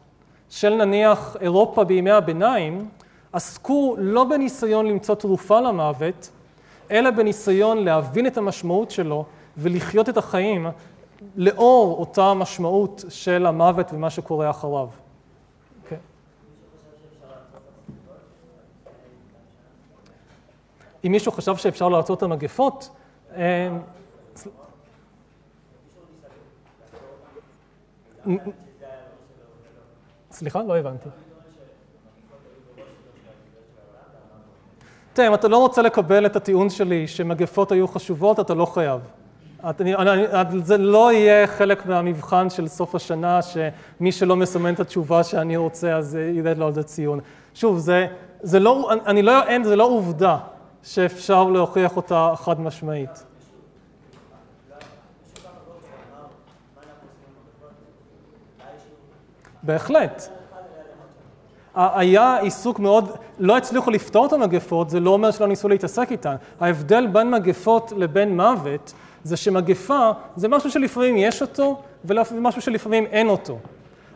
של 0.51 0.75
נניח 0.75 1.37
אירופה 1.41 1.85
בימי 1.85 2.11
הביניים, 2.11 2.89
עסקו 3.33 3.95
לא 3.99 4.25
בניסיון 4.25 4.87
למצוא 4.87 5.15
תרופה 5.15 5.61
למוות, 5.61 6.31
אלא 6.91 7.11
בניסיון 7.11 7.85
להבין 7.85 8.27
את 8.27 8.37
המשמעות 8.37 8.91
שלו 8.91 9.25
ולחיות 9.57 10.09
את 10.09 10.17
החיים 10.17 10.67
לאור 11.37 11.97
אותה 12.01 12.35
משמעות 12.35 13.05
של 13.09 13.47
המוות 13.47 13.93
ומה 13.93 14.11
שקורה 14.11 14.51
אחריו. 14.51 14.89
אוקיי? 15.83 15.99
אם 21.07 21.13
מישהו 21.13 21.33
חשב 21.33 21.57
שאפשר 21.57 21.89
לעצור 21.89 22.17
את 22.17 22.23
המגפות, 22.23 22.91
סליחה? 30.31 30.63
לא 30.63 30.77
הבנתי. 30.77 31.09
תראה, 35.13 35.29
אם 35.29 35.35
אתה 35.35 35.49
לא 35.49 35.59
רוצה 35.59 35.83
לקבל 35.83 36.27
את 36.27 36.37
הטיעון 36.37 36.71
שלי 36.71 37.09
שמגפות 37.09 37.73
היו 37.73 37.89
חשובות, 37.89 38.41
אתה 38.41 38.55
לא 38.55 38.67
חייב. 38.67 39.01
אני, 39.65 39.95
אני, 39.95 40.23
זה 40.63 40.79
לא 40.79 41.13
יהיה 41.13 41.47
חלק 41.47 41.87
מהמבחן 41.87 42.51
של 42.51 42.69
סוף 42.69 42.95
השנה, 42.95 43.41
שמי 43.43 44.13
שלא 44.13 44.37
מסמן 44.37 44.75
את 44.75 44.81
התשובה 44.81 45.25
שאני 45.25 45.57
רוצה, 45.57 45.97
אז 45.97 46.19
ירד 46.35 46.59
לו 46.59 46.67
על 46.67 46.75
זה 46.75 46.83
ציון. 46.83 47.21
שוב, 47.55 47.79
זה, 47.79 48.07
זה 48.43 48.61
לא, 48.61 48.91
אני 49.07 49.23
לא, 49.23 49.43
אין, 49.43 49.65
זה 49.65 49.77
לא 49.77 49.85
עובדה 49.85 50.39
שאפשר 50.83 51.45
להוכיח 51.45 51.97
אותה 51.97 52.33
חד 52.37 52.61
משמעית. 52.61 53.25
בהחלט. 59.63 60.29
היה 61.75 62.37
עיסוק 62.37 62.79
מאוד, 62.79 63.11
לא 63.39 63.57
הצליחו 63.57 63.91
לפתור 63.91 64.27
את 64.27 64.33
המגפות, 64.33 64.91
זה 64.91 65.01
לא 65.01 65.11
אומר 65.11 65.31
שלא 65.31 65.47
ניסו 65.47 65.69
להתעסק 65.69 66.13
איתן. 66.13 66.37
ההבדל 66.61 67.07
בין 67.07 67.31
מגפות 67.31 67.93
לבין 67.97 68.37
מוות, 68.37 68.93
זה 69.25 69.37
שמגפה 69.37 70.11
זה 70.37 70.49
משהו 70.49 70.71
שלפעמים 70.71 71.17
יש 71.17 71.43
אותו, 71.43 71.81
ומשהו 72.05 72.63
שלפעמים 72.63 73.07
אין 73.07 73.29
אותו. 73.29 73.59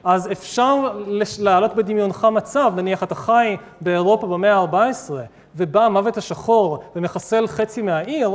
אז 0.05 0.32
אפשר 0.32 0.99
להעלות 1.39 1.74
בדמיונך 1.74 2.27
מצב, 2.32 2.73
נניח 2.77 3.03
אתה 3.03 3.15
חי 3.15 3.57
באירופה 3.81 4.27
במאה 4.27 4.55
ה-14, 4.55 5.12
ובא 5.56 5.85
המוות 5.85 6.16
השחור 6.16 6.78
ומחסל 6.97 7.47
חצי 7.47 7.82
מהעיר, 7.82 8.31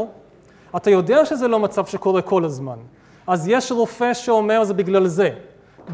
אתה 0.76 0.90
יודע 0.90 1.26
שזה 1.26 1.48
לא 1.48 1.60
מצב 1.60 1.86
שקורה 1.86 2.22
כל 2.22 2.46
הזמן. 2.46 2.78
אז 3.28 3.48
יש 3.48 3.72
רופא 3.72 4.14
שאומר 4.14 4.64
זה 4.64 4.74
בגלל 4.74 5.08
זה. 5.08 5.30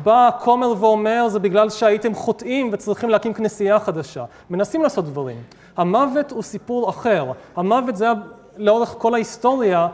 בא 0.03 0.27
הכומר 0.27 0.73
ואומר, 0.79 1.27
זה 1.27 1.39
בגלל 1.39 1.69
שהייתם 1.69 2.13
חוטאים 2.13 2.69
וצריכים 2.73 3.09
להקים 3.09 3.33
כנסייה 3.33 3.79
חדשה. 3.79 4.25
מנסים 4.49 4.83
לעשות 4.83 5.05
דברים. 5.05 5.37
המוות 5.77 6.31
הוא 6.31 6.43
סיפור 6.43 6.89
אחר. 6.89 7.31
המוות 7.55 7.95
זה 7.95 8.03
היה 8.03 8.13
לאורך 8.57 8.95
כל 8.97 9.13
ההיסטוריה 9.13 9.87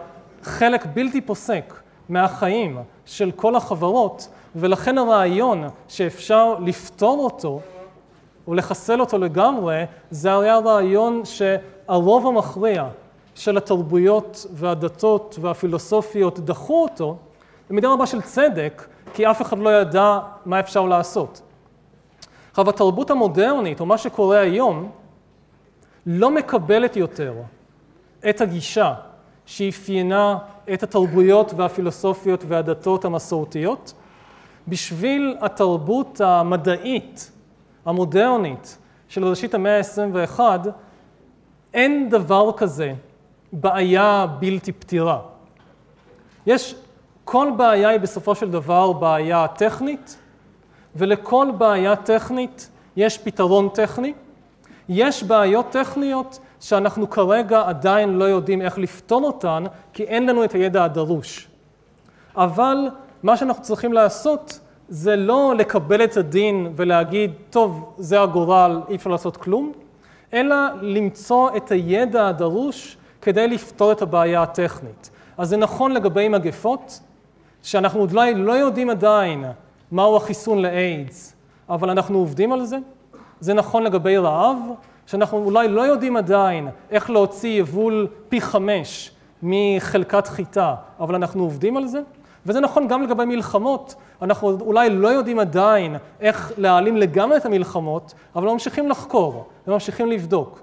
חלק 0.43 0.85
בלתי 0.93 1.21
פוסק 1.21 1.73
מהחיים 2.09 2.77
של 3.05 3.31
כל 3.31 3.55
החברות, 3.55 4.27
ולכן 4.55 4.97
הרעיון 4.97 5.63
שאפשר 5.87 6.55
לפתור 6.59 7.23
אותו 7.23 7.59
ולחסל 8.51 9.01
אותו 9.01 9.17
לגמרי, 9.17 9.83
זה 10.09 10.39
היה 10.39 10.57
רעיון 10.57 11.21
שהרוב 11.25 12.27
המכריע 12.27 12.87
של 13.35 13.57
התרבויות 13.57 14.45
והדתות 14.53 15.37
והפילוסופיות 15.41 16.39
דחו 16.39 16.83
אותו, 16.83 17.17
במידה 17.69 17.89
רבה 17.89 18.05
של 18.05 18.21
צדק, 18.21 18.87
כי 19.13 19.31
אף 19.31 19.41
אחד 19.41 19.59
לא 19.59 19.81
ידע 19.81 20.19
מה 20.45 20.59
אפשר 20.59 20.85
לעשות. 20.85 21.41
עכשיו, 22.51 22.69
התרבות 22.69 23.11
המודרנית, 23.11 23.79
או 23.79 23.85
מה 23.85 23.97
שקורה 23.97 24.39
היום, 24.39 24.91
לא 26.05 26.31
מקבלת 26.31 26.95
יותר 26.95 27.33
את 28.29 28.41
הגישה 28.41 28.93
שאפיינה 29.45 30.37
את 30.73 30.83
התרבויות 30.83 31.53
והפילוסופיות 31.55 32.43
והדתות 32.47 33.05
המסורתיות. 33.05 33.93
בשביל 34.67 35.37
התרבות 35.41 36.21
המדעית, 36.21 37.31
המודרנית, 37.85 38.77
של 39.07 39.25
ראשית 39.25 39.53
המאה 39.53 39.77
ה-21, 39.77 40.39
אין 41.73 42.09
דבר 42.09 42.51
כזה 42.57 42.93
בעיה 43.53 44.27
בלתי 44.39 44.71
פתירה. 44.71 45.19
יש 46.45 46.75
כל 47.23 47.51
בעיה 47.57 47.89
היא 47.89 47.99
בסופו 47.99 48.35
של 48.35 48.51
דבר 48.51 48.91
בעיה 48.91 49.47
טכנית, 49.47 50.17
ולכל 50.95 51.47
בעיה 51.57 51.95
טכנית 51.95 52.69
יש 52.95 53.17
פתרון 53.17 53.69
טכני. 53.69 54.13
יש 54.89 55.23
בעיות 55.23 55.69
טכניות 55.69 56.39
שאנחנו 56.59 57.09
כרגע 57.09 57.61
עדיין 57.65 58.17
לא 58.17 58.23
יודעים 58.23 58.61
איך 58.61 58.77
לפתור 58.77 59.23
אותן, 59.23 59.63
כי 59.93 60.03
אין 60.03 60.29
לנו 60.29 60.43
את 60.43 60.51
הידע 60.51 60.83
הדרוש. 60.83 61.47
אבל 62.35 62.77
מה 63.23 63.37
שאנחנו 63.37 63.63
צריכים 63.63 63.93
לעשות 63.93 64.59
זה 64.93 65.15
לא 65.15 65.53
לקבל 65.57 66.03
את 66.03 66.17
הדין 66.17 66.73
ולהגיד, 66.75 67.31
טוב, 67.49 67.93
זה 67.97 68.21
הגורל, 68.21 68.81
אי 68.89 68.95
אפשר 68.95 69.09
לעשות 69.09 69.37
כלום, 69.37 69.71
אלא 70.33 70.55
למצוא 70.81 71.49
את 71.57 71.71
הידע 71.71 72.27
הדרוש 72.27 72.97
כדי 73.21 73.47
לפתור 73.47 73.91
את 73.91 74.01
הבעיה 74.01 74.41
הטכנית. 74.41 75.09
אז 75.37 75.49
זה 75.49 75.57
נכון 75.57 75.91
לגבי 75.91 76.27
מגפות, 76.27 76.99
שאנחנו 77.63 78.07
אולי 78.11 78.33
לא 78.33 78.51
יודעים 78.51 78.89
עדיין 78.89 79.45
מהו 79.91 80.15
החיסון 80.15 80.61
לאיידס, 80.61 81.35
אבל 81.69 81.89
אנחנו 81.89 82.17
עובדים 82.17 82.51
על 82.51 82.65
זה. 82.65 82.77
זה 83.39 83.53
נכון 83.53 83.83
לגבי 83.83 84.17
רעב, 84.17 84.57
שאנחנו 85.05 85.37
אולי 85.37 85.67
לא 85.67 85.81
יודעים 85.81 86.17
עדיין 86.17 86.67
איך 86.89 87.09
להוציא 87.09 87.59
יבול 87.59 88.07
פי 88.29 88.41
חמש 88.41 89.11
מחלקת 89.43 90.27
חיטה, 90.27 90.75
אבל 90.99 91.15
אנחנו 91.15 91.43
עובדים 91.43 91.77
על 91.77 91.87
זה. 91.87 92.01
וזה 92.45 92.59
נכון 92.59 92.87
גם 92.87 93.01
לגבי 93.01 93.25
מלחמות. 93.25 93.95
אנחנו 94.21 94.57
אולי 94.61 94.89
לא 94.89 95.07
יודעים 95.07 95.39
עדיין 95.39 95.95
איך 96.19 96.51
להעלים 96.57 96.97
לגמרי 96.97 97.37
את 97.37 97.45
המלחמות, 97.45 98.13
אבל 98.35 98.47
ממשיכים 98.47 98.89
לחקור 98.89 99.47
וממשיכים 99.67 100.07
לבדוק. 100.07 100.59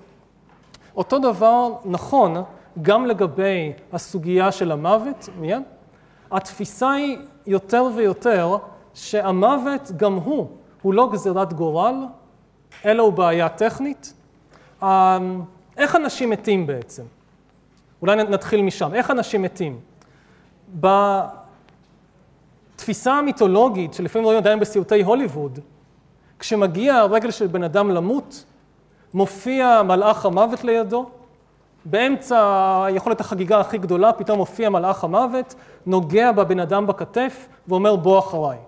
אותו 0.97 1.19
דבר 1.19 1.73
נכון 1.85 2.43
גם 2.83 3.07
לגבי 3.07 3.73
הסוגיה 3.93 4.53
של 4.53 4.73
המוות, 4.73 5.29
מיד. 5.41 5.63
התפיסה 6.31 6.91
היא 6.91 7.19
יותר 7.47 7.85
ויותר 7.97 8.57
שהמוות 8.95 9.91
גם 9.97 10.15
הוא, 10.15 10.47
הוא 10.83 10.95
לא 10.95 11.09
גזירת 11.13 11.53
גורל, 11.53 11.95
אלא 12.85 13.03
הוא 13.03 13.13
בעיה 13.13 13.49
טכנית. 13.49 14.15
אמ, 14.83 15.43
איך 15.77 15.97
אנשים 15.97 16.31
מתים 16.31 16.67
בעצם? 16.67 17.03
אולי 18.03 18.17
נתחיל 18.17 18.63
משם. 18.63 18.95
איך 18.95 19.11
אנשים 19.11 19.43
מתים? 19.43 19.81
בתפיסה 22.89 23.13
המיתולוגית, 23.13 23.95
שלפעמים 23.95 24.25
רואים 24.25 24.39
עדיין 24.39 24.61
בסיוטי 24.61 25.03
הוליווד, 25.03 25.59
כשמגיע 26.39 26.95
הרגל 26.97 27.31
של 27.31 27.47
בן 27.47 27.63
אדם 27.63 27.91
למות, 27.91 28.45
מופיע 29.15 29.83
מלאך 29.83 30.27
המוות 30.27 30.65
לידו, 30.65 31.07
באמצע 31.85 32.39
היכולת 32.85 33.21
החגיגה 33.21 33.61
הכי 33.61 33.79
גדולה, 33.79 34.13
פתאום 34.13 34.39
מופיע 34.39 34.69
מלאך 34.71 35.05
המוות, 35.05 35.55
נוגע 35.87 36.33
בבן 36.33 36.61
אדם 36.61 36.87
בכתף 36.87 37.49
ואומר 37.69 37.97
בוא 37.97 38.19
אחריי. 38.19 38.59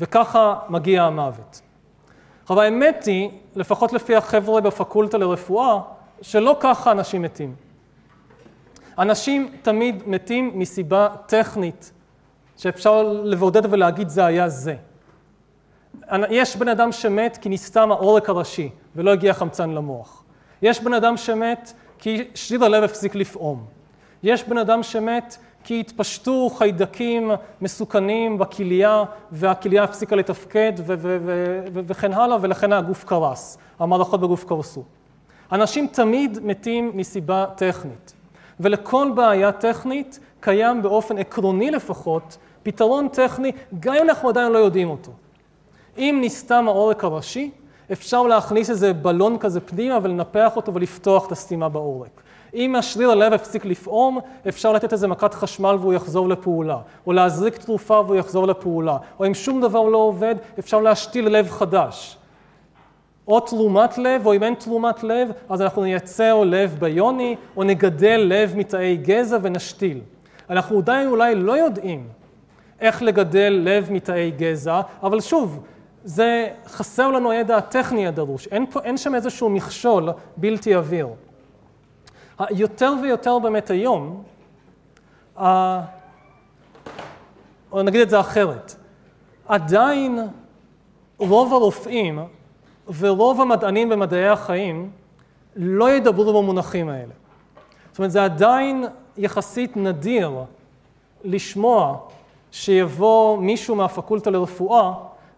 וככה 0.00 0.58
מגיע 0.68 1.02
המוות. 1.02 1.60
עכשיו 2.42 2.60
האמת 2.60 3.04
היא, 3.06 3.30
לפחות 3.56 3.92
לפי 3.92 4.16
החבר'ה 4.16 4.60
בפקולטה 4.60 5.18
לרפואה, 5.18 5.80
שלא 6.22 6.56
ככה 6.60 6.90
אנשים 6.90 7.22
מתים. 7.22 7.54
אנשים 8.98 9.52
תמיד 9.62 10.02
מתים 10.06 10.50
מסיבה 10.54 11.08
טכנית, 11.26 11.92
שאפשר 12.62 13.02
לבודד 13.02 13.72
ולהגיד 13.72 14.08
זה 14.08 14.24
היה 14.24 14.48
זה. 14.48 14.74
יש 16.30 16.56
בן 16.56 16.68
אדם 16.68 16.92
שמת 16.92 17.36
כי 17.36 17.48
נסתם 17.48 17.92
העורק 17.92 18.28
הראשי 18.28 18.70
ולא 18.96 19.10
הגיע 19.10 19.34
חמצן 19.34 19.70
למוח. 19.70 20.24
יש 20.62 20.80
בן 20.80 20.94
אדם 20.94 21.16
שמת 21.16 21.72
כי 21.98 22.24
שריר 22.34 22.64
הלב 22.64 22.82
הפסיק 22.84 23.14
לפעום. 23.14 23.64
יש 24.22 24.44
בן 24.48 24.58
אדם 24.58 24.82
שמת 24.82 25.36
כי 25.64 25.80
התפשטו 25.80 26.50
חיידקים 26.50 27.30
מסוכנים 27.60 28.38
בכליה 28.38 29.04
והכליה 29.32 29.84
הפסיקה 29.84 30.16
לתפקד 30.16 30.72
וכן 31.72 32.12
הלאה 32.12 32.36
ולכן 32.40 32.72
הגוף 32.72 33.04
קרס, 33.04 33.58
המערכות 33.78 34.20
בגוף 34.20 34.44
קרסו. 34.44 34.84
אנשים 35.52 35.86
תמיד 35.86 36.38
מתים 36.42 36.90
מסיבה 36.94 37.46
טכנית 37.56 38.12
ולכל 38.60 39.10
בעיה 39.14 39.52
טכנית 39.52 40.20
קיים 40.42 40.82
באופן 40.82 41.18
עקרוני 41.18 41.70
לפחות 41.70 42.38
פתרון 42.62 43.08
טכני 43.08 43.52
גם 43.80 43.94
אם 43.94 44.02
אנחנו 44.02 44.28
עדיין 44.28 44.52
לא 44.52 44.58
יודעים 44.58 44.90
אותו. 44.90 45.12
אם 45.98 46.18
נסתם 46.22 46.64
העורק 46.68 47.04
הראשי 47.04 47.50
אפשר 47.92 48.22
להכניס 48.22 48.70
איזה 48.70 48.92
בלון 48.92 49.38
כזה 49.38 49.60
פנימה 49.60 49.98
ולנפח 50.02 50.56
אותו 50.56 50.74
ולפתוח 50.74 51.26
את 51.26 51.32
הסתימה 51.32 51.68
בעורק. 51.68 52.22
אם 52.54 52.76
השריר 52.76 53.10
הלב 53.10 53.32
הפסיק 53.32 53.64
לפעום, 53.64 54.18
אפשר 54.48 54.72
לתת 54.72 54.92
איזה 54.92 55.08
מכת 55.08 55.34
חשמל 55.34 55.76
והוא 55.80 55.94
יחזור 55.94 56.28
לפעולה, 56.28 56.78
או 57.06 57.12
להזריק 57.12 57.56
תרופה 57.56 58.02
והוא 58.06 58.16
יחזור 58.16 58.46
לפעולה, 58.46 58.96
או 59.20 59.26
אם 59.26 59.34
שום 59.34 59.60
דבר 59.60 59.82
לא 59.82 59.98
עובד, 59.98 60.34
אפשר 60.58 60.80
להשתיל 60.80 61.28
לב 61.28 61.50
חדש. 61.50 62.16
או 63.28 63.40
תרומת 63.40 63.98
לב, 63.98 64.26
או 64.26 64.34
אם 64.34 64.42
אין 64.42 64.54
תרומת 64.54 65.02
לב, 65.02 65.30
אז 65.48 65.62
אנחנו 65.62 65.82
נייצר 65.82 66.44
לב 66.44 66.76
ביוני, 66.78 67.36
או 67.56 67.64
נגדל 67.64 68.20
לב 68.24 68.56
מתאי 68.56 68.96
גזע 68.96 69.38
ונשתיל. 69.42 70.00
אנחנו 70.52 70.78
עדיין 70.78 71.08
אולי 71.08 71.34
לא 71.34 71.56
יודעים 71.56 72.08
איך 72.80 73.02
לגדל 73.02 73.60
לב 73.64 73.92
מתאי 73.92 74.30
גזע, 74.30 74.80
אבל 75.02 75.20
שוב, 75.20 75.64
זה 76.04 76.48
חסר 76.66 77.08
לנו 77.08 77.30
הידע 77.30 77.56
הטכני 77.56 78.06
הדרוש, 78.06 78.46
אין, 78.46 78.66
פה, 78.66 78.80
אין 78.80 78.96
שם 78.96 79.14
איזשהו 79.14 79.50
מכשול 79.50 80.08
בלתי 80.36 80.74
עביר. 80.74 81.08
יותר 82.50 82.92
ויותר 83.02 83.38
באמת 83.38 83.70
היום, 83.70 84.22
או 87.72 87.82
נגיד 87.82 88.00
את 88.00 88.10
זה 88.10 88.20
אחרת, 88.20 88.74
עדיין 89.48 90.18
רוב 91.18 91.52
הרופאים 91.52 92.18
ורוב 92.98 93.40
המדענים 93.40 93.88
במדעי 93.88 94.28
החיים 94.28 94.90
לא 95.56 95.90
ידברו 95.90 96.42
במונחים 96.42 96.88
האלה. 96.88 97.12
זאת 97.90 97.98
אומרת, 97.98 98.10
זה 98.10 98.24
עדיין 98.24 98.84
יחסית 99.16 99.76
נדיר 99.76 100.30
לשמוע 101.24 101.98
שיבוא 102.52 103.38
מישהו 103.38 103.76
מהפקולטה 103.76 104.30
לרפואה 104.30 104.92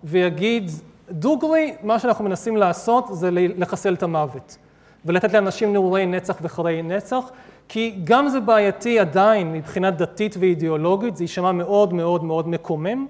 ויגיד, 0.05 0.71
דוגרי, 1.11 1.75
מה 1.83 1.99
שאנחנו 1.99 2.25
מנסים 2.25 2.57
לעשות 2.57 3.05
זה 3.13 3.29
לחסל 3.33 3.95
את 3.95 4.03
המוות. 4.03 4.57
ולתת 5.05 5.33
לאנשים 5.33 5.73
נעורי 5.73 6.07
נצח 6.07 6.39
וחרי 6.43 6.83
נצח, 6.83 7.31
כי 7.69 8.01
גם 8.05 8.29
זה 8.29 8.41
בעייתי 8.41 8.99
עדיין 8.99 9.53
מבחינה 9.53 9.91
דתית 9.91 10.37
ואידיאולוגית, 10.39 11.17
זה 11.17 11.25
יישמע 11.25 11.53
מאוד 11.53 11.95
מאוד 11.95 12.25
מאוד 12.25 12.49
מקומם, 12.49 13.07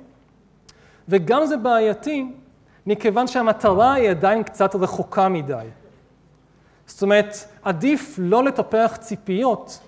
וגם 1.09 1.47
זה 1.47 1.57
בעייתי 1.57 2.27
מכיוון 2.87 3.27
שהמטרה 3.27 3.93
היא 3.93 4.11
עדיין 4.11 4.43
קצת 4.43 4.75
רחוקה 4.75 5.29
מדי. 5.29 5.67
זאת 6.87 7.03
אומרת, 7.03 7.35
עדיף 7.63 8.15
לא 8.19 8.45
לטפח 8.45 8.97
ציפיות 9.01 9.81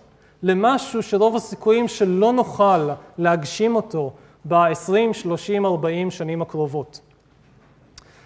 למשהו 0.47 1.03
שרוב 1.03 1.37
הסיכויים 1.37 1.89
שלא 1.89 2.33
נוכל 2.33 2.89
להגשים 3.19 3.75
אותו 3.75 4.13
ב-20, 4.45 5.13
30, 5.13 5.67
40 5.67 6.11
שנים 6.11 6.43
הקרובות. 6.43 7.01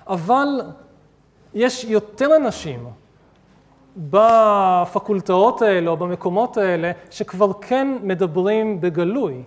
אבל 0.07 0.49
יש 1.55 1.85
יותר 1.85 2.37
אנשים 2.37 2.87
בפקולטאות 3.97 5.63
האלה 5.63 5.91
או 5.91 5.97
במקומות 5.97 6.57
האלה 6.57 6.93
שכבר 7.11 7.53
כן 7.61 7.89
מדברים 8.03 8.81
בגלוי 8.81 9.43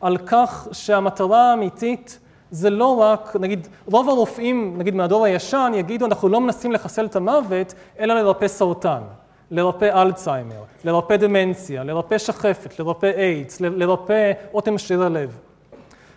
על 0.00 0.16
כך 0.18 0.68
שהמטרה 0.72 1.50
האמיתית 1.50 2.18
זה 2.50 2.70
לא 2.70 2.96
רק, 2.96 3.36
נגיד, 3.40 3.68
רוב 3.86 4.08
הרופאים, 4.08 4.78
נגיד 4.78 4.94
מהדור 4.94 5.24
הישן, 5.24 5.72
יגידו 5.74 6.06
אנחנו 6.06 6.28
לא 6.28 6.40
מנסים 6.40 6.72
לחסל 6.72 7.06
את 7.06 7.16
המוות, 7.16 7.74
אלא 7.98 8.14
לרפא 8.14 8.48
סרטן, 8.48 9.02
לרפא 9.50 10.02
אלצהיימר, 10.02 10.62
לרפא 10.84 11.16
דמנציה, 11.16 11.84
לרפא 11.84 12.18
שחפת, 12.18 12.78
לרפא 12.78 13.12
איידס, 13.16 13.60
לרפא 13.60 14.32
אוטם 14.54 14.78
שריר 14.78 15.02
הלב. 15.02 15.38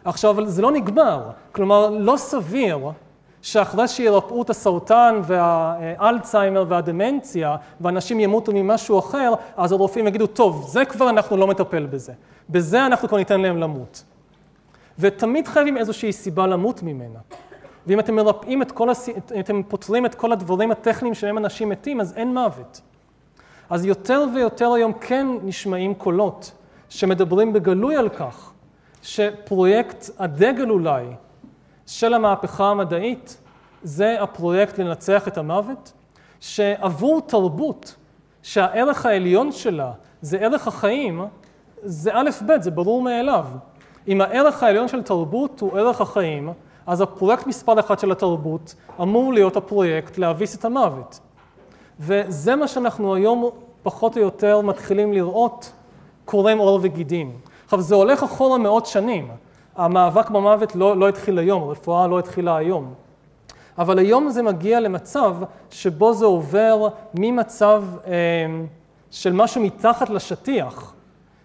עכשיו, 0.06 0.46
זה 0.46 0.62
לא 0.62 0.72
נגמר, 0.72 1.22
כלומר, 1.52 1.90
לא 1.90 2.18
סביר 2.18 2.80
שאחרי 3.42 3.88
שירפאו 3.88 4.42
את 4.42 4.50
הסרטן 4.50 5.22
והאלצהיימר 5.24 6.66
והדמנציה, 6.68 7.56
ואנשים 7.82 8.20
ימותו 8.20 8.52
ממשהו 8.56 9.00
אחר, 9.00 9.34
אז 9.58 9.72
הרופאים 9.72 10.08
יגידו, 10.08 10.28
טוב, 10.28 10.66
זה 10.68 10.86
כבר 10.86 11.10
אנחנו 11.10 11.38
לא 11.38 11.48
מטפל 11.48 11.86
בזה. 11.86 12.14
בזה 12.50 12.86
אנחנו 12.86 13.08
כבר 13.08 13.18
ניתן 13.18 13.42
להם 13.42 13.58
למות. 13.58 14.04
ותמיד 15.00 15.48
חייבים 15.48 15.78
איזושהי 15.78 16.14
סיבה 16.14 16.48
למות 16.48 16.84
ממנה. 16.84 17.20
ואם 17.88 18.00
אתם 18.00 18.16
מרפאים 18.16 18.62
את 18.62 18.72
כל, 18.72 18.90
הס... 18.90 19.10
אתם 19.40 19.64
פותרים 19.64 20.06
את 20.06 20.16
כל 20.16 20.32
הדברים 20.32 20.72
הטכניים 20.72 21.14
שבהם 21.14 21.38
אנשים 21.38 21.70
מתים, 21.70 22.02
אז 22.02 22.14
אין 22.18 22.34
מוות. 22.34 22.82
אז 23.70 23.86
יותר 23.86 24.26
ויותר 24.36 24.74
היום 24.74 24.94
כן 24.94 25.28
נשמעים 25.44 25.94
קולות 25.94 26.52
שמדברים 26.90 27.54
בגלוי 27.54 27.96
על 27.96 28.10
כך 28.10 28.52
שפרויקט 29.02 30.10
הדגל 30.20 30.70
אולי 30.70 31.06
של 31.86 32.14
המהפכה 32.14 32.66
המדעית 32.66 33.38
זה 33.84 34.22
הפרויקט 34.22 34.80
לנצח 34.80 35.28
את 35.28 35.38
המוות, 35.38 35.94
שעבור 36.40 37.22
תרבות 37.22 37.96
שהערך 38.44 39.06
העליון 39.06 39.52
שלה 39.52 39.92
זה 40.22 40.38
ערך 40.38 40.68
החיים, 40.68 41.26
זה 41.84 42.12
א' 42.14 42.30
ב', 42.48 42.62
זה 42.62 42.72
ברור 42.72 43.02
מאליו. 43.02 43.46
אם 44.08 44.22
הערך 44.22 44.64
העליון 44.64 44.88
של 44.88 45.04
תרבות 45.04 45.60
הוא 45.60 45.78
ערך 45.78 46.02
החיים, 46.02 46.50
אז 46.88 47.02
הפרויקט 47.02 47.48
מספר 47.48 47.80
אחת 47.80 48.00
של 48.00 48.12
התרבות 48.12 48.76
אמור 49.02 49.34
להיות 49.34 49.58
הפרויקט 49.58 50.18
להביס 50.18 50.56
את 50.56 50.66
המוות. 50.66 51.20
וזה 52.00 52.56
מה 52.56 52.68
שאנחנו 52.68 53.16
היום 53.16 53.50
פחות 53.84 54.18
או 54.18 54.22
יותר 54.22 54.62
מתחילים 54.62 55.14
לראות 55.14 55.72
קורם 56.26 56.58
עור 56.58 56.80
וגידים. 56.82 57.32
עכשיו, 57.66 57.82
זה 57.82 57.96
הולך 57.96 58.24
אחורה 58.24 58.58
מאות 58.58 58.86
שנים. 58.86 59.28
המאבק 59.76 60.30
במוות 60.30 60.76
לא, 60.76 60.98
לא 60.98 61.10
התחיל 61.10 61.40
היום, 61.40 61.64
הרפואה 61.64 62.08
לא 62.08 62.20
התחילה 62.20 62.58
היום. 62.58 62.94
אבל 63.78 64.00
היום 64.00 64.30
זה 64.30 64.44
מגיע 64.44 64.80
למצב 64.80 65.36
שבו 65.70 66.14
זה 66.14 66.26
עובר 66.26 66.88
ממצב 67.14 67.84
אה, 68.08 68.12
של 69.12 69.34
משהו 69.34 69.62
מתחת 69.62 70.10
לשטיח, 70.10 70.94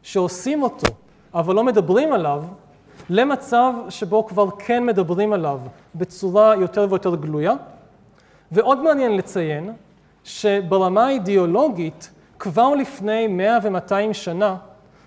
שעושים 0.03 0.62
אותו, 0.62 0.87
אבל 1.35 1.55
לא 1.55 1.65
מדברים 1.65 2.12
עליו, 2.12 2.45
למצב 3.11 3.73
שבו 3.89 4.27
כבר 4.27 4.47
כן 4.59 4.87
מדברים 4.87 5.33
עליו 5.33 5.59
בצורה 5.95 6.55
יותר 6.57 6.87
ויותר 6.91 7.15
גלויה. 7.15 7.53
ועוד 8.53 8.83
מעניין 8.83 9.16
לציין 9.16 9.73
שברמה 10.24 11.07
האידיאולוגית, 11.07 12.11
כבר 12.39 12.74
לפני 12.74 13.27
100 13.27 13.59
ו-200 13.62 14.12
שנה, 14.12 14.57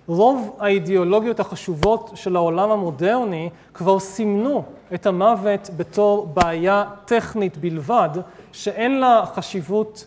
רוב 0.06 0.56
האידיאולוגיות 0.60 1.40
החשובות 1.40 2.10
של 2.14 2.36
העולם 2.36 2.70
המודרני 2.70 3.50
כבר 3.74 3.98
סימנו 3.98 4.64
את 4.94 5.06
המוות 5.06 5.70
בתור 5.76 6.26
בעיה 6.26 6.84
טכנית 7.04 7.56
בלבד, 7.56 8.08
שאין 8.52 9.00
לה 9.00 9.24
חשיבות 9.34 10.06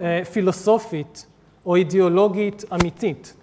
אה, 0.00 0.20
פילוסופית 0.32 1.26
או 1.66 1.76
אידיאולוגית 1.76 2.64
אמיתית. 2.72 3.34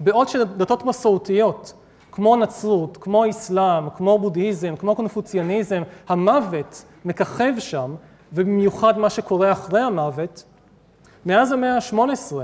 בעוד 0.00 0.28
שדתות 0.28 0.84
מסורתיות, 0.84 1.72
כמו 2.12 2.36
נצרות, 2.36 2.96
כמו 3.00 3.30
אסלאם, 3.30 3.90
כמו 3.90 4.18
בודהיזם, 4.18 4.76
כמו 4.76 4.96
קונפוציאניזם, 4.96 5.82
המוות 6.08 6.84
מככב 7.04 7.52
שם, 7.58 7.94
ובמיוחד 8.34 8.98
מה 8.98 9.10
שקורה 9.10 9.52
אחרי 9.52 9.80
המוות, 9.80 10.44
מאז 11.26 11.52
המאה 11.52 11.76
ה-18, 11.76 12.34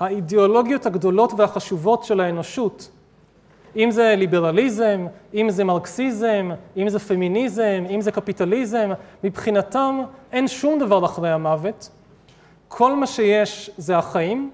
האידיאולוגיות 0.00 0.86
הגדולות 0.86 1.32
והחשובות 1.36 2.04
של 2.04 2.20
האנושות, 2.20 2.90
אם 3.76 3.90
זה 3.90 4.14
ליברליזם, 4.16 5.06
אם 5.34 5.50
זה 5.50 5.64
מרקסיזם, 5.64 6.50
אם 6.76 6.88
זה 6.88 6.98
פמיניזם, 6.98 7.84
אם 7.90 8.00
זה 8.00 8.12
קפיטליזם, 8.12 8.90
מבחינתם 9.24 10.00
אין 10.32 10.48
שום 10.48 10.78
דבר 10.78 11.04
אחרי 11.04 11.30
המוות. 11.30 11.88
כל 12.68 12.96
מה 12.96 13.06
שיש 13.06 13.70
זה 13.76 13.98
החיים. 13.98 14.50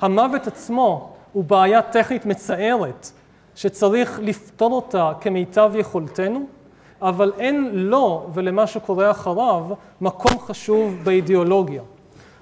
המוות 0.00 0.46
עצמו 0.46 1.14
הוא 1.32 1.44
בעיה 1.44 1.82
טכנית 1.82 2.26
מצערת, 2.26 3.10
שצריך 3.54 4.20
לפתור 4.22 4.72
אותה 4.72 5.12
כמיטב 5.20 5.72
יכולתנו, 5.74 6.46
אבל 7.02 7.32
אין 7.38 7.70
לו 7.72 8.26
ולמה 8.34 8.66
שקורה 8.66 9.10
אחריו 9.10 9.64
מקום 10.00 10.38
חשוב 10.38 10.94
באידיאולוגיה. 11.04 11.82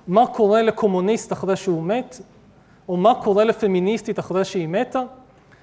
מה 0.06 0.26
קורה 0.26 0.62
לקומוניסט 0.62 1.32
אחרי 1.32 1.56
שהוא 1.56 1.82
מת, 1.82 2.20
או 2.89 2.97
מה 2.97 3.14
קורה 3.22 3.44
לפמיניסטית 3.44 4.18
אחרי 4.18 4.44
שהיא 4.44 4.68
מתה, 4.68 5.02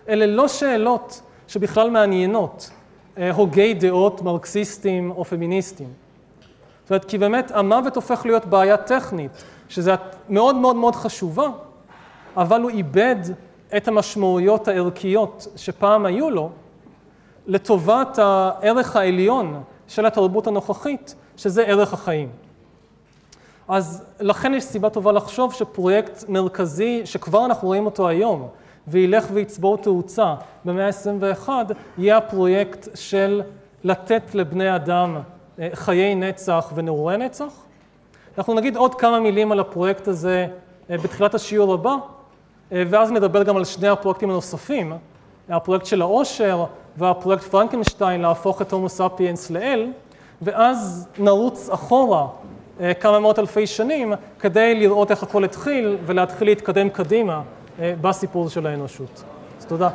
אלה 0.09 0.25
לא 0.25 0.47
שאלות 0.47 1.21
שבכלל 1.47 1.89
מעניינות 1.89 2.69
אה, 3.17 3.31
הוגי 3.31 3.73
דעות 3.73 4.21
מרקסיסטים 4.21 5.11
או 5.11 5.25
פמיניסטים. 5.25 5.87
זאת 6.83 6.89
אומרת, 6.89 7.05
כי 7.05 7.17
באמת 7.17 7.51
המוות 7.51 7.95
הופך 7.95 8.21
להיות 8.25 8.45
בעיה 8.45 8.77
טכנית, 8.77 9.31
שזה 9.69 9.95
מאוד 10.29 10.55
מאוד 10.55 10.75
מאוד 10.75 10.95
חשובה, 10.95 11.47
אבל 12.37 12.61
הוא 12.61 12.69
איבד 12.69 13.15
את 13.77 13.87
המשמעויות 13.87 14.67
הערכיות 14.67 15.47
שפעם 15.55 16.05
היו 16.05 16.29
לו, 16.29 16.49
לטובת 17.51 18.19
הערך 18.21 18.95
העליון 18.95 19.63
של 19.87 20.05
התרבות 20.05 20.47
הנוכחית, 20.47 21.15
שזה 21.37 21.63
ערך 21.63 21.93
החיים. 21.93 22.29
אז 23.67 24.05
לכן 24.19 24.53
יש 24.53 24.63
סיבה 24.63 24.89
טובה 24.89 25.11
לחשוב 25.11 25.53
שפרויקט 25.53 26.29
מרכזי, 26.29 27.01
שכבר 27.05 27.45
אנחנו 27.45 27.67
רואים 27.67 27.85
אותו 27.85 28.07
היום, 28.07 28.47
וילך 28.87 29.27
ויצבור 29.33 29.77
תאוצה 29.77 30.35
במאה 30.65 30.87
ה-21, 30.87 31.49
יהיה 31.97 32.17
הפרויקט 32.17 32.87
של 32.95 33.41
לתת 33.83 34.35
לבני 34.35 34.75
אדם 34.75 35.17
אה, 35.59 35.69
חיי 35.73 36.15
נצח 36.15 36.71
ונעורי 36.75 37.17
נצח. 37.17 37.53
אנחנו 38.37 38.53
נגיד 38.53 38.75
עוד 38.75 38.95
כמה 38.95 39.19
מילים 39.19 39.51
על 39.51 39.59
הפרויקט 39.59 40.07
הזה 40.07 40.47
אה, 40.89 40.97
בתחילת 40.97 41.35
השיעור 41.35 41.73
הבא, 41.73 41.95
אה, 42.71 42.83
ואז 42.89 43.11
נדבר 43.11 43.43
גם 43.43 43.57
על 43.57 43.65
שני 43.65 43.87
הפרויקטים 43.87 44.29
הנוספים, 44.29 44.93
הפרויקט 45.49 45.85
של 45.85 46.01
העושר 46.01 46.65
והפרויקט 46.97 47.43
פרנקנשטיין 47.43 48.21
להפוך 48.21 48.61
את 48.61 48.73
הומו 48.73 48.89
ספיאנס 48.89 49.49
לאל, 49.49 49.91
ואז 50.41 51.07
נרוץ 51.17 51.69
אחורה 51.69 52.27
כמה 52.99 53.19
מאות 53.19 53.39
אלפי 53.39 53.67
שנים 53.67 54.13
כדי 54.39 54.75
לראות 54.75 55.11
איך 55.11 55.23
הכל 55.23 55.43
התחיל 55.43 55.97
ולהתחיל 56.05 56.47
להתקדם 56.47 56.89
קדימה 56.89 57.41
בסיפור 57.79 58.49
של 58.49 58.67
האנושות. 58.67 59.23
אז 59.59 59.65
תודה. 59.65 59.89